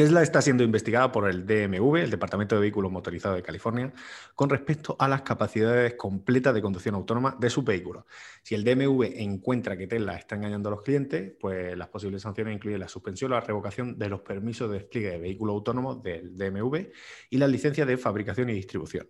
Tesla 0.00 0.22
está 0.22 0.40
siendo 0.40 0.64
investigada 0.64 1.12
por 1.12 1.28
el 1.28 1.44
DMV, 1.44 1.96
el 1.96 2.10
Departamento 2.10 2.54
de 2.54 2.62
Vehículos 2.62 2.90
Motorizados 2.90 3.36
de 3.36 3.42
California, 3.42 3.92
con 4.34 4.48
respecto 4.48 4.96
a 4.98 5.06
las 5.06 5.20
capacidades 5.20 5.92
completas 5.92 6.54
de 6.54 6.62
conducción 6.62 6.94
autónoma 6.94 7.36
de 7.38 7.50
su 7.50 7.62
vehículo. 7.62 8.06
Si 8.42 8.54
el 8.54 8.64
DMV 8.64 9.20
encuentra 9.20 9.76
que 9.76 9.86
Tesla 9.86 10.16
está 10.16 10.36
engañando 10.36 10.70
a 10.70 10.72
los 10.72 10.80
clientes, 10.80 11.34
pues 11.38 11.76
las 11.76 11.88
posibles 11.88 12.22
sanciones 12.22 12.54
incluyen 12.54 12.80
la 12.80 12.88
suspensión 12.88 13.30
o 13.30 13.34
la 13.34 13.42
revocación 13.42 13.98
de 13.98 14.08
los 14.08 14.22
permisos 14.22 14.70
de 14.70 14.78
despliegue 14.78 15.10
de 15.10 15.18
vehículos 15.18 15.52
autónomos 15.52 16.02
del 16.02 16.34
DMV 16.34 16.92
y 17.28 17.36
las 17.36 17.50
licencias 17.50 17.86
de 17.86 17.98
fabricación 17.98 18.48
y 18.48 18.54
distribución. 18.54 19.06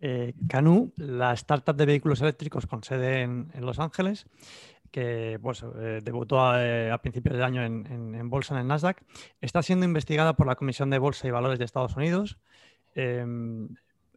Eh, 0.00 0.32
Canoo, 0.48 0.90
la 0.96 1.34
startup 1.34 1.76
de 1.76 1.84
vehículos 1.84 2.22
eléctricos 2.22 2.66
con 2.66 2.82
sede 2.82 3.20
en 3.20 3.50
Los 3.60 3.78
Ángeles, 3.78 4.24
que 4.92 5.38
pues, 5.42 5.64
eh, 5.80 6.00
debutó 6.04 6.56
eh, 6.56 6.90
a, 6.90 6.98
principios 6.98 7.36
de 7.36 7.42
año 7.42 7.64
en, 7.64 8.30
bolsa 8.30 8.54
en 8.54 8.60
el 8.60 8.66
Nasdaq, 8.68 9.02
está 9.40 9.62
siendo 9.62 9.86
investigada 9.86 10.36
por 10.36 10.46
la 10.46 10.54
Comisión 10.54 10.90
de 10.90 10.98
Bolsa 10.98 11.26
y 11.26 11.30
Valores 11.30 11.58
de 11.58 11.64
Estados 11.64 11.96
Unidos. 11.96 12.38
Em, 12.94 13.70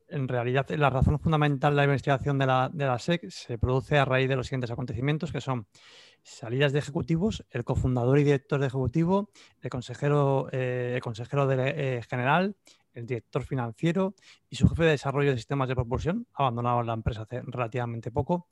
en 0.09 0.27
realidad, 0.27 0.69
la 0.69 0.91
razón 0.91 1.17
fundamental 1.19 1.73
de 1.73 1.77
la 1.77 1.83
investigación 1.85 2.37
de 2.37 2.45
la, 2.45 2.99
SEC 2.99 3.27
se 3.29 3.57
produce 3.57 3.97
a 3.97 4.05
raíz 4.05 4.29
de 4.29 4.35
los 4.35 4.47
siguientes 4.47 4.69
acontecimientos, 4.69 5.31
que 5.31 5.41
son 5.41 5.65
salidas 6.21 6.73
de 6.73 6.79
ejecutivos, 6.79 7.45
el 7.49 7.63
cofundador 7.63 8.19
y 8.19 8.23
director 8.23 8.59
de 8.59 8.67
ejecutivo, 8.67 9.29
el 9.61 9.69
consejero, 9.69 10.49
eh, 10.51 10.99
consejero 11.01 11.47
general, 11.47 12.55
el 12.93 13.05
director 13.05 13.43
financiero 13.43 14.13
y 14.49 14.57
su 14.57 14.67
jefe 14.67 14.83
de 14.83 14.91
desarrollo 14.91 15.31
de 15.31 15.37
sistemas 15.37 15.69
de 15.69 15.75
propulsión, 15.75 16.27
abandonaron 16.33 16.85
la 16.85 16.93
empresa 16.93 17.23
hace 17.23 17.41
relativamente 17.41 18.11
poco 18.11 18.47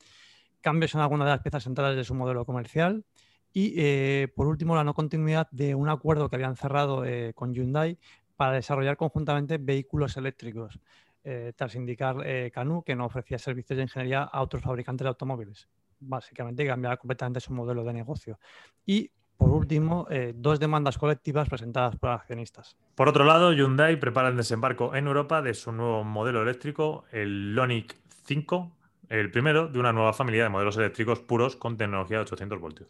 cambios 0.64 0.96
en 0.96 1.02
algunas 1.02 1.26
de 1.28 1.32
las 1.32 1.42
piezas 1.42 1.64
centrales 1.64 1.96
de 1.96 2.04
su 2.04 2.16
modelo 2.16 2.46
comercial 2.46 3.06
y, 3.54 3.76
eh, 3.78 4.30
por 4.36 4.48
último, 4.48 4.76
la 4.76 4.84
no 4.84 4.96
continuidad 4.96 5.48
de 5.52 5.76
un 5.76 5.90
acuerdo 5.90 6.28
que 6.28 6.38
habían 6.38 6.56
cerrado 6.56 7.06
eh, 7.06 7.34
con 7.36 7.54
Hyundai 7.54 8.00
para 8.36 8.54
desarrollar 8.54 8.98
conjuntamente 8.98 9.60
vehículos 9.60 10.18
eléctricos, 10.18 10.80
eh, 11.24 11.54
tras 11.56 11.76
indicar 11.76 12.18
Canoo 12.52 12.82
que 12.82 12.96
no 12.96 13.06
ofrecía 13.06 13.38
servicios 13.38 13.78
de 13.78 13.84
ingeniería 13.84 14.24
a 14.24 14.42
otros 14.42 14.64
fabricantes 14.64 15.06
de 15.06 15.10
automóviles. 15.10 15.70
Básicamente 16.00 16.66
cambiaba 16.66 16.98
completamente 16.98 17.40
su 17.40 17.54
modelo 17.54 17.84
de 17.84 17.94
negocio. 17.94 18.40
Y 18.86 19.12
por 19.38 19.52
último, 19.52 20.08
dos 20.36 20.60
demandas 20.60 20.98
colectivas 20.98 21.50
presentadas 21.50 21.96
por 21.98 22.12
accionistas. 22.12 22.78
Por 22.96 23.10
otro 23.10 23.26
lado, 23.26 23.52
Hyundai 23.52 24.00
prepara 24.00 24.30
el 24.30 24.38
desembarco 24.38 24.96
en 24.96 25.08
Europa 25.08 25.42
de 25.42 25.54
su 25.54 25.72
nuevo 25.72 26.04
modelo 26.04 26.42
eléctrico, 26.42 27.04
el 27.12 27.54
Lonic 27.54 27.96
5, 28.26 28.72
el 29.20 29.30
primero 29.30 29.68
de 29.68 29.80
una 29.80 29.94
nueva 29.94 30.12
familia 30.12 30.44
de 30.44 30.50
modelos 30.50 30.76
eléctricos 30.78 31.20
puros 31.20 31.56
con 31.56 31.78
tecnología 31.78 32.18
de 32.18 32.24
800 32.24 32.60
voltios. 32.60 32.90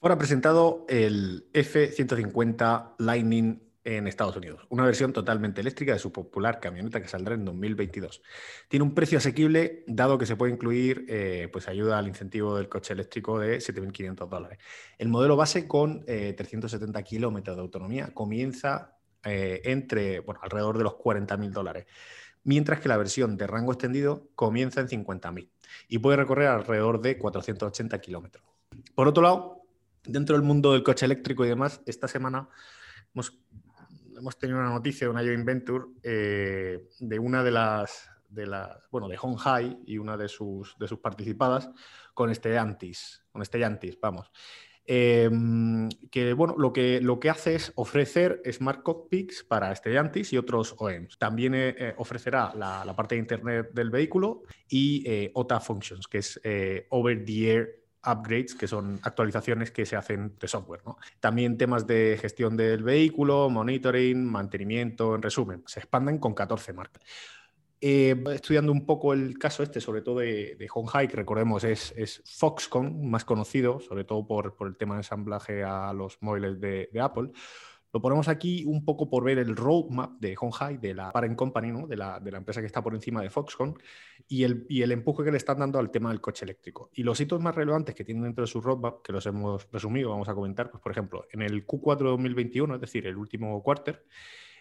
Fue 0.00 0.12
ha 0.12 0.18
presentado 0.18 0.84
el 0.88 1.46
F-150 1.52 2.94
Lightning 2.98 3.60
en 3.84 4.08
Estados 4.08 4.36
Unidos, 4.36 4.66
una 4.68 4.84
versión 4.84 5.12
totalmente 5.12 5.60
eléctrica 5.60 5.92
de 5.92 6.00
su 6.00 6.10
popular 6.10 6.58
camioneta 6.58 7.00
que 7.00 7.06
saldrá 7.06 7.34
en 7.34 7.44
2022. 7.44 8.20
Tiene 8.68 8.82
un 8.82 8.94
precio 8.94 9.18
asequible, 9.18 9.84
dado 9.86 10.18
que 10.18 10.26
se 10.26 10.34
puede 10.34 10.52
incluir 10.52 11.06
eh, 11.08 11.48
pues 11.52 11.68
ayuda 11.68 11.98
al 11.98 12.08
incentivo 12.08 12.56
del 12.56 12.68
coche 12.68 12.92
eléctrico 12.92 13.38
de 13.38 13.58
7.500 13.58 14.28
dólares. 14.28 14.58
El 14.98 15.08
modelo 15.08 15.36
base 15.36 15.68
con 15.68 16.04
370 16.04 16.98
eh, 16.98 17.04
kilómetros 17.04 17.56
de 17.56 17.62
autonomía 17.62 18.10
comienza 18.12 18.96
eh, 19.24 19.60
entre, 19.64 20.18
bueno, 20.20 20.40
alrededor 20.42 20.78
de 20.78 20.84
los 20.84 20.94
40.000 20.94 21.50
dólares 21.50 21.86
mientras 22.46 22.80
que 22.80 22.88
la 22.88 22.96
versión 22.96 23.36
de 23.36 23.46
rango 23.48 23.72
extendido 23.72 24.28
comienza 24.36 24.80
en 24.80 24.86
50.000 24.86 25.50
y 25.88 25.98
puede 25.98 26.16
recorrer 26.16 26.46
alrededor 26.46 27.00
de 27.00 27.18
480 27.18 28.00
kilómetros. 28.00 28.44
Por 28.94 29.08
otro 29.08 29.24
lado, 29.24 29.62
dentro 30.04 30.36
del 30.36 30.44
mundo 30.44 30.72
del 30.72 30.84
coche 30.84 31.06
eléctrico 31.06 31.44
y 31.44 31.48
demás, 31.48 31.82
esta 31.86 32.06
semana 32.06 32.48
hemos, 33.12 34.38
tenido 34.38 34.60
una 34.60 34.70
noticia 34.70 35.08
de 35.08 35.10
una 35.10 35.22
joint 35.22 35.44
venture 35.44 35.86
eh, 36.04 36.88
de 37.00 37.18
una 37.18 37.42
de 37.42 37.50
las, 37.50 38.08
de 38.28 38.46
la, 38.46 38.80
bueno, 38.92 39.08
de 39.08 39.18
Honhai 39.20 39.80
y 39.84 39.98
una 39.98 40.16
de 40.16 40.28
sus, 40.28 40.76
de 40.78 40.86
sus 40.86 41.00
participadas 41.00 41.68
con 42.14 42.32
Stellantis, 42.32 43.24
con 43.32 43.44
Stellantis, 43.44 43.98
vamos. 44.00 44.30
Em, 44.88 45.88
que 46.10 46.32
bueno, 46.32 46.54
lo 46.56 46.72
que, 46.72 47.00
lo 47.00 47.18
que 47.18 47.28
hace 47.28 47.56
es 47.56 47.72
ofrecer 47.74 48.40
Smart 48.52 48.82
Cockpits 48.82 49.42
para 49.42 49.74
Stellantis 49.74 50.32
y 50.32 50.38
otros 50.38 50.76
OEMs. 50.78 51.18
También 51.18 51.54
eh, 51.54 51.74
eh, 51.76 51.94
ofrecerá 51.96 52.52
la, 52.54 52.94
parte 52.94 53.16
de 53.16 53.20
Internet 53.20 53.70
del 53.72 53.90
vehículo 53.90 54.42
y 54.68 55.02
eh, 55.06 55.30
OTA 55.34 55.58
Functions, 55.60 56.06
que 56.06 56.18
es 56.18 56.40
Over 56.90 57.24
the 57.24 57.50
Air 57.50 57.86
upgrades, 58.06 58.54
que 58.54 58.68
son 58.68 59.00
actualizaciones 59.02 59.72
que 59.72 59.84
se 59.84 59.96
hacen 59.96 60.36
de 60.38 60.46
software. 60.46 60.82
También 61.18 61.58
temas 61.58 61.88
de 61.88 62.16
gestión 62.20 62.56
del 62.56 62.84
vehículo, 62.84 63.50
monitoring, 63.50 64.24
mantenimiento, 64.24 65.16
en 65.16 65.22
resumen, 65.22 65.64
se 65.66 65.80
expanden 65.80 66.18
con 66.18 66.32
14 66.32 66.72
marcas. 66.72 67.02
Eh, 67.78 68.16
estudiando 68.32 68.72
un 68.72 68.86
poco 68.86 69.12
el 69.12 69.38
caso 69.38 69.62
este, 69.62 69.82
sobre 69.82 70.00
todo 70.00 70.20
de, 70.20 70.56
de 70.56 70.68
Honhai, 70.72 71.08
que 71.08 71.16
recordemos 71.16 71.62
es, 71.62 72.22
Foxconn, 72.24 73.08
más 73.10 73.26
conocido, 73.26 73.80
sobre 73.80 74.04
todo 74.04 74.26
por, 74.26 74.56
el 74.60 74.76
tema 74.76 74.94
de 74.94 75.00
ensamblaje 75.00 75.62
a 75.62 75.92
los 75.92 76.16
móviles 76.22 76.58
de, 76.58 76.88
Apple. 77.00 77.30
Lo 77.92 78.00
ponemos 78.00 78.28
aquí 78.28 78.64
un 78.66 78.84
poco 78.84 79.08
por 79.08 79.24
ver 79.24 79.38
el 79.38 79.54
roadmap 79.54 80.18
de 80.20 80.36
Honhai, 80.38 80.78
de 80.78 80.94
la 80.94 81.12
Parent 81.12 81.36
Company, 81.36 81.70
¿no? 81.70 81.86
de, 81.86 81.96
la, 81.96 82.20
empresa 82.24 82.60
que 82.60 82.66
está 82.66 82.82
por 82.82 82.94
encima 82.94 83.20
de 83.20 83.28
Foxconn, 83.28 83.74
y 84.26 84.44
el, 84.44 84.64
y 84.70 84.80
el, 84.80 84.92
empuje 84.92 85.24
que 85.24 85.30
le 85.30 85.36
están 85.36 85.58
dando 85.58 85.78
al 85.78 85.90
tema 85.90 86.10
del 86.10 86.20
coche 86.22 86.46
eléctrico. 86.46 86.90
Y 86.94 87.02
los 87.02 87.20
hitos 87.20 87.42
más 87.42 87.54
relevantes 87.54 87.94
que 87.94 88.04
tienen 88.04 88.24
dentro 88.24 88.42
de 88.42 88.48
su 88.48 88.62
roadmap, 88.62 89.02
que 89.02 89.12
los 89.12 89.26
hemos 89.26 89.70
resumido, 89.70 90.10
vamos 90.10 90.28
a 90.30 90.34
comentar, 90.34 90.70
pues 90.70 90.82
por 90.82 90.92
ejemplo, 90.92 91.26
en 91.30 91.42
el 91.42 91.66
Q4 91.66 91.98
2021, 91.98 92.74
es 92.74 92.80
decir, 92.80 93.06
el 93.06 93.16
último 93.16 93.62
quarter, 93.62 94.04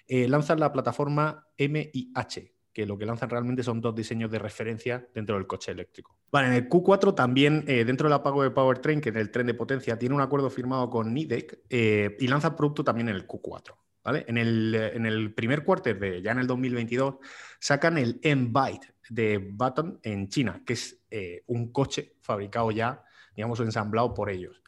eh, 0.08 0.28
lanzan 0.28 0.60
la 0.60 0.72
plataforma 0.72 1.48
MIH, 1.58 2.55
que 2.76 2.86
lo 2.86 2.98
que 2.98 3.06
lanzan 3.06 3.30
realmente 3.30 3.64
son 3.64 3.80
dos 3.80 3.96
diseños 3.96 4.30
de 4.30 4.38
referencia 4.38 5.08
dentro 5.14 5.38
del 5.38 5.48
coche 5.48 5.72
eléctrico. 5.72 6.18
Vale, 6.30 6.50
en 6.50 6.54
el 6.56 6.68
Q4 6.68 7.16
también, 7.16 7.64
eh, 7.68 7.86
dentro 7.86 8.10
del 8.10 8.14
apago 8.14 8.44
de 8.44 8.52
Powertrain, 8.52 9.00
que 9.00 9.10
es 9.10 9.16
el 9.16 9.32
tren 9.32 9.48
de 9.48 9.54
potencia, 9.54 9.98
tiene 9.98 10.14
un 10.14 10.20
acuerdo 10.20 10.50
firmado 10.50 10.90
con 10.90 11.14
Nidec 11.14 11.62
eh, 11.70 12.18
y 12.20 12.28
lanza 12.28 12.54
producto 12.54 12.84
también 12.84 13.08
en 13.08 13.16
el 13.16 13.26
Q4. 13.26 13.76
¿vale? 14.04 14.26
En, 14.28 14.38
el, 14.38 14.76
en 14.76 15.06
el 15.06 15.34
primer 15.34 15.64
quarter 15.64 15.98
de 15.98 16.22
ya 16.22 16.34
en 16.34 16.40
el 16.40 16.48
2022 16.48 17.16
sacan 17.60 17.98
el 17.98 18.20
M-Byte 18.22 18.94
de 19.10 19.38
Button 19.38 20.02
en 20.04 20.28
China, 20.28 20.62
que 20.66 20.74
es 20.74 21.02
eh, 21.10 21.44
un 21.48 21.72
coche 21.72 22.18
fabricado 22.20 22.72
ya, 22.72 23.06
digamos, 23.38 23.62
ensamblado 23.62 24.14
por 24.14 24.30
ellos, 24.30 24.62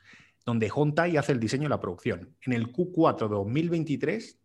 donde 0.46 0.72
Hontai 0.74 1.18
hace 1.18 1.34
el 1.34 1.42
diseño 1.42 1.66
y 1.66 1.70
la 1.70 1.82
producción. 1.82 2.38
En 2.42 2.54
el 2.54 2.72
Q4 2.72 3.28
de 3.28 3.36
2023 3.36 4.40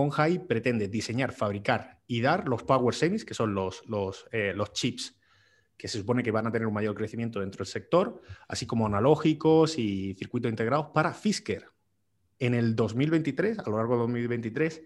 Honhai 0.00 0.38
pretende 0.38 0.86
diseñar, 0.86 1.32
fabricar 1.32 2.00
y 2.06 2.20
dar 2.20 2.48
los 2.48 2.62
power 2.62 2.94
semis, 2.94 3.24
que 3.24 3.34
son 3.34 3.52
los, 3.52 3.82
eh, 4.30 4.52
los, 4.54 4.72
chips 4.72 5.18
que 5.76 5.88
se 5.88 5.98
supone 5.98 6.22
que 6.22 6.30
van 6.30 6.46
a 6.46 6.52
tener 6.52 6.68
un 6.68 6.74
mayor 6.74 6.94
crecimiento 6.94 7.40
dentro 7.40 7.64
del 7.64 7.66
sector, 7.66 8.22
así 8.46 8.64
como 8.64 8.86
analógicos 8.86 9.76
y 9.76 10.14
circuitos 10.14 10.50
integrados 10.50 10.86
para 10.94 11.12
Fisker. 11.12 11.66
En 12.38 12.54
el 12.54 12.76
2023, 12.76 13.58
a 13.58 13.70
lo 13.70 13.76
largo 13.76 13.94
de 13.94 14.00
2023, 14.02 14.82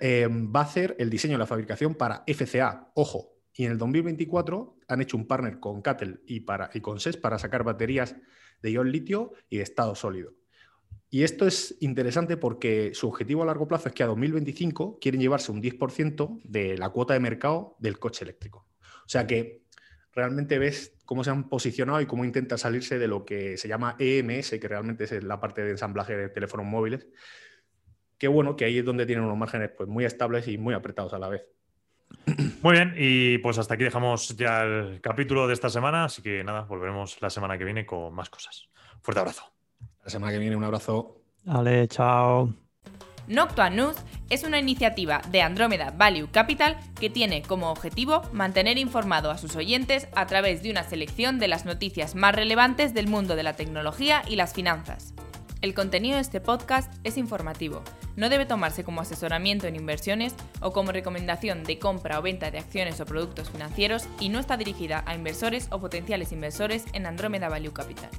eh, 0.00 0.28
va 0.28 0.60
a 0.60 0.64
hacer 0.64 0.96
el 0.98 1.10
diseño 1.10 1.34
y 1.34 1.38
la 1.38 1.46
fabricación 1.46 1.94
para 1.94 2.24
FCA. 2.26 2.90
Ojo, 2.94 3.36
y 3.52 3.66
en 3.66 3.72
el 3.72 3.78
2024 3.78 4.78
han 4.88 5.02
hecho 5.02 5.18
un 5.18 5.26
partner 5.26 5.60
con 5.60 5.82
Cattel 5.82 6.22
y, 6.26 6.40
para, 6.40 6.70
y 6.72 6.80
con 6.80 7.00
SES 7.00 7.18
para 7.18 7.38
sacar 7.38 7.64
baterías 7.64 8.16
de 8.62 8.70
ion 8.70 8.90
litio 8.90 9.32
y 9.50 9.58
de 9.58 9.62
estado 9.62 9.94
sólido. 9.94 10.32
Y 11.14 11.24
esto 11.24 11.46
es 11.46 11.76
interesante 11.80 12.38
porque 12.38 12.94
su 12.94 13.06
objetivo 13.06 13.42
a 13.42 13.46
largo 13.46 13.68
plazo 13.68 13.90
es 13.90 13.94
que 13.94 14.02
a 14.02 14.06
2025 14.06 14.98
quieren 14.98 15.20
llevarse 15.20 15.52
un 15.52 15.60
10% 15.60 16.40
de 16.42 16.78
la 16.78 16.88
cuota 16.88 17.12
de 17.12 17.20
mercado 17.20 17.76
del 17.80 17.98
coche 17.98 18.24
eléctrico. 18.24 18.66
O 19.04 19.08
sea 19.08 19.26
que 19.26 19.60
realmente 20.14 20.58
ves 20.58 20.96
cómo 21.04 21.22
se 21.22 21.28
han 21.28 21.50
posicionado 21.50 22.00
y 22.00 22.06
cómo 22.06 22.24
intentan 22.24 22.56
salirse 22.56 22.98
de 22.98 23.08
lo 23.08 23.26
que 23.26 23.58
se 23.58 23.68
llama 23.68 23.94
EMS, 23.98 24.52
que 24.58 24.66
realmente 24.66 25.04
es 25.04 25.22
la 25.22 25.38
parte 25.38 25.62
de 25.62 25.72
ensamblaje 25.72 26.16
de 26.16 26.30
teléfonos 26.30 26.64
móviles. 26.64 27.06
Qué 28.16 28.28
bueno 28.28 28.56
que 28.56 28.64
ahí 28.64 28.78
es 28.78 28.84
donde 28.86 29.04
tienen 29.04 29.26
unos 29.26 29.36
márgenes 29.36 29.70
pues, 29.76 29.90
muy 29.90 30.06
estables 30.06 30.48
y 30.48 30.56
muy 30.56 30.72
apretados 30.72 31.12
a 31.12 31.18
la 31.18 31.28
vez. 31.28 31.42
Muy 32.62 32.72
bien, 32.72 32.94
y 32.96 33.36
pues 33.36 33.58
hasta 33.58 33.74
aquí 33.74 33.84
dejamos 33.84 34.34
ya 34.34 34.62
el 34.62 35.02
capítulo 35.02 35.46
de 35.46 35.52
esta 35.52 35.68
semana, 35.68 36.04
así 36.04 36.22
que 36.22 36.42
nada, 36.42 36.62
volveremos 36.62 37.20
la 37.20 37.28
semana 37.28 37.58
que 37.58 37.64
viene 37.64 37.84
con 37.84 38.14
más 38.14 38.30
cosas. 38.30 38.70
Fuerte 39.02 39.20
abrazo. 39.20 39.51
La 40.04 40.10
semana 40.10 40.32
que 40.32 40.38
viene, 40.38 40.56
un 40.56 40.64
abrazo. 40.64 41.16
Vale, 41.44 41.88
chao. 41.88 42.52
Noctua 43.28 43.70
News 43.70 43.96
es 44.30 44.42
una 44.42 44.58
iniciativa 44.58 45.22
de 45.30 45.42
Andrómeda 45.42 45.92
Value 45.96 46.28
Capital 46.30 46.76
que 46.98 47.08
tiene 47.08 47.42
como 47.42 47.70
objetivo 47.70 48.22
mantener 48.32 48.78
informado 48.78 49.30
a 49.30 49.38
sus 49.38 49.54
oyentes 49.54 50.08
a 50.14 50.26
través 50.26 50.62
de 50.62 50.70
una 50.70 50.82
selección 50.82 51.38
de 51.38 51.48
las 51.48 51.64
noticias 51.64 52.14
más 52.14 52.34
relevantes 52.34 52.94
del 52.94 53.06
mundo 53.06 53.36
de 53.36 53.44
la 53.44 53.54
tecnología 53.54 54.22
y 54.28 54.36
las 54.36 54.52
finanzas. 54.54 55.14
El 55.60 55.74
contenido 55.74 56.16
de 56.16 56.22
este 56.22 56.40
podcast 56.40 56.92
es 57.04 57.16
informativo, 57.16 57.84
no 58.16 58.28
debe 58.28 58.46
tomarse 58.46 58.82
como 58.82 59.00
asesoramiento 59.00 59.68
en 59.68 59.76
inversiones 59.76 60.34
o 60.60 60.72
como 60.72 60.90
recomendación 60.90 61.62
de 61.62 61.78
compra 61.78 62.18
o 62.18 62.22
venta 62.22 62.50
de 62.50 62.58
acciones 62.58 63.00
o 63.00 63.06
productos 63.06 63.50
financieros 63.50 64.08
y 64.18 64.28
no 64.28 64.40
está 64.40 64.56
dirigida 64.56 65.04
a 65.06 65.14
inversores 65.14 65.68
o 65.70 65.80
potenciales 65.80 66.32
inversores 66.32 66.84
en 66.92 67.06
Andrómeda 67.06 67.48
Value 67.48 67.72
Capital. 67.72 68.10